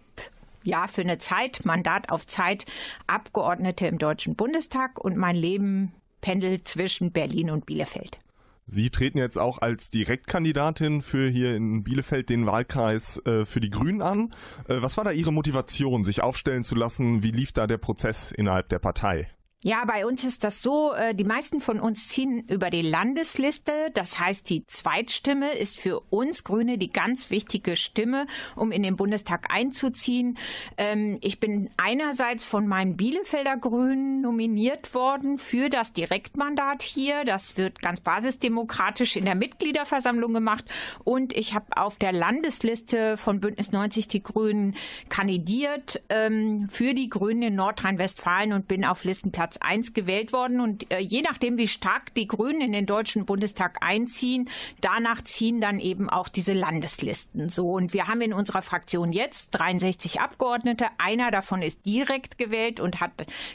ja, 0.63 0.87
für 0.89 1.01
eine 1.01 1.19
Zeit, 1.19 1.65
Mandat 1.65 2.11
auf 2.11 2.27
Zeit, 2.27 2.67
Abgeordnete 3.07 3.87
im 3.87 3.99
Deutschen 3.99 4.37
Bundestag 4.37 5.03
und 5.03 5.17
mein 5.17 5.37
Leben 5.37 5.95
pendelt 6.21 6.69
zwischen 6.69 7.13
Berlin 7.13 7.51
und 7.51 7.65
Bielefeld. 7.65 8.19
Sie 8.67 8.91
treten 8.91 9.19
jetzt 9.19 9.37
auch 9.37 9.59
als 9.59 9.91
Direktkandidatin 9.91 11.03
für 11.03 11.29
hier 11.29 11.57
in 11.57 11.83
Bielefeld 11.83 12.29
den 12.29 12.47
Wahlkreis 12.47 13.21
äh, 13.27 13.45
für 13.45 13.59
die 13.61 13.71
Grünen 13.71 14.01
an. 14.01 14.31
Äh, 14.69 14.81
was 14.81 14.97
war 14.97 15.03
da 15.03 15.11
Ihre 15.11 15.33
Motivation, 15.33 16.05
sich 16.05 16.23
aufstellen 16.23 16.63
zu 16.63 16.77
lassen? 16.77 17.25
Wie 17.25 17.33
lief 17.33 17.51
da 17.51 17.67
der 17.67 17.79
Prozess 17.79 18.31
innerhalb 18.31 18.69
der 18.69 18.79
Partei? 18.79 19.29
Ja, 19.63 19.85
bei 19.85 20.07
uns 20.07 20.25
ist 20.25 20.43
das 20.43 20.63
so, 20.63 20.95
äh, 20.95 21.15
die 21.15 21.25
meisten 21.25 21.61
von 21.61 21.81
uns 21.81 22.09
ziehen 22.09 22.47
über 22.49 22.71
die 22.71 22.81
Landesliste. 22.81 23.91
Das 23.93 24.19
heißt, 24.19 24.49
die 24.49 24.67
Zweitstimme 24.67 25.53
ist 25.53 25.79
für 25.79 26.01
uns 26.09 26.45
Grüne 26.45 26.79
die 26.79 26.91
ganz 26.91 27.29
wichtige 27.29 27.77
Stimme, 27.77 28.27
um 28.57 28.73
in 28.73 28.83
den 28.83 28.97
Bundestag 28.97 29.53
einzuziehen. 29.55 30.39
Ähm, 30.79 31.19
ich 31.21 31.41
bin 31.41 31.69
einerseits 31.77 32.47
von 32.47 32.67
meinen 32.69 32.97
Bielefelder 32.97 33.59
Grünen 33.59 34.23
nominiert 34.23 34.95
worden 34.95 35.37
für 35.37 35.69
das 35.69 35.93
Direktmandat 35.93 36.81
hier. 36.81 37.27
Das 37.27 37.59
wird 37.59 37.83
ganz 37.83 38.01
basisdemokratisch 38.01 39.17
in 39.17 39.27
der 39.27 39.35
Mitgliederversammlung 39.35 40.33
gemacht. 40.33 40.65
Und 41.05 41.37
ich 41.37 41.53
habe 41.53 41.77
auf 41.77 41.99
der 41.99 42.13
Landesliste 42.13 43.19
von 43.19 43.41
Bündnis 43.41 43.73
90 43.73 44.09
Die 44.09 44.23
Grünen 44.23 44.75
kandidiert 45.11 46.03
ähm, 46.09 46.67
für 46.71 46.95
die 46.95 47.11
Grünen 47.11 47.43
in 47.43 47.57
Nordrhein-Westfalen 47.57 48.55
und 48.55 48.67
bin 48.67 48.87
auf 48.87 49.05
Listenplatz 49.05 49.50
Platz 49.51 49.57
1 49.61 49.95
gewählt 49.95 50.33
worden. 50.33 50.61
Und 50.61 50.91
äh, 50.93 50.99
je 50.99 51.23
nachdem, 51.23 51.59
wie 51.59 51.67
stark 51.67 52.15
die 52.15 52.29
Grünen 52.29 52.61
in 52.61 52.73
den 52.73 52.87
Deutschen 52.87 53.27
Bundestag 53.27 53.79
einziehen, 53.81 54.49
danach 54.81 55.23
ziehen 55.23 55.61
dann 55.61 55.81
eben 55.81 56.09
auch 56.09 56.29
diese 56.29 56.53
Landeslisten. 56.53 57.49
So, 57.49 57.73
und 57.73 57.93
wir 57.93 58.07
haben 58.07 58.21
in 58.21 58.33
unserer 58.33 58.63
Fraktion 58.63 59.13
jetzt 59.13 59.49
63 59.53 60.21
Abgeordnete. 60.21 60.87
Einer 60.99 61.31
davon 61.31 61.63
ist 61.63 61.85
direkt 61.85 62.39
gewählt 62.39 62.81
und 62.81 63.01
hat 63.01 63.11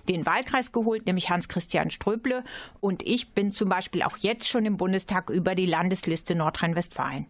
den 0.10 0.26
Wahlkreis 0.26 0.72
geholt, 0.72 1.06
nämlich 1.06 1.30
Hans-Christian 1.30 1.91
Ströble. 1.91 2.43
Und 2.82 3.08
ich 3.08 3.30
bin 3.30 3.52
zum 3.52 3.70
Beispiel 3.70 4.04
auch 4.04 4.18
jetzt 4.18 4.48
schon 4.48 4.66
im 4.66 4.78
Bundestag 4.78 5.30
über 5.30 5.56
die 5.56 5.66
Landesliste 5.66 6.36
Nordrhein-Westfalen. 6.36 7.28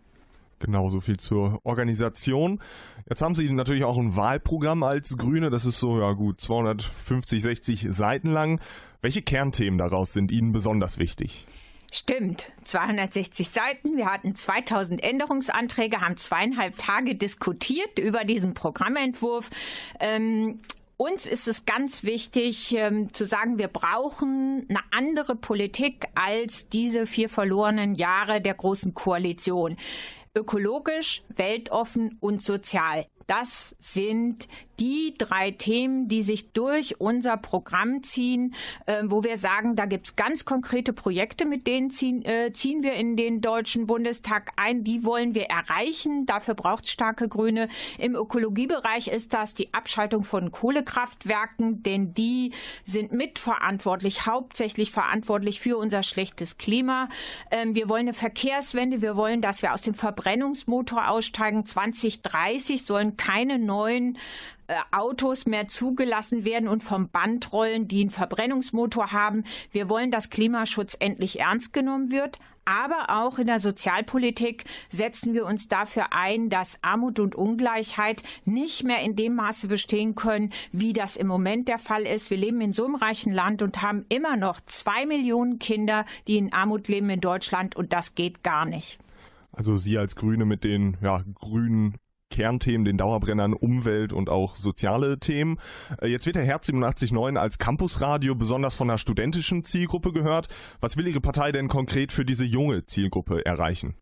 Genau, 0.66 0.89
so 0.89 0.99
viel 0.99 1.18
zur 1.18 1.59
Organisation. 1.63 2.59
Jetzt 3.07 3.22
haben 3.22 3.36
Sie 3.36 3.51
natürlich 3.53 3.84
auch 3.84 3.99
ein 3.99 4.16
Wahlprogramm 4.16 4.82
als 4.82 5.16
Grüne. 5.16 5.51
Das 5.51 5.63
ist 5.66 5.80
so, 5.80 5.99
ja 5.99 6.13
gut, 6.13 6.41
250, 6.41 7.43
60 7.43 7.88
Seiten 7.91 8.32
lang. 8.32 8.59
Welche 8.99 9.22
Kernthemen 9.22 9.78
daraus 9.78 10.13
sind 10.13 10.32
Ihnen 10.32 10.53
besonders 10.53 10.97
wichtig? 10.97 11.45
Stimmt, 11.93 12.47
260 12.63 13.47
Seiten. 13.47 13.95
Wir 13.95 14.07
hatten 14.07 14.34
2000 14.34 15.03
Änderungsanträge, 15.03 16.01
haben 16.01 16.18
zweieinhalb 16.18 16.76
Tage 16.78 17.13
diskutiert 17.13 17.99
über 17.99 18.24
diesen 18.24 18.55
Programmentwurf. 18.55 19.51
Ähm, 19.99 20.61
uns 20.97 21.28
ist 21.28 21.47
es 21.47 21.66
ganz 21.66 22.03
wichtig 22.03 22.74
ähm, 22.76 23.13
zu 23.13 23.26
sagen, 23.26 23.59
wir 23.59 23.68
brauchen 23.68 24.66
eine 24.68 24.80
andere 24.91 25.36
Politik 25.36 26.05
als 26.16 26.70
diese 26.70 27.05
vier 27.05 27.30
verlorenen 27.30 27.93
Jahre 27.93 28.41
der 28.41 28.55
großen 28.55 28.95
Koalition 28.95 29.78
ökologisch, 30.36 31.21
weltoffen 31.29 32.17
und 32.19 32.41
sozial. 32.41 33.05
Das 33.28 33.76
sind 33.80 34.47
die 34.80 35.15
drei 35.17 35.51
Themen, 35.51 36.07
die 36.07 36.21
sich 36.21 36.51
durch 36.51 36.99
unser 36.99 37.38
Programm 37.38 38.03
ziehen, 38.03 38.53
äh, 38.86 39.03
wo 39.05 39.23
wir 39.23 39.38
sagen, 39.38 39.76
da 39.76 39.86
gibt 39.86 40.07
es 40.07 40.15
ganz 40.15 40.45
konkrete 40.45 40.93
Projekte, 40.93 41.45
mit 41.45 41.65
denen 41.65 41.89
ziehen, 41.89 42.23
äh, 42.26 42.51
ziehen 42.51 42.84
wir 42.84 42.93
in 42.93 43.15
den 43.15 43.41
Deutschen 43.41 43.88
Bundestag 43.88 44.51
ein. 44.57 44.84
Die 44.84 45.03
wollen 45.03 45.34
wir 45.34 45.45
erreichen. 45.45 46.26
Dafür 46.26 46.55
braucht 46.55 46.86
es 46.86 46.91
starke 46.91 47.28
Grüne. 47.28 47.69
Im 47.97 48.15
Ökologiebereich 48.15 49.07
ist 49.07 49.34
das 49.34 49.53
die 49.53 49.73
Abschaltung 49.73 50.23
von 50.23 50.51
Kohlekraftwerken, 50.51 51.84
denn 51.84 52.13
die 52.13 52.51
sind 52.84 53.11
mitverantwortlich, 53.11 54.26
hauptsächlich 54.26 54.91
verantwortlich 54.91 55.61
für 55.61 55.78
unser 55.78 56.03
schlechtes 56.03 56.57
Klima. 56.57 57.09
Ähm, 57.49 57.76
wir 57.76 57.89
wollen 57.89 58.07
eine 58.07 58.13
Verkehrswende. 58.13 59.01
Wir 59.01 59.15
wollen, 59.15 59.41
dass 59.41 59.61
wir 59.61 59.73
aus 59.73 59.82
dem 59.82 59.93
Verbrennungsmotor 59.93 61.09
aussteigen. 61.09 61.65
2030 61.65 62.84
sollen 62.84 63.14
keine 63.18 63.59
neuen 63.59 64.18
äh, 64.68 64.76
Autos 64.91 65.45
mehr 65.45 65.68
zugelassen 65.68 66.43
werden 66.43 66.68
und 66.68 66.84
vom 66.84 67.09
Band 67.09 67.53
rollen, 67.53 67.88
die 67.88 68.01
einen 68.01 68.09
Verbrennungsmotor 68.09 69.11
haben. 69.11 69.43
Wir 69.72 69.89
wollen, 69.89 70.11
dass 70.11 70.30
Klimaschutz 70.30 70.97
endlich 70.99 71.39
ernst 71.39 71.74
genommen 71.74 72.11
wird. 72.11 72.39
Aber 72.66 73.09
auch 73.09 73.38
in 73.38 73.45
der 73.45 73.59
Sozialpolitik 73.59 74.63
setzen 74.89 75.36
wir 75.36 75.45
uns 75.45 75.68
dafür 75.68 76.07
ein, 76.13 76.49
dass 76.49 76.80
Armut 76.82 77.20
und 77.20 77.36
Ungleichheit 77.36 78.24
nicht 78.43 78.84
mehr 78.84 79.01
in 79.03 79.16
dem 79.16 79.36
Maße 79.36 79.68
bestehen 79.68 80.16
können, 80.16 80.51
wie 80.72 80.91
das 80.91 81.16
im 81.16 81.28
Moment 81.28 81.68
der 81.68 81.78
Fall 81.78 82.01
ist. 82.01 82.32
Wir 82.32 82.38
leben 82.38 82.61
in 82.61 82.74
so 82.74 82.86
einem 82.86 82.95
reichen 82.95 83.32
Land 83.32 83.61
und 83.61 83.84
haben 83.84 84.05
immer 84.09 84.36
noch 84.36 84.59
zwei 84.66 85.05
Millionen 85.05 85.59
Kinder, 85.59 86.05
die 86.28 86.38
in 86.38 86.53
Armut 86.53 86.88
leben 86.88 87.09
in 87.11 87.22
Deutschland 87.22 87.76
und 87.76 87.93
das 87.93 88.16
geht 88.16 88.41
gar 88.41 88.66
nicht. 88.66 88.97
Also 89.51 89.78
Sie 89.78 89.97
als 89.99 90.16
Grüne 90.16 90.45
mit 90.45 90.63
den 90.63 90.97
ja, 91.01 91.24
grünen 91.36 91.95
Kernthemen, 92.30 92.86
den 92.86 92.97
Dauerbrennern 92.97 93.53
Umwelt 93.53 94.13
und 94.13 94.30
auch 94.30 94.55
soziale 94.55 95.19
Themen. 95.19 95.57
Äh, 96.01 96.07
jetzt 96.07 96.26
wird 96.26 96.36
der 96.36 96.45
Herz 96.45 96.67
87.9 96.69 97.38
als 97.38 97.57
Campusradio 97.57 98.36
besonders 98.36 98.76
von 98.76 98.89
einer 98.89 98.97
studentischen 98.97 99.63
Zielgruppe 99.63 100.11
gehört. 100.11 100.47
Was 100.80 100.97
will 100.97 101.07
Ihre 101.07 101.21
Partei 101.21 101.51
denn 101.51 101.67
konkret 101.67 102.11
für 102.11 102.26
diese 102.26 102.45
junge 102.45 102.86
Zielgruppe 102.86 103.45
erreichen? 103.45 103.95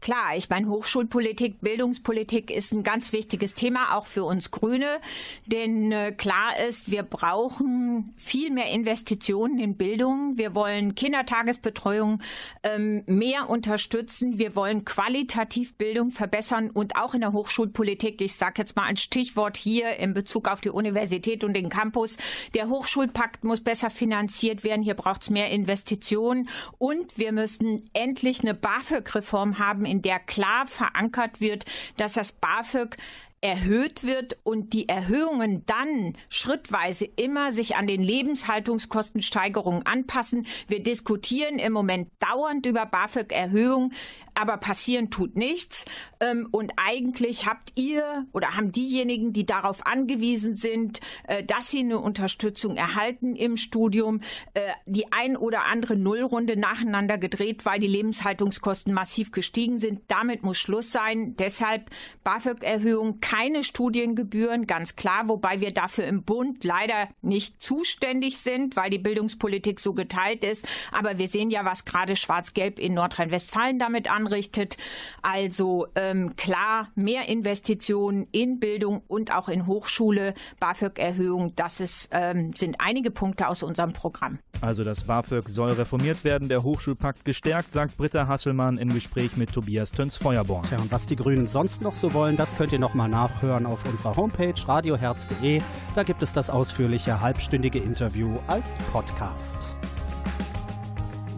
Klar, 0.00 0.36
ich 0.36 0.48
meine, 0.48 0.68
Hochschulpolitik, 0.68 1.60
Bildungspolitik 1.60 2.52
ist 2.52 2.72
ein 2.72 2.84
ganz 2.84 3.12
wichtiges 3.12 3.54
Thema, 3.54 3.96
auch 3.96 4.06
für 4.06 4.22
uns 4.22 4.52
Grüne. 4.52 5.00
Denn 5.46 5.90
äh, 5.90 6.12
klar 6.12 6.58
ist, 6.68 6.90
wir 6.90 7.02
brauchen 7.02 8.12
viel 8.16 8.50
mehr 8.50 8.70
Investitionen 8.70 9.58
in 9.58 9.76
Bildung. 9.76 10.36
Wir 10.36 10.54
wollen 10.54 10.94
Kindertagesbetreuung 10.94 12.22
ähm, 12.62 13.02
mehr 13.06 13.50
unterstützen. 13.50 14.38
Wir 14.38 14.54
wollen 14.54 14.84
qualitativ 14.84 15.74
Bildung 15.74 16.12
verbessern 16.12 16.70
und 16.70 16.94
auch 16.94 17.14
in 17.14 17.20
der 17.20 17.32
Hochschulpolitik. 17.32 18.20
Ich 18.20 18.34
sage 18.34 18.62
jetzt 18.62 18.76
mal 18.76 18.84
ein 18.84 18.96
Stichwort 18.96 19.56
hier 19.56 19.96
in 19.96 20.14
Bezug 20.14 20.46
auf 20.46 20.60
die 20.60 20.70
Universität 20.70 21.42
und 21.42 21.54
den 21.54 21.70
Campus. 21.70 22.16
Der 22.54 22.68
Hochschulpakt 22.68 23.42
muss 23.42 23.60
besser 23.60 23.90
finanziert 23.90 24.62
werden. 24.62 24.82
Hier 24.82 24.94
braucht 24.94 25.22
es 25.22 25.30
mehr 25.30 25.50
Investitionen. 25.50 26.48
Und 26.78 27.18
wir 27.18 27.32
müssen 27.32 27.90
endlich 27.94 28.40
eine 28.40 28.54
BAföG-Reform 28.54 29.58
haben 29.58 29.87
in 29.88 30.02
der 30.02 30.18
klar 30.20 30.66
verankert 30.66 31.40
wird, 31.40 31.64
dass 31.96 32.12
das 32.12 32.32
BAföG 32.32 32.96
erhöht 33.40 34.04
wird 34.04 34.36
und 34.42 34.72
die 34.72 34.88
Erhöhungen 34.88 35.64
dann 35.66 36.16
schrittweise 36.28 37.04
immer 37.04 37.52
sich 37.52 37.76
an 37.76 37.86
den 37.86 38.02
Lebenshaltungskostensteigerungen 38.02 39.86
anpassen. 39.86 40.46
Wir 40.66 40.82
diskutieren 40.82 41.58
im 41.58 41.72
Moment 41.72 42.10
dauernd 42.18 42.66
über 42.66 42.86
BAföG-Erhöhungen, 42.86 43.92
aber 44.34 44.56
passieren 44.56 45.10
tut 45.10 45.36
nichts. 45.36 45.84
Ähm, 46.20 46.48
und 46.50 46.72
eigentlich 46.76 47.46
habt 47.46 47.72
ihr 47.76 48.26
oder 48.32 48.56
haben 48.56 48.72
diejenigen, 48.72 49.32
die 49.32 49.46
darauf 49.46 49.86
angewiesen 49.86 50.54
sind, 50.54 51.00
äh, 51.26 51.44
dass 51.44 51.70
sie 51.70 51.80
eine 51.80 51.98
Unterstützung 51.98 52.76
erhalten 52.76 53.36
im 53.36 53.56
Studium, 53.56 54.20
äh, 54.54 54.60
die 54.86 55.12
ein 55.12 55.36
oder 55.36 55.66
andere 55.66 55.96
Nullrunde 55.96 56.56
nacheinander 56.56 57.18
gedreht, 57.18 57.64
weil 57.66 57.80
die 57.80 57.86
Lebenshaltungskosten 57.86 58.92
massiv 58.92 59.32
gestiegen 59.32 59.80
sind. 59.80 60.02
Damit 60.08 60.42
muss 60.42 60.58
Schluss 60.58 60.92
sein. 60.92 61.36
Deshalb 61.36 61.90
BAföG-Erhöhung 62.24 63.20
keine 63.28 63.62
Studiengebühren, 63.62 64.66
ganz 64.66 64.96
klar, 64.96 65.28
wobei 65.28 65.60
wir 65.60 65.70
dafür 65.70 66.06
im 66.06 66.22
Bund 66.22 66.64
leider 66.64 67.08
nicht 67.20 67.60
zuständig 67.60 68.38
sind, 68.38 68.74
weil 68.74 68.88
die 68.88 68.98
Bildungspolitik 68.98 69.80
so 69.80 69.92
geteilt 69.92 70.44
ist. 70.44 70.66
Aber 70.92 71.18
wir 71.18 71.28
sehen 71.28 71.50
ja, 71.50 71.66
was 71.66 71.84
gerade 71.84 72.16
Schwarz-Gelb 72.16 72.78
in 72.78 72.94
Nordrhein-Westfalen 72.94 73.78
damit 73.78 74.10
anrichtet. 74.10 74.78
Also 75.20 75.88
ähm, 75.94 76.36
klar, 76.36 76.88
mehr 76.94 77.28
Investitionen 77.28 78.26
in 78.32 78.60
Bildung 78.60 79.02
und 79.08 79.30
auch 79.36 79.50
in 79.50 79.66
Hochschule, 79.66 80.32
BAföG-Erhöhung, 80.58 81.54
das 81.54 81.80
ist, 81.80 82.08
ähm, 82.12 82.54
sind 82.54 82.76
einige 82.78 83.10
Punkte 83.10 83.48
aus 83.48 83.62
unserem 83.62 83.92
Programm. 83.92 84.38
Also 84.60 84.82
das 84.84 85.04
BAföG 85.04 85.48
soll 85.48 85.72
reformiert 85.72 86.24
werden, 86.24 86.48
der 86.48 86.62
Hochschulpakt 86.62 87.24
gestärkt, 87.24 87.72
sagt 87.72 87.96
Britta 87.96 88.26
Hasselmann 88.26 88.78
im 88.78 88.92
Gespräch 88.92 89.36
mit 89.36 89.52
Tobias 89.52 89.92
Töns-Feuerborn. 89.92 90.64
Tja, 90.66 90.78
und 90.78 90.90
was 90.90 91.06
die 91.06 91.14
Grünen 91.14 91.46
sonst 91.46 91.82
noch 91.82 91.94
so 91.94 92.12
wollen, 92.14 92.36
das 92.36 92.56
könnt 92.56 92.72
ihr 92.72 92.78
nochmal 92.78 93.08
nachhören 93.18 93.66
auf 93.66 93.84
unserer 93.84 94.14
Homepage 94.14 94.54
radioherz.de. 94.66 95.60
Da 95.96 96.02
gibt 96.04 96.22
es 96.22 96.32
das 96.32 96.50
ausführliche 96.50 97.20
halbstündige 97.20 97.80
Interview 97.80 98.38
als 98.46 98.78
Podcast. 98.92 99.74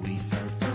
We 0.02 0.18
felt 0.30 0.54
so 0.54 0.66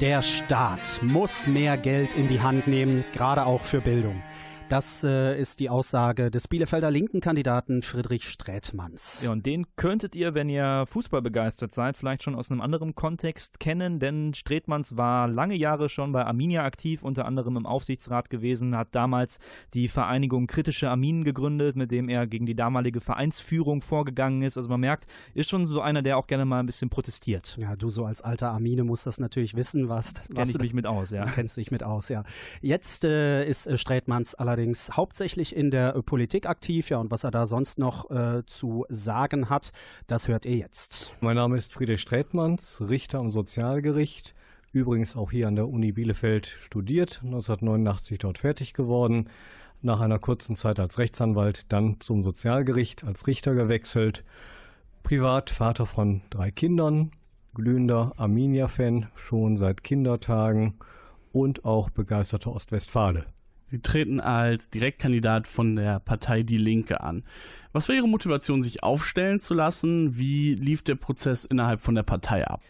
Der 0.00 0.22
Staat 0.22 1.02
muss 1.02 1.46
mehr 1.46 1.76
Geld 1.76 2.14
in 2.14 2.26
die 2.26 2.40
Hand 2.40 2.66
nehmen, 2.66 3.04
gerade 3.12 3.44
auch 3.44 3.60
für 3.60 3.82
Bildung. 3.82 4.22
Das 4.70 5.02
äh, 5.02 5.36
ist 5.36 5.58
die 5.58 5.68
Aussage 5.68 6.30
des 6.30 6.46
Bielefelder 6.46 6.92
Linken-Kandidaten 6.92 7.82
Friedrich 7.82 8.28
Strätmanns. 8.28 9.20
Ja, 9.24 9.32
und 9.32 9.44
den 9.44 9.66
könntet 9.74 10.14
ihr, 10.14 10.34
wenn 10.34 10.48
ihr 10.48 10.84
Fußball 10.86 11.22
begeistert 11.22 11.74
seid, 11.74 11.96
vielleicht 11.96 12.22
schon 12.22 12.36
aus 12.36 12.52
einem 12.52 12.60
anderen 12.60 12.94
Kontext 12.94 13.58
kennen, 13.58 13.98
denn 13.98 14.32
Strätmanns 14.32 14.96
war 14.96 15.26
lange 15.26 15.56
Jahre 15.56 15.88
schon 15.88 16.12
bei 16.12 16.24
Arminia 16.24 16.62
aktiv, 16.62 17.02
unter 17.02 17.24
anderem 17.24 17.56
im 17.56 17.66
Aufsichtsrat 17.66 18.30
gewesen, 18.30 18.76
hat 18.76 18.94
damals 18.94 19.40
die 19.74 19.88
Vereinigung 19.88 20.46
Kritische 20.46 20.88
Arminen 20.88 21.24
gegründet, 21.24 21.74
mit 21.74 21.90
dem 21.90 22.08
er 22.08 22.28
gegen 22.28 22.46
die 22.46 22.54
damalige 22.54 23.00
Vereinsführung 23.00 23.82
vorgegangen 23.82 24.42
ist. 24.42 24.56
Also 24.56 24.68
man 24.68 24.78
merkt, 24.78 25.08
ist 25.34 25.50
schon 25.50 25.66
so 25.66 25.80
einer, 25.80 26.02
der 26.02 26.16
auch 26.16 26.28
gerne 26.28 26.44
mal 26.44 26.60
ein 26.60 26.66
bisschen 26.66 26.90
protestiert. 26.90 27.56
Ja, 27.60 27.74
du 27.74 27.90
so 27.90 28.04
als 28.04 28.22
alter 28.22 28.52
Armine 28.52 28.84
musst 28.84 29.04
das 29.04 29.18
natürlich 29.18 29.56
wissen, 29.56 29.88
was. 29.88 30.14
Kenn 30.32 30.48
ich 30.48 30.60
mich 30.60 30.74
mit 30.74 30.86
aus, 30.86 31.10
ja. 31.10 31.24
Kennst 31.34 31.56
dich 31.56 31.72
mit 31.72 31.82
aus, 31.82 32.08
ja. 32.08 32.22
Jetzt 32.60 33.04
äh, 33.04 33.44
ist 33.44 33.66
äh, 33.66 33.76
Strätmanns 33.76 34.36
allerdings 34.36 34.59
allerdings 34.60 34.90
hauptsächlich 34.94 35.56
in 35.56 35.70
der 35.70 35.96
äh, 35.96 36.02
Politik 36.02 36.46
aktiv. 36.46 36.90
Ja, 36.90 36.98
und 36.98 37.10
was 37.10 37.24
er 37.24 37.30
da 37.30 37.46
sonst 37.46 37.78
noch 37.78 38.10
äh, 38.10 38.44
zu 38.46 38.84
sagen 38.88 39.48
hat, 39.48 39.72
das 40.06 40.28
hört 40.28 40.44
ihr 40.44 40.56
jetzt. 40.56 41.14
Mein 41.20 41.36
Name 41.36 41.56
ist 41.56 41.72
Friedrich 41.72 42.02
Strätmanns, 42.02 42.82
Richter 42.86 43.18
am 43.18 43.30
Sozialgericht. 43.30 44.34
Übrigens 44.72 45.16
auch 45.16 45.30
hier 45.30 45.48
an 45.48 45.56
der 45.56 45.68
Uni 45.68 45.92
Bielefeld 45.92 46.46
studiert, 46.60 47.20
1989 47.24 48.18
dort 48.18 48.38
fertig 48.38 48.74
geworden. 48.74 49.28
Nach 49.82 50.00
einer 50.00 50.18
kurzen 50.18 50.56
Zeit 50.56 50.78
als 50.78 50.98
Rechtsanwalt 50.98 51.64
dann 51.72 51.96
zum 52.00 52.22
Sozialgericht 52.22 53.02
als 53.02 53.26
Richter 53.26 53.54
gewechselt. 53.54 54.24
Privat 55.02 55.48
Vater 55.48 55.86
von 55.86 56.20
drei 56.28 56.50
Kindern, 56.50 57.12
glühender 57.54 58.12
Arminia-Fan 58.18 59.08
schon 59.14 59.56
seit 59.56 59.82
Kindertagen 59.82 60.76
und 61.32 61.64
auch 61.64 61.88
begeisterter 61.88 62.52
Ostwestfale. 62.52 63.24
Sie 63.70 63.80
treten 63.80 64.18
als 64.18 64.68
Direktkandidat 64.68 65.46
von 65.46 65.76
der 65.76 66.00
Partei 66.00 66.42
Die 66.42 66.58
Linke 66.58 67.02
an. 67.02 67.22
Was 67.72 67.88
war 67.88 67.94
Ihre 67.94 68.08
Motivation, 68.08 68.62
sich 68.62 68.82
aufstellen 68.82 69.38
zu 69.38 69.54
lassen? 69.54 70.18
Wie 70.18 70.56
lief 70.56 70.82
der 70.82 70.96
Prozess 70.96 71.44
innerhalb 71.44 71.80
von 71.80 71.94
der 71.94 72.02
Partei 72.02 72.44
ab? 72.44 72.60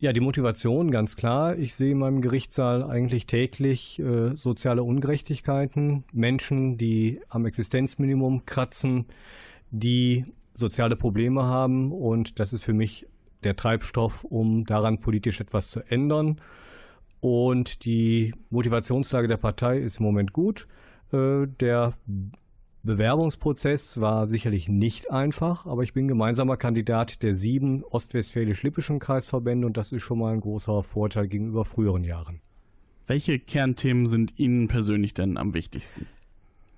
Ja, 0.00 0.12
die 0.12 0.18
Motivation, 0.18 0.90
ganz 0.90 1.14
klar. 1.14 1.56
Ich 1.56 1.76
sehe 1.76 1.92
in 1.92 1.98
meinem 1.98 2.22
Gerichtssaal 2.22 2.82
eigentlich 2.82 3.26
täglich 3.26 4.00
äh, 4.00 4.34
soziale 4.34 4.82
Ungerechtigkeiten, 4.82 6.02
Menschen, 6.12 6.76
die 6.76 7.20
am 7.28 7.46
Existenzminimum 7.46 8.44
kratzen, 8.44 9.06
die 9.70 10.24
soziale 10.54 10.96
Probleme 10.96 11.44
haben 11.44 11.92
und 11.92 12.40
das 12.40 12.52
ist 12.52 12.64
für 12.64 12.72
mich 12.72 13.06
der 13.44 13.54
Treibstoff, 13.54 14.24
um 14.24 14.64
daran 14.64 14.98
politisch 14.98 15.40
etwas 15.40 15.70
zu 15.70 15.88
ändern. 15.88 16.40
Und 17.20 17.84
die 17.84 18.34
Motivationslage 18.50 19.28
der 19.28 19.36
Partei 19.36 19.78
ist 19.78 19.98
im 19.98 20.04
Moment 20.04 20.32
gut. 20.32 20.66
Äh, 21.12 21.46
der 21.60 21.94
Bewerbungsprozess 22.84 24.00
war 24.00 24.26
sicherlich 24.26 24.68
nicht 24.68 25.10
einfach, 25.10 25.66
aber 25.66 25.82
ich 25.82 25.92
bin 25.92 26.08
gemeinsamer 26.08 26.56
Kandidat 26.56 27.22
der 27.22 27.34
sieben 27.34 27.82
ostwestfälisch-lippischen 27.82 29.00
Kreisverbände 29.00 29.66
und 29.66 29.76
das 29.76 29.92
ist 29.92 30.02
schon 30.02 30.18
mal 30.18 30.32
ein 30.32 30.40
großer 30.40 30.82
Vorteil 30.82 31.26
gegenüber 31.26 31.64
früheren 31.64 32.04
Jahren. 32.04 32.40
Welche 33.06 33.38
Kernthemen 33.38 34.06
sind 34.06 34.38
Ihnen 34.38 34.68
persönlich 34.68 35.14
denn 35.14 35.36
am 35.38 35.54
wichtigsten? 35.54 36.06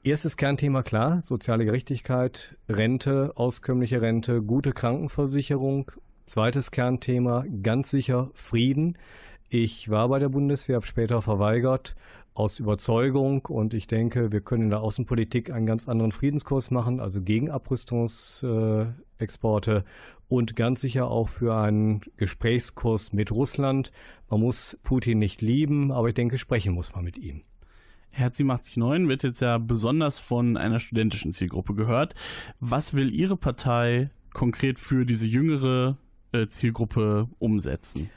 Erstes 0.02 0.38
Kernthema 0.38 0.82
klar, 0.82 1.20
soziale 1.22 1.66
Gerechtigkeit, 1.66 2.56
Rente, 2.68 3.32
auskömmliche 3.34 4.00
Rente, 4.00 4.40
gute 4.40 4.72
Krankenversicherung. 4.72 5.92
Zweites 6.24 6.70
Kernthema 6.70 7.44
ganz 7.62 7.90
sicher 7.90 8.30
Frieden. 8.34 8.96
Ich 9.52 9.90
war 9.90 10.08
bei 10.08 10.20
der 10.20 10.28
Bundeswehr, 10.28 10.76
habe 10.76 10.86
später 10.86 11.22
verweigert 11.22 11.96
aus 12.34 12.60
Überzeugung 12.60 13.44
und 13.46 13.74
ich 13.74 13.88
denke, 13.88 14.30
wir 14.30 14.42
können 14.42 14.62
in 14.62 14.70
der 14.70 14.80
Außenpolitik 14.80 15.50
einen 15.50 15.66
ganz 15.66 15.88
anderen 15.88 16.12
Friedenskurs 16.12 16.70
machen, 16.70 17.00
also 17.00 17.20
gegen 17.20 17.50
Abrüstungsexporte 17.50 19.84
und 20.28 20.54
ganz 20.54 20.82
sicher 20.82 21.10
auch 21.10 21.28
für 21.28 21.56
einen 21.56 22.02
Gesprächskurs 22.16 23.12
mit 23.12 23.32
Russland. 23.32 23.90
Man 24.28 24.38
muss 24.38 24.78
Putin 24.84 25.18
nicht 25.18 25.42
lieben, 25.42 25.90
aber 25.90 26.10
ich 26.10 26.14
denke, 26.14 26.38
sprechen 26.38 26.72
muss 26.72 26.94
man 26.94 27.02
mit 27.02 27.18
ihm. 27.18 27.42
Herz 28.10 28.38
89 28.38 29.08
wird 29.08 29.24
jetzt 29.24 29.40
ja 29.40 29.58
besonders 29.58 30.20
von 30.20 30.56
einer 30.56 30.78
studentischen 30.78 31.32
Zielgruppe 31.32 31.74
gehört. 31.74 32.14
Was 32.60 32.94
will 32.94 33.12
Ihre 33.12 33.36
Partei 33.36 34.10
konkret 34.32 34.78
für 34.78 35.04
diese 35.04 35.26
jüngere 35.26 35.98
äh, 36.30 36.46
Zielgruppe 36.46 37.28
umsetzen? 37.40 38.10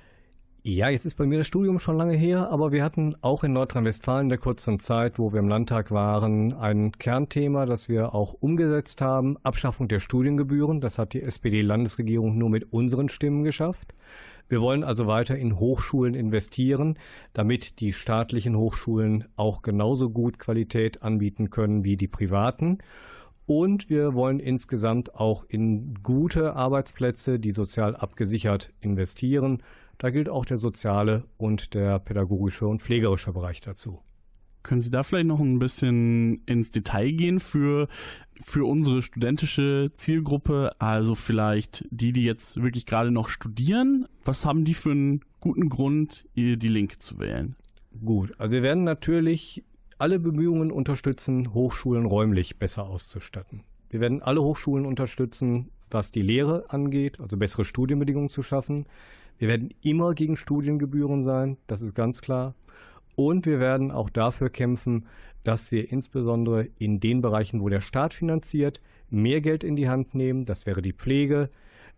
Ja, 0.66 0.88
jetzt 0.88 1.05
ist 1.05 1.16
bei 1.16 1.26
mir 1.26 1.39
das 1.39 1.47
Studium 1.47 1.78
schon 1.78 1.97
lange 1.97 2.16
her, 2.16 2.49
aber 2.49 2.72
wir 2.72 2.86
hatten 2.86 3.18
auch 3.20 3.43
in 3.43 3.51
Nordrhein-Westfalen 3.51 4.28
in 4.28 4.30
der 4.30 4.38
kurzen 4.38 4.80
Zeit, 4.80 5.20
wo 5.20 5.34
wir 5.34 5.41
im 5.41 5.49
Landtag 5.49 5.91
waren, 5.91 6.53
ein 6.53 6.93
Kernthema, 6.93 7.66
das 7.66 7.89
wir 7.89 8.16
auch 8.16 8.32
umgesetzt 8.39 9.01
haben, 9.01 9.36
Abschaffung 9.43 9.89
der 9.89 9.99
Studiengebühren. 9.99 10.80
Das 10.80 10.97
hat 10.97 11.11
die 11.11 11.22
SPD-Landesregierung 11.22 12.38
nur 12.38 12.49
mit 12.49 12.72
unseren 12.72 13.09
Stimmen 13.09 13.43
geschafft. 13.43 13.93
Wir 14.47 14.61
wollen 14.61 14.86
also 14.86 15.05
weiter 15.05 15.38
in 15.38 15.59
Hochschulen 15.59 16.14
investieren, 16.14 16.97
damit 17.34 17.82
die 17.82 17.91
staatlichen 17.91 18.55
Hochschulen 18.55 19.26
auch 19.36 19.64
genauso 19.64 20.11
gut 20.11 20.39
Qualität 20.39 21.03
anbieten 21.03 21.49
können 21.49 21.84
wie 21.84 21.97
die 21.97 22.07
privaten. 22.07 22.78
Und 23.45 23.89
wir 23.89 24.14
wollen 24.14 24.39
insgesamt 24.39 25.16
auch 25.16 25.43
in 25.45 25.95
gute 26.03 26.55
Arbeitsplätze, 26.55 27.38
die 27.38 27.51
sozial 27.51 27.97
abgesichert 27.97 28.72
investieren. 28.80 29.61
Da 30.03 30.09
gilt 30.09 30.27
auch 30.27 30.43
der 30.43 30.57
soziale 30.57 31.23
und 31.37 31.73
der 31.73 31.97
pädagogische 31.97 32.67
und 32.67 32.81
pflegerische 32.81 33.31
Bereich 33.31 33.61
dazu. 33.61 34.01
Können 34.61 34.81
Sie 34.81 34.91
da 34.91 35.01
vielleicht 35.01 35.27
noch 35.27 35.39
ein 35.39 35.59
bisschen 35.59 36.43
ins 36.45 36.71
Detail 36.71 37.13
gehen 37.13 37.39
für, 37.39 37.87
für 38.41 38.65
unsere 38.65 39.01
studentische 39.01 39.91
Zielgruppe? 39.95 40.71
Also 40.77 41.15
vielleicht 41.15 41.85
die, 41.89 42.11
die 42.11 42.25
jetzt 42.25 42.61
wirklich 42.61 42.85
gerade 42.85 43.11
noch 43.11 43.29
studieren. 43.29 44.05
Was 44.25 44.43
haben 44.43 44.65
die 44.65 44.73
für 44.73 44.91
einen 44.91 45.21
guten 45.39 45.69
Grund, 45.69 46.25
die 46.35 46.55
Linke 46.55 46.99
zu 46.99 47.17
wählen? 47.19 47.55
Gut, 48.03 48.33
also 48.37 48.51
wir 48.51 48.61
werden 48.61 48.83
natürlich 48.83 49.63
alle 49.99 50.19
Bemühungen 50.19 50.69
unterstützen, 50.73 51.53
Hochschulen 51.53 52.05
räumlich 52.05 52.57
besser 52.57 52.83
auszustatten. 52.83 53.63
Wir 53.89 54.01
werden 54.01 54.21
alle 54.21 54.43
Hochschulen 54.43 54.85
unterstützen, 54.85 55.69
was 55.89 56.11
die 56.11 56.23
Lehre 56.23 56.65
angeht, 56.71 57.21
also 57.21 57.37
bessere 57.37 57.63
Studienbedingungen 57.63 58.27
zu 58.27 58.43
schaffen. 58.43 58.85
Wir 59.38 59.47
werden 59.47 59.73
immer 59.81 60.13
gegen 60.13 60.38
Studiengebühren 60.38 61.23
sein, 61.23 61.57
das 61.67 61.81
ist 61.81 61.95
ganz 61.95 62.21
klar. 62.21 62.55
Und 63.15 63.45
wir 63.45 63.59
werden 63.59 63.91
auch 63.91 64.09
dafür 64.09 64.49
kämpfen, 64.49 65.05
dass 65.43 65.71
wir 65.71 65.91
insbesondere 65.91 66.67
in 66.79 66.99
den 66.99 67.21
Bereichen, 67.21 67.61
wo 67.61 67.69
der 67.69 67.81
Staat 67.81 68.13
finanziert, 68.13 68.81
mehr 69.09 69.41
Geld 69.41 69.63
in 69.63 69.75
die 69.75 69.89
Hand 69.89 70.15
nehmen. 70.15 70.45
Das 70.45 70.65
wäre 70.65 70.81
die 70.81 70.93
Pflege, 70.93 71.49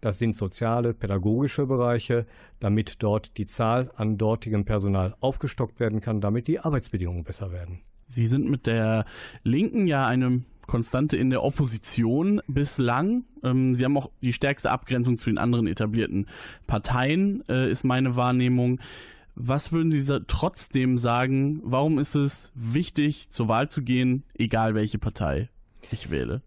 das 0.02 0.20
sind 0.20 0.36
soziale, 0.36 0.94
pädagogische 0.94 1.66
Bereiche, 1.66 2.26
damit 2.60 2.98
dort 3.00 3.38
die 3.38 3.46
Zahl 3.46 3.92
an 3.96 4.18
dortigem 4.18 4.66
Personal 4.66 5.16
aufgestockt 5.20 5.80
werden 5.80 6.02
kann, 6.02 6.22
damit 6.22 6.48
die 6.48 6.60
Arbeitsbedingungen 6.60 7.24
besser 7.24 7.52
werden. 7.52 7.82
Sie 8.08 8.28
sind 8.28 8.50
mit 8.50 8.68
der 8.68 9.06
Linken 9.44 9.88
ja 9.88 10.06
eine 10.06 10.44
Konstante 10.68 11.18
in 11.18 11.30
der 11.30 11.44
Opposition 11.44 12.42
bislang. 12.48 13.26
Ähm, 13.44 13.76
sie 13.76 13.86
haben 13.86 13.98
auch 13.98 14.10
die 14.22 14.34
stärkste 14.34 14.72
Abgrenzung 14.72 15.18
zu 15.18 15.30
den 15.30 15.38
anderen 15.38 15.68
etablierten 15.68 16.28
Parteien, 16.68 17.44
äh, 17.48 17.72
ist 17.72 17.84
meine 17.84 18.16
Wahrnehmung. 18.16 18.80
Was 19.36 19.74
würden 19.74 19.92
Sie 19.92 20.22
trotzdem 20.28 20.98
sagen, 20.98 21.62
warum 21.64 22.00
ist 22.00 22.16
es 22.16 22.54
wichtig, 22.56 23.30
zur 23.30 23.50
Wahl 23.50 23.68
zu 23.70 23.82
gehen, 23.82 24.24
egal 24.34 24.76
welche 24.76 24.98
Partei 24.98 25.50
ich 25.92 26.10
wähle? 26.10 26.42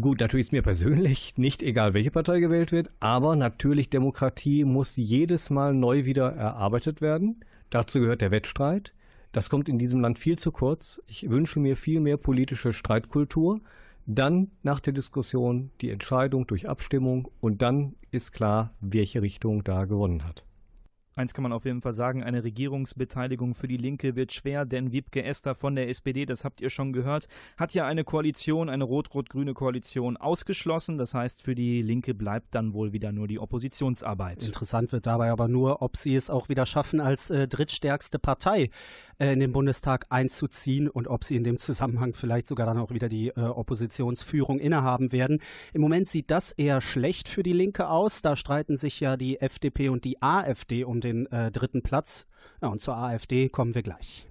Gut, 0.00 0.20
natürlich 0.20 0.46
ist 0.46 0.52
mir 0.52 0.62
persönlich 0.62 1.34
nicht 1.36 1.62
egal, 1.62 1.92
welche 1.92 2.10
Partei 2.10 2.40
gewählt 2.40 2.72
wird, 2.72 2.90
aber 3.00 3.36
natürlich 3.36 3.90
Demokratie 3.90 4.64
muss 4.64 4.96
jedes 4.96 5.50
Mal 5.50 5.74
neu 5.74 6.06
wieder 6.06 6.32
erarbeitet 6.32 7.02
werden. 7.02 7.44
Dazu 7.68 8.00
gehört 8.00 8.22
der 8.22 8.30
Wettstreit. 8.30 8.94
Das 9.34 9.50
kommt 9.50 9.68
in 9.68 9.80
diesem 9.80 10.00
Land 10.00 10.20
viel 10.20 10.38
zu 10.38 10.52
kurz. 10.52 11.02
Ich 11.08 11.28
wünsche 11.28 11.58
mir 11.58 11.76
viel 11.76 11.98
mehr 11.98 12.16
politische 12.16 12.72
Streitkultur. 12.72 13.60
Dann 14.06 14.52
nach 14.62 14.78
der 14.78 14.92
Diskussion 14.92 15.72
die 15.80 15.90
Entscheidung 15.90 16.46
durch 16.46 16.68
Abstimmung 16.68 17.28
und 17.40 17.60
dann 17.60 17.96
ist 18.12 18.30
klar, 18.30 18.74
welche 18.80 19.22
Richtung 19.22 19.64
da 19.64 19.86
gewonnen 19.86 20.22
hat. 20.22 20.44
Eins 21.16 21.32
kann 21.32 21.44
man 21.44 21.52
auf 21.52 21.64
jeden 21.64 21.80
Fall 21.80 21.92
sagen, 21.92 22.24
eine 22.24 22.42
Regierungsbeteiligung 22.42 23.54
für 23.54 23.68
die 23.68 23.76
Linke 23.76 24.16
wird 24.16 24.32
schwer, 24.32 24.64
denn 24.64 24.90
Wiebke 24.90 25.22
Esther 25.22 25.54
von 25.54 25.76
der 25.76 25.88
SPD, 25.88 26.26
das 26.26 26.44
habt 26.44 26.60
ihr 26.60 26.70
schon 26.70 26.92
gehört, 26.92 27.28
hat 27.56 27.72
ja 27.72 27.86
eine 27.86 28.02
Koalition, 28.02 28.68
eine 28.68 28.82
rot-rot-grüne 28.82 29.54
Koalition 29.54 30.16
ausgeschlossen. 30.16 30.98
Das 30.98 31.14
heißt, 31.14 31.42
für 31.42 31.54
die 31.54 31.82
Linke 31.82 32.14
bleibt 32.14 32.54
dann 32.56 32.72
wohl 32.72 32.92
wieder 32.92 33.12
nur 33.12 33.28
die 33.28 33.38
Oppositionsarbeit. 33.38 34.42
Interessant 34.42 34.90
wird 34.90 35.06
dabei 35.06 35.30
aber 35.30 35.46
nur, 35.46 35.82
ob 35.82 35.96
sie 35.96 36.16
es 36.16 36.30
auch 36.30 36.48
wieder 36.48 36.66
schaffen 36.66 37.00
als 37.00 37.30
äh, 37.30 37.46
drittstärkste 37.46 38.18
Partei. 38.18 38.70
Äh, 39.18 39.32
in 39.32 39.40
den 39.40 39.52
Bundestag 39.52 40.06
einzuziehen 40.10 40.88
und 40.88 41.08
ob 41.08 41.24
sie 41.24 41.36
in 41.36 41.44
dem 41.44 41.58
Zusammenhang 41.58 42.14
vielleicht 42.14 42.46
sogar 42.46 42.66
dann 42.66 42.78
auch 42.78 42.90
wieder 42.90 43.08
die 43.08 43.28
äh, 43.28 43.40
Oppositionsführung 43.40 44.58
innehaben 44.58 45.12
werden. 45.12 45.40
Im 45.72 45.80
Moment 45.80 46.08
sieht 46.08 46.30
das 46.30 46.52
eher 46.52 46.80
schlecht 46.80 47.28
für 47.28 47.42
die 47.42 47.52
Linke 47.52 47.88
aus. 47.88 48.22
Da 48.22 48.36
streiten 48.36 48.76
sich 48.76 49.00
ja 49.00 49.16
die 49.16 49.40
FDP 49.40 49.88
und 49.88 50.04
die 50.04 50.22
AfD 50.22 50.84
um 50.84 51.00
den 51.00 51.26
äh, 51.26 51.50
dritten 51.50 51.82
Platz. 51.82 52.26
Ja, 52.60 52.68
und 52.68 52.80
zur 52.80 52.96
AfD 52.96 53.48
kommen 53.48 53.74
wir 53.74 53.82
gleich. 53.82 54.26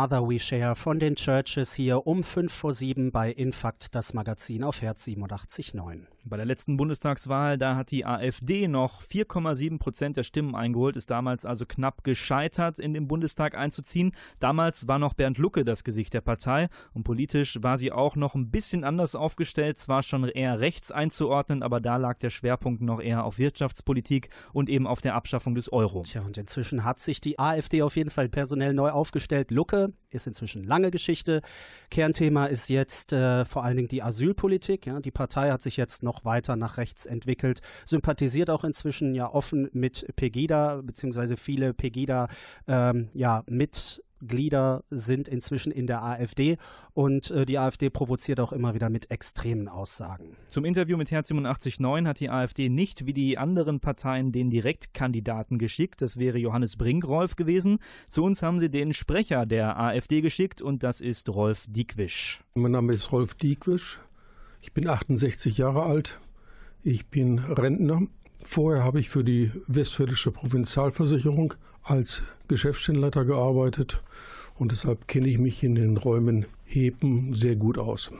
Mother 0.00 0.26
We 0.26 0.38
Share 0.38 0.76
von 0.76 0.98
den 0.98 1.14
Churches 1.14 1.74
hier 1.74 2.06
um 2.06 2.24
5 2.24 2.50
vor 2.50 2.72
7 2.72 3.12
bei 3.12 3.30
Infakt, 3.30 3.94
das 3.94 4.14
Magazin 4.14 4.64
auf 4.64 4.80
Herz 4.80 5.04
87.9. 5.04 6.06
Bei 6.24 6.36
der 6.38 6.46
letzten 6.46 6.78
Bundestagswahl, 6.78 7.58
da 7.58 7.76
hat 7.76 7.90
die 7.90 8.06
AfD 8.06 8.66
noch 8.66 9.02
4,7 9.02 9.78
Prozent 9.78 10.16
der 10.16 10.22
Stimmen 10.22 10.54
eingeholt, 10.54 10.96
ist 10.96 11.10
damals 11.10 11.44
also 11.44 11.66
knapp 11.66 12.02
gescheitert, 12.02 12.78
in 12.78 12.94
den 12.94 13.08
Bundestag 13.08 13.54
einzuziehen. 13.54 14.12
Damals 14.38 14.88
war 14.88 14.98
noch 14.98 15.12
Bernd 15.12 15.36
Lucke 15.36 15.64
das 15.64 15.84
Gesicht 15.84 16.14
der 16.14 16.22
Partei 16.22 16.68
und 16.94 17.04
politisch 17.04 17.62
war 17.62 17.76
sie 17.76 17.92
auch 17.92 18.16
noch 18.16 18.34
ein 18.34 18.50
bisschen 18.50 18.84
anders 18.84 19.14
aufgestellt, 19.14 19.78
zwar 19.78 20.02
schon 20.02 20.24
eher 20.24 20.60
rechts 20.60 20.90
einzuordnen, 20.90 21.62
aber 21.62 21.80
da 21.80 21.98
lag 21.98 22.18
der 22.18 22.30
Schwerpunkt 22.30 22.80
noch 22.80 23.02
eher 23.02 23.24
auf 23.24 23.38
Wirtschaftspolitik 23.38 24.30
und 24.54 24.70
eben 24.70 24.86
auf 24.86 25.02
der 25.02 25.14
Abschaffung 25.14 25.54
des 25.54 25.70
Euro. 25.72 26.04
Tja, 26.04 26.22
und 26.22 26.38
inzwischen 26.38 26.84
hat 26.84 27.00
sich 27.00 27.20
die 27.20 27.38
AfD 27.38 27.82
auf 27.82 27.96
jeden 27.96 28.10
Fall 28.10 28.30
personell 28.30 28.72
neu 28.72 28.90
aufgestellt. 28.90 29.50
Lucke 29.50 29.89
ist 30.10 30.26
inzwischen 30.26 30.64
lange 30.64 30.90
Geschichte. 30.90 31.42
Kernthema 31.90 32.46
ist 32.46 32.68
jetzt 32.68 33.12
äh, 33.12 33.44
vor 33.44 33.64
allen 33.64 33.76
Dingen 33.76 33.88
die 33.88 34.02
Asylpolitik. 34.02 34.86
Ja. 34.86 35.00
Die 35.00 35.10
Partei 35.10 35.50
hat 35.50 35.62
sich 35.62 35.76
jetzt 35.76 36.02
noch 36.02 36.24
weiter 36.24 36.56
nach 36.56 36.76
rechts 36.76 37.06
entwickelt, 37.06 37.60
sympathisiert 37.84 38.50
auch 38.50 38.64
inzwischen 38.64 39.14
ja 39.14 39.32
offen 39.32 39.68
mit 39.72 40.06
Pegida, 40.16 40.80
beziehungsweise 40.82 41.36
viele 41.36 41.74
Pegida 41.74 42.28
ähm, 42.66 43.08
ja, 43.14 43.44
mit 43.46 44.02
Glieder 44.26 44.84
sind 44.90 45.28
inzwischen 45.28 45.72
in 45.72 45.86
der 45.86 46.02
AfD 46.02 46.56
und 46.92 47.30
äh, 47.30 47.44
die 47.44 47.58
AfD 47.58 47.90
provoziert 47.90 48.40
auch 48.40 48.52
immer 48.52 48.74
wieder 48.74 48.90
mit 48.90 49.10
extremen 49.10 49.68
Aussagen. 49.68 50.36
Zum 50.48 50.64
Interview 50.64 50.96
mit 50.96 51.10
Herz 51.10 51.30
87.9 51.30 52.06
hat 52.06 52.20
die 52.20 52.30
AfD 52.30 52.68
nicht 52.68 53.06
wie 53.06 53.12
die 53.12 53.38
anderen 53.38 53.80
Parteien 53.80 54.32
den 54.32 54.50
Direktkandidaten 54.50 55.58
geschickt. 55.58 56.02
Das 56.02 56.18
wäre 56.18 56.38
Johannes 56.38 56.76
Brinkrolf 56.76 57.36
gewesen. 57.36 57.78
Zu 58.08 58.24
uns 58.24 58.42
haben 58.42 58.60
sie 58.60 58.70
den 58.70 58.92
Sprecher 58.92 59.46
der 59.46 59.78
AfD 59.78 60.20
geschickt 60.20 60.62
und 60.62 60.82
das 60.82 61.00
ist 61.00 61.28
Rolf 61.28 61.66
Diekwisch. 61.68 62.42
Mein 62.54 62.72
Name 62.72 62.92
ist 62.92 63.12
Rolf 63.12 63.34
Diekwisch. 63.34 63.98
Ich 64.60 64.72
bin 64.72 64.88
68 64.88 65.56
Jahre 65.58 65.84
alt. 65.84 66.18
Ich 66.82 67.08
bin 67.08 67.38
Rentner. 67.38 68.02
Vorher 68.42 68.84
habe 68.84 69.00
ich 69.00 69.10
für 69.10 69.22
die 69.22 69.52
Westfälische 69.66 70.30
Provinzialversicherung 70.30 71.54
als 71.90 72.22
Geschäftsstellenleiter 72.46 73.24
gearbeitet 73.24 73.98
und 74.58 74.70
deshalb 74.70 75.08
kenne 75.08 75.28
ich 75.28 75.38
mich 75.38 75.64
in 75.64 75.74
den 75.74 75.96
Räumen 75.96 76.46
Hepen 76.64 77.34
sehr 77.34 77.56
gut 77.56 77.78
aus. 77.78 78.12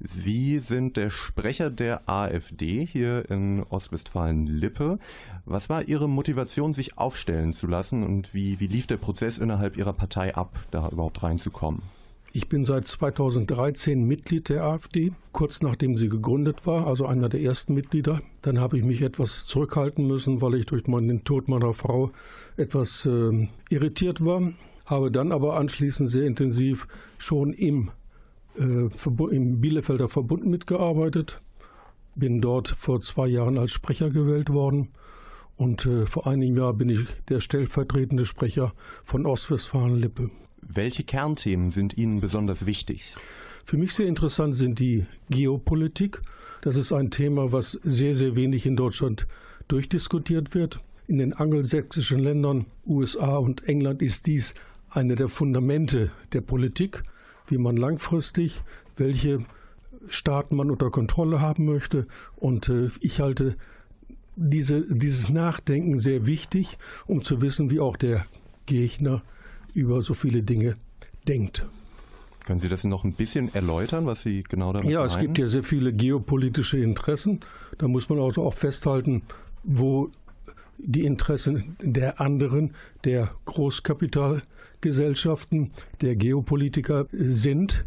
Sie 0.00 0.58
sind 0.58 0.96
der 0.96 1.10
Sprecher 1.10 1.70
der 1.70 2.08
AfD 2.08 2.84
hier 2.84 3.30
in 3.30 3.62
Ostwestfalen-Lippe. 3.62 4.98
Was 5.46 5.68
war 5.70 5.84
Ihre 5.84 6.08
Motivation, 6.08 6.72
sich 6.72 6.98
aufstellen 6.98 7.52
zu 7.52 7.68
lassen 7.68 8.02
und 8.02 8.34
wie, 8.34 8.58
wie 8.58 8.66
lief 8.66 8.88
der 8.88 8.96
Prozess 8.96 9.38
innerhalb 9.38 9.76
Ihrer 9.76 9.92
Partei 9.92 10.34
ab, 10.34 10.58
da 10.72 10.88
überhaupt 10.88 11.22
reinzukommen? 11.22 11.80
Ich 12.36 12.48
bin 12.48 12.64
seit 12.64 12.84
2013 12.84 14.02
Mitglied 14.02 14.48
der 14.48 14.64
AfD, 14.64 15.12
kurz 15.30 15.62
nachdem 15.62 15.96
sie 15.96 16.08
gegründet 16.08 16.66
war, 16.66 16.88
also 16.88 17.06
einer 17.06 17.28
der 17.28 17.40
ersten 17.40 17.74
Mitglieder. 17.74 18.18
Dann 18.42 18.58
habe 18.58 18.76
ich 18.76 18.82
mich 18.82 19.02
etwas 19.02 19.46
zurückhalten 19.46 20.04
müssen, 20.04 20.42
weil 20.42 20.54
ich 20.54 20.66
durch 20.66 20.82
den 20.82 21.22
Tod 21.22 21.48
meiner 21.48 21.72
Frau 21.74 22.08
etwas 22.56 23.06
äh, 23.06 23.46
irritiert 23.70 24.24
war. 24.24 24.52
Habe 24.84 25.12
dann 25.12 25.30
aber 25.30 25.56
anschließend 25.56 26.10
sehr 26.10 26.24
intensiv 26.24 26.88
schon 27.18 27.52
im, 27.52 27.92
äh, 28.58 28.88
im 29.30 29.60
Bielefelder 29.60 30.08
Verbund 30.08 30.44
mitgearbeitet. 30.44 31.36
Bin 32.16 32.40
dort 32.40 32.66
vor 32.66 33.00
zwei 33.00 33.28
Jahren 33.28 33.58
als 33.58 33.70
Sprecher 33.70 34.10
gewählt 34.10 34.50
worden. 34.50 34.88
Und 35.54 35.86
äh, 35.86 36.04
vor 36.04 36.26
einigen 36.26 36.56
Jahren 36.56 36.78
bin 36.78 36.88
ich 36.88 37.06
der 37.28 37.38
stellvertretende 37.38 38.24
Sprecher 38.24 38.72
von 39.04 39.24
Ostwestfalen-Lippe. 39.24 40.30
Welche 40.68 41.04
Kernthemen 41.04 41.70
sind 41.70 41.96
Ihnen 41.96 42.20
besonders 42.20 42.66
wichtig? 42.66 43.14
Für 43.64 43.76
mich 43.76 43.94
sehr 43.94 44.06
interessant 44.06 44.54
sind 44.54 44.78
die 44.78 45.02
Geopolitik. 45.30 46.20
Das 46.62 46.76
ist 46.76 46.92
ein 46.92 47.10
Thema, 47.10 47.52
was 47.52 47.72
sehr, 47.82 48.14
sehr 48.14 48.34
wenig 48.36 48.66
in 48.66 48.76
Deutschland 48.76 49.26
durchdiskutiert 49.68 50.54
wird. 50.54 50.78
In 51.06 51.18
den 51.18 51.32
angelsächsischen 51.32 52.18
Ländern, 52.18 52.66
USA 52.86 53.36
und 53.36 53.66
England, 53.68 54.02
ist 54.02 54.26
dies 54.26 54.54
eine 54.90 55.16
der 55.16 55.28
Fundamente 55.28 56.10
der 56.32 56.40
Politik, 56.40 57.02
wie 57.46 57.58
man 57.58 57.76
langfristig 57.76 58.62
welche 58.96 59.40
Staaten 60.08 60.56
man 60.56 60.70
unter 60.70 60.90
Kontrolle 60.90 61.40
haben 61.40 61.64
möchte. 61.64 62.06
Und 62.36 62.68
äh, 62.68 62.90
ich 63.00 63.20
halte 63.20 63.56
diese, 64.36 64.82
dieses 64.82 65.28
Nachdenken 65.28 65.98
sehr 65.98 66.26
wichtig, 66.26 66.78
um 67.06 67.22
zu 67.22 67.40
wissen, 67.40 67.70
wie 67.70 67.80
auch 67.80 67.96
der 67.96 68.26
Gegner 68.66 69.22
über 69.74 70.02
so 70.02 70.14
viele 70.14 70.42
Dinge 70.42 70.74
denkt. 71.28 71.64
Können 72.46 72.60
Sie 72.60 72.68
das 72.68 72.84
noch 72.84 73.04
ein 73.04 73.12
bisschen 73.14 73.54
erläutern, 73.54 74.06
was 74.06 74.22
Sie 74.22 74.42
genau 74.42 74.72
damit 74.72 74.90
Ja, 74.90 75.00
meinen? 75.00 75.10
es 75.10 75.18
gibt 75.18 75.38
ja 75.38 75.46
sehr 75.46 75.62
viele 75.62 75.92
geopolitische 75.92 76.78
Interessen. 76.78 77.40
Da 77.78 77.86
muss 77.88 78.08
man 78.08 78.18
auch, 78.18 78.36
auch 78.36 78.54
festhalten, 78.54 79.22
wo 79.62 80.10
die 80.78 81.04
Interessen 81.06 81.76
der 81.80 82.20
anderen, 82.20 82.74
der 83.04 83.30
Großkapitalgesellschaften, 83.46 85.70
der 86.02 86.16
Geopolitiker 86.16 87.06
sind. 87.12 87.84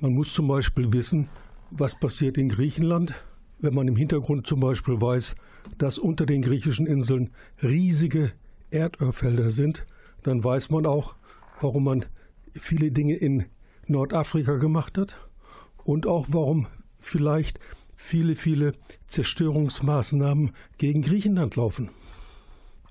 Man 0.00 0.12
muss 0.12 0.34
zum 0.34 0.48
Beispiel 0.48 0.92
wissen, 0.92 1.28
was 1.70 1.98
passiert 1.98 2.36
in 2.36 2.50
Griechenland, 2.50 3.14
wenn 3.60 3.72
man 3.74 3.88
im 3.88 3.96
Hintergrund 3.96 4.46
zum 4.46 4.60
Beispiel 4.60 5.00
weiß, 5.00 5.34
dass 5.78 5.96
unter 5.98 6.26
den 6.26 6.42
griechischen 6.42 6.86
Inseln 6.86 7.30
riesige 7.62 8.32
Erdölfelder 8.70 9.50
sind, 9.50 9.86
dann 10.24 10.42
weiß 10.42 10.70
man 10.70 10.86
auch, 10.86 11.14
warum 11.60 11.84
man 11.84 12.06
viele 12.54 12.90
Dinge 12.90 13.14
in 13.14 13.44
Nordafrika 13.86 14.56
gemacht 14.56 14.98
hat 14.98 15.16
und 15.84 16.06
auch 16.06 16.26
warum 16.30 16.66
vielleicht 16.98 17.60
viele, 17.94 18.34
viele 18.34 18.72
Zerstörungsmaßnahmen 19.06 20.52
gegen 20.78 21.02
Griechenland 21.02 21.56
laufen. 21.56 21.90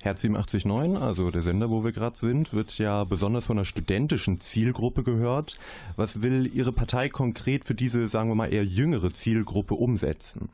Herz 0.01 0.25
879, 0.25 1.01
also 1.01 1.31
der 1.31 1.41
Sender, 1.41 1.69
wo 1.69 1.85
wir 1.85 1.93
gerade 1.93 2.17
sind, 2.17 2.53
wird 2.53 2.77
ja 2.77 3.05
besonders 3.05 3.45
von 3.45 3.57
einer 3.57 3.65
studentischen 3.65 4.41
Zielgruppe 4.41 5.01
gehört. 5.01 5.55
Was 5.95 6.21
will 6.21 6.45
Ihre 6.53 6.73
Partei 6.73 7.07
konkret 7.07 7.63
für 7.63 7.73
diese, 7.73 8.09
sagen 8.09 8.29
wir 8.29 8.35
mal, 8.35 8.51
eher 8.51 8.65
jüngere 8.65 9.13
Zielgruppe 9.13 9.75
umsetzen? 9.75 10.49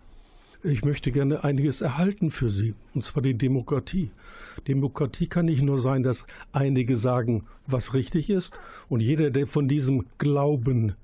Ich 0.61 0.83
möchte 0.83 1.11
gerne 1.11 1.45
einiges 1.45 1.79
erhalten 1.79 2.31
für 2.31 2.49
Sie, 2.49 2.75
und 2.93 3.01
zwar 3.01 3.23
die 3.23 3.37
Demokratie. 3.37 4.11
Demokratie 4.67 5.27
kann 5.27 5.45
nicht 5.45 5.63
nur 5.63 5.79
sein, 5.79 6.03
dass 6.03 6.25
einige 6.51 6.97
sagen, 6.97 7.45
was 7.65 7.93
richtig 7.93 8.29
ist, 8.29 8.59
und 8.89 8.99
jeder, 8.99 9.31
der 9.31 9.47
von 9.47 9.69
diesem 9.69 10.05
Glauben 10.17 10.95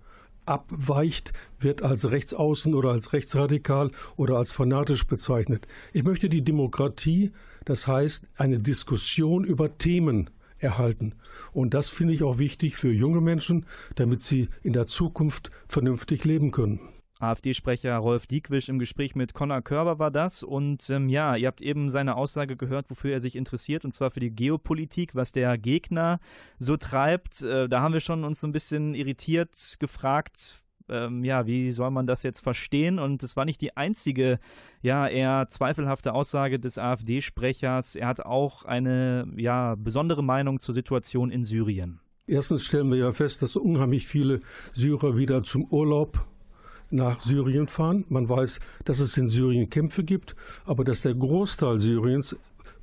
abweicht, 0.46 1.32
wird 1.58 1.84
als 1.84 2.12
Rechtsaußen 2.12 2.74
oder 2.74 2.90
als 2.90 3.14
rechtsradikal 3.14 3.92
oder 4.18 4.36
als 4.36 4.52
fanatisch 4.52 5.08
bezeichnet. 5.08 5.68
Ich 5.94 6.04
möchte 6.04 6.28
die 6.28 6.44
Demokratie, 6.44 7.32
das 7.64 7.88
heißt 7.88 8.28
eine 8.36 8.60
Diskussion 8.60 9.46
über 9.46 9.78
Themen 9.78 10.32
erhalten. 10.58 11.14
Und 11.54 11.74
das 11.74 11.88
finde 11.88 12.14
ich 12.14 12.24
auch 12.24 12.40
wichtig 12.40 12.76
für 12.76 12.92
junge 12.92 13.22
Menschen, 13.22 13.66
damit 13.96 14.22
sie 14.22 14.50
in 14.64 14.74
der 14.74 14.86
Zukunft 14.86 15.50
vernünftig 15.70 16.26
leben 16.26 16.52
können. 16.52 16.82
AfD-Sprecher 17.20 17.96
Rolf 17.98 18.28
Diekwisch 18.28 18.70
im 18.70 18.80
Gespräch 18.80 19.16
mit 19.16 19.34
Conor 19.34 19.62
Körber 19.62 20.00
war 20.00 20.12
das. 20.12 20.44
Und 20.44 20.90
ähm, 20.90 21.10
ja, 21.10 21.36
ihr 21.36 21.48
habt 21.48 21.62
eben 21.62 21.90
seine 21.90 22.16
Aussage 22.16 22.58
gehört, 22.58 22.90
wofür 22.90 23.14
er 23.14 23.20
sich 23.20 23.36
interessiert, 23.36 23.86
und 23.86 23.94
zwar 23.94 24.12
für 24.12 24.20
die 24.20 24.32
Geopolitik, 24.32 25.16
was 25.16 25.32
der 25.32 25.58
Gegner 25.58 26.20
so 26.60 26.78
treibt. 26.78 27.42
Äh, 27.42 27.70
da 27.70 27.82
haben 27.82 27.94
wir 27.94 28.02
schon 28.02 28.24
uns 28.24 28.42
so 28.42 28.48
ein 28.48 28.52
bisschen 28.52 28.96
irritiert 28.96 29.76
gefragt, 29.80 30.62
ähm, 30.90 31.24
ja, 31.24 31.48
wie 31.48 31.72
soll 31.72 31.92
man 31.92 32.06
das 32.06 32.24
jetzt 32.24 32.42
verstehen? 32.42 33.00
Und 33.00 33.24
es 33.24 33.36
war 33.36 33.46
nicht 33.46 33.62
die 33.62 33.76
einzige, 33.76 34.40
ja, 34.82 35.08
eher 35.08 35.48
zweifelhafte 35.50 36.14
Aussage 36.14 36.60
des 36.60 36.78
AfD-Sprechers. 36.78 37.96
Er 37.96 38.08
hat 38.08 38.22
auch 38.22 38.66
eine, 38.66 39.28
ja, 39.36 39.76
besondere 39.76 40.24
Meinung 40.24 40.60
zur 40.60 40.74
Situation 40.74 41.32
in 41.32 41.44
Syrien. 41.44 42.00
Erstens 42.28 42.64
stellen 42.64 42.90
wir 42.90 42.98
ja 42.98 43.12
fest, 43.12 43.42
dass 43.42 43.56
unheimlich 43.56 44.08
viele 44.08 44.40
Syrer 44.74 45.16
wieder 45.18 45.44
zum 45.44 45.66
Urlaub 45.66 46.26
nach 46.96 47.22
Syrien 47.22 47.68
fahren. 47.68 48.06
Man 48.10 48.28
weiß, 48.28 48.60
dass 48.86 49.00
es 49.00 49.18
in 49.18 49.28
Syrien 49.28 49.70
Kämpfe 49.70 50.04
gibt, 50.04 50.36
aber 50.66 50.84
dass 50.84 51.02
der 51.02 51.16
Großteil 51.16 51.80
Syriens 51.80 52.36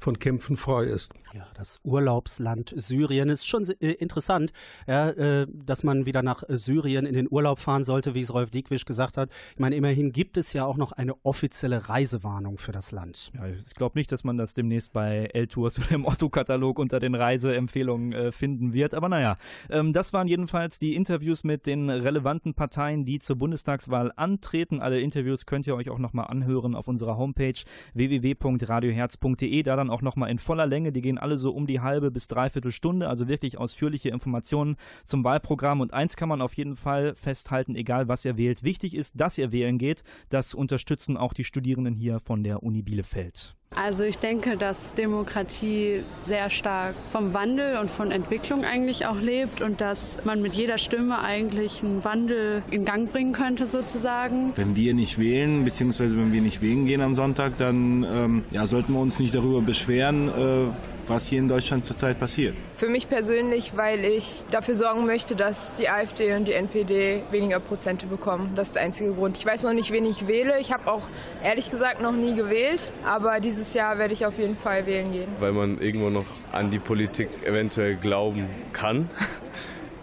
von 0.03 0.19
Kämpfen 0.19 0.57
frei 0.57 0.85
ist. 0.85 1.13
Ja, 1.33 1.47
das 1.55 1.81
Urlaubsland 1.85 2.75
Syrien 2.77 3.29
ist 3.29 3.47
schon 3.47 3.65
äh, 3.81 3.93
interessant, 3.93 4.53
ja, 4.87 5.11
äh, 5.11 5.47
dass 5.51 5.85
man 5.85 6.07
wieder 6.07 6.23
nach 6.23 6.43
Syrien 6.49 7.07
in 7.07 7.15
den 7.15 7.29
Urlaub 7.31 7.59
fahren 7.59 7.85
sollte, 7.85 8.15
wie 8.15 8.21
es 8.21 8.35
Rolf 8.35 8.51
Diekwisch 8.51 8.85
gesagt 8.85 9.17
hat. 9.17 9.31
Ich 9.55 9.61
meine, 9.61 9.77
immerhin 9.77 10.13
gibt 10.13 10.37
es 10.37 10.53
ja 10.53 10.65
auch 10.65 10.77
noch 10.77 10.93
eine 10.93 11.15
offizielle 11.25 11.89
Reisewarnung 11.89 12.59
für 12.59 12.73
das 12.73 12.91
Land. 12.91 13.31
Ja, 13.35 13.47
ich 13.47 13.75
glaube 13.75 13.99
nicht, 13.99 14.11
dass 14.11 14.25
man 14.25 14.37
das 14.37 14.55
demnächst 14.55 14.93
bei 14.93 15.31
L-Tours 15.33 15.79
oder 15.79 15.93
im 15.93 16.05
Otto-Katalog 16.05 16.79
unter 16.79 16.99
den 16.99 17.15
Reiseempfehlungen 17.15 18.13
äh, 18.13 18.33
finden 18.33 18.73
wird. 18.73 18.95
Aber 18.95 19.09
naja, 19.09 19.37
ähm, 19.71 19.93
das 19.93 20.13
waren 20.13 20.27
jedenfalls 20.27 20.79
die 20.79 20.97
Interviews 20.97 21.45
mit 21.45 21.67
den 21.67 21.89
relevanten 21.89 22.55
Parteien, 22.55 23.05
die 23.05 23.21
zur 23.21 23.37
Bundestagswahl 23.37 24.13
antreten. 24.17 24.81
Alle 24.81 25.01
Interviews 25.01 25.47
könnt 25.47 25.67
ihr 25.67 25.77
euch 25.77 25.91
auch 25.91 25.99
nochmal 25.99 26.27
anhören 26.27 26.75
auf 26.75 26.89
unserer 26.89 27.17
Homepage 27.17 27.55
www.radioherz.de. 27.95 29.63
Da 29.63 29.77
dann 29.77 29.92
auch 29.93 30.03
nochmal 30.03 30.31
in 30.31 30.39
voller 30.39 30.67
Länge. 30.67 30.93
Die 30.93 31.03
gehen 31.03 31.19
alle 31.19 31.39
so 31.39 31.53
um 31.53 31.67
die 31.67 31.81
halbe 31.81 32.11
bis 32.11 32.29
dreiviertel 32.29 32.73
Stunde, 32.73 33.09
also 33.09 33.29
wirklich 33.29 33.59
ausführliche 33.59 34.09
Informationen 34.09 34.77
zum 35.05 35.25
Wahlprogramm. 35.25 35.81
Und 35.81 35.93
eins 35.93 36.17
kann 36.17 36.29
man 36.29 36.43
auf 36.43 36.55
jeden 36.55 36.77
Fall 36.77 37.15
festhalten, 37.15 37.77
egal 37.77 38.09
was 38.09 38.25
ihr 38.25 38.37
wählt. 38.37 38.63
Wichtig 38.63 38.95
ist, 38.95 39.21
dass 39.21 39.39
ihr 39.39 39.53
wählen 39.53 39.79
geht. 39.79 40.03
Das 40.29 40.55
unterstützen 40.55 41.17
auch 41.17 41.33
die 41.33 41.45
Studierenden 41.45 41.95
hier 41.95 42.19
von 42.19 42.43
der 42.43 42.63
Uni 42.63 42.83
Bielefeld. 42.83 43.55
Also 43.75 44.05
ich 44.05 44.19
denke, 44.19 44.57
dass 44.57 44.93
Demokratie 44.95 46.03
sehr 46.25 46.51
stark 46.51 46.95
vom 47.11 47.33
Wandel 47.33 47.79
und 47.79 47.91
von 47.91 48.11
Entwicklung 48.11 48.65
eigentlich 48.65 49.07
auch 49.07 49.21
lebt 49.21 49.63
und 49.63 49.81
dass 49.81 50.19
man 50.25 50.43
mit 50.43 50.53
jeder 50.53 50.79
Stimme 50.79 51.21
eigentlich 51.21 51.83
einen 51.83 52.05
Wandel 52.05 52.63
in 52.71 52.85
Gang 52.85 53.11
bringen 53.11 53.33
könnte 53.33 53.67
sozusagen. 53.67 54.53
Wenn 54.57 54.77
wir 54.77 54.95
nicht 54.95 55.19
wählen, 55.19 55.65
beziehungsweise 55.65 56.17
wenn 56.19 56.33
wir 56.33 56.43
nicht 56.43 56.61
wählen 56.61 56.85
gehen 56.87 57.01
am 57.01 57.15
Sonntag, 57.15 57.57
dann 57.57 58.05
ähm, 58.05 58.45
ja, 58.51 58.67
sollten 58.67 58.93
wir 58.93 59.01
uns 59.01 59.19
nicht 59.19 59.35
darüber 59.35 59.63
beschweren, 59.63 60.29
äh, 60.29 60.67
was 61.09 61.27
hier 61.27 61.39
in 61.39 61.49
Deutschland 61.49 61.85
zurzeit 61.85 62.19
passiert. 62.19 62.55
Für 62.77 62.89
mich 62.89 63.09
persönlich, 63.09 63.73
weil 63.77 64.05
ich 64.05 64.45
dafür 64.51 64.75
sorgen 64.75 65.07
möchte, 65.07 65.37
dass 65.37 65.75
die 65.75 65.89
AfD 65.89 66.35
und 66.35 66.49
die 66.49 66.53
NPD 66.53 67.23
weniger 67.31 67.61
Prozente 67.61 68.07
bekommen. 68.07 68.53
Das 68.57 68.69
ist 68.69 68.77
der 68.77 68.83
einzige 68.83 69.13
Grund. 69.13 69.39
Ich 69.39 69.47
weiß 69.47 69.63
noch 69.65 69.73
nicht, 69.73 69.91
wen 69.91 70.05
ich 70.05 70.27
wähle. 70.27 70.59
Ich 70.61 70.73
habe 70.73 70.91
auch 70.91 71.03
ehrlich 71.43 71.71
gesagt 71.71 72.01
noch 72.03 72.13
nie 72.13 72.35
gewählt, 72.35 72.93
aber 73.05 73.41
dieses 73.63 73.75
Jahr 73.75 73.97
werde 73.99 74.13
ich 74.13 74.27
auf 74.27 74.39
jeden 74.39 74.57
Fall 74.57 74.87
wählen 74.87 75.13
gehen. 75.13 75.29
Weil 75.39 75.53
man 75.53 75.81
irgendwo 75.81 76.11
noch 76.11 76.25
an 76.51 76.71
die 76.73 76.81
Politik 76.81 77.29
eventuell 77.45 77.95
glauben 77.95 78.49
kann, 78.73 79.09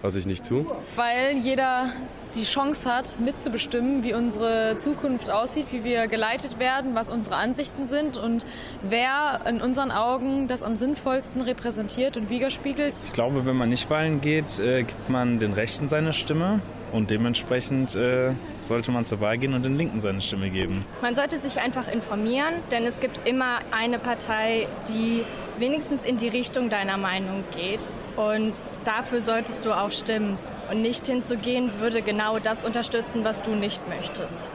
was 0.02 0.16
ich 0.16 0.26
nicht 0.26 0.48
tue. 0.48 0.66
Weil 0.96 1.38
jeder 1.40 1.92
die 2.36 2.44
Chance 2.44 2.90
hat, 2.90 3.20
mitzubestimmen, 3.20 4.04
wie 4.04 4.14
unsere 4.14 4.78
Zukunft 4.78 5.30
aussieht, 5.30 5.66
wie 5.72 5.84
wir 5.84 6.08
geleitet 6.08 6.58
werden, 6.60 6.96
was 6.96 7.10
unsere 7.10 7.36
Ansichten 7.36 7.86
sind 7.86 8.18
und 8.18 8.46
wer 8.82 9.42
in 9.46 9.62
unseren 9.62 9.92
Augen 9.92 10.48
das 10.48 10.64
am 10.64 10.78
sinnvollsten 10.78 11.42
repräsentiert 11.42 12.16
und 12.16 12.30
widerspiegelt. 12.30 12.96
Ich 13.04 13.14
glaube, 13.14 13.46
wenn 13.46 13.58
man 13.58 13.68
nicht 13.68 13.90
wählen 13.90 14.22
geht, 14.22 14.60
äh, 14.60 14.84
gibt 14.84 15.10
man 15.10 15.40
den 15.40 15.52
Rechten 15.54 15.90
seine 15.90 16.14
Stimme 16.14 16.62
und 16.92 17.10
dementsprechend 17.10 17.96
äh, 17.96 18.32
sollte 18.60 18.92
man 18.92 19.06
zur 19.06 19.20
Wahl 19.22 19.38
gehen 19.38 19.54
und 19.54 19.64
den 19.64 19.78
Linken 19.78 20.00
seine 20.00 20.22
Stimme 20.22 20.50
geben. 20.50 20.86
Man 21.02 21.16
sollte 21.16 21.38
sich 21.38 21.60
einfach 21.60 21.92
informieren, 21.92 22.54
denn 22.72 22.86
es 22.86 23.00
gibt 23.00 23.28
immer 23.28 23.60
eine 23.72 24.00
Partei, 24.00 24.68
die 24.90 25.24
wenigstens 25.60 26.04
in 26.04 26.18
die 26.18 26.30
Richtung 26.30 26.70
deiner 26.70 26.98
Meinung 26.98 27.44
geht. 27.56 27.80
Und 28.16 28.54
dafür 28.86 29.22
solltest 29.22 29.66
du 29.66 29.74
auch 29.74 29.92
stimmen. 29.92 30.38
Und 30.72 30.82
nicht 30.82 31.08
hinzugehen, 31.08 31.72
würde 31.80 32.02
genau 32.02 32.38
das 32.38 32.64
unterstützen, 32.64 33.24
was 33.24 33.42
du 33.42 33.52
nicht 33.56 33.82
möchtest. 33.90 34.48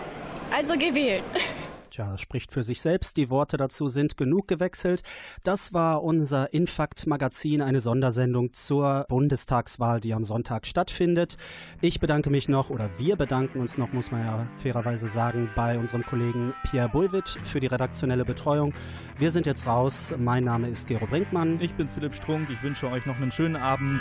Also 0.55 0.74
geh 0.78 0.95
wählen. 0.95 1.24
Tja, 1.95 2.18
spricht 2.18 2.51
für 2.51 2.64
sich 2.64 2.80
selbst. 2.80 3.16
Die 3.16 3.30
Worte 3.30 3.57
dazu 3.57 3.86
sind 3.86 4.16
genug 4.16 4.49
gewechselt. 4.49 5.05
Das 5.45 5.72
war 5.72 6.03
unser 6.03 6.53
Infakt-Magazin, 6.53 7.62
eine 7.62 7.80
Sondersendung 7.80 8.53
zur 8.53 9.07
Bundestagswahl, 9.09 10.01
die 10.01 10.12
am 10.12 10.24
Sonntag 10.24 10.66
stattfindet. 10.66 11.36
Ich 11.80 12.01
bedanke 12.01 12.30
mich 12.30 12.49
noch, 12.49 12.70
oder 12.70 12.90
wir 12.99 13.14
bedanken 13.14 13.61
uns 13.61 13.78
noch, 13.78 13.92
muss 13.92 14.11
man 14.11 14.22
ja 14.22 14.49
fairerweise 14.61 15.07
sagen, 15.07 15.51
bei 15.55 15.78
unserem 15.78 16.05
Kollegen 16.05 16.53
Pierre 16.68 16.88
Bulwitt 16.88 17.28
für 17.45 17.61
die 17.61 17.68
redaktionelle 17.68 18.24
Betreuung. 18.24 18.74
Wir 19.16 19.30
sind 19.30 19.47
jetzt 19.47 19.68
raus. 19.68 20.12
Mein 20.18 20.42
Name 20.42 20.70
ist 20.70 20.88
Gero 20.88 21.07
Brinkmann. 21.07 21.61
Ich 21.61 21.74
bin 21.74 21.86
Philipp 21.86 22.16
Strunk. 22.16 22.51
Ich 22.51 22.61
wünsche 22.64 22.90
euch 22.90 23.07
noch 23.07 23.18
einen 23.18 23.30
schönen 23.30 23.55
Abend. 23.55 24.01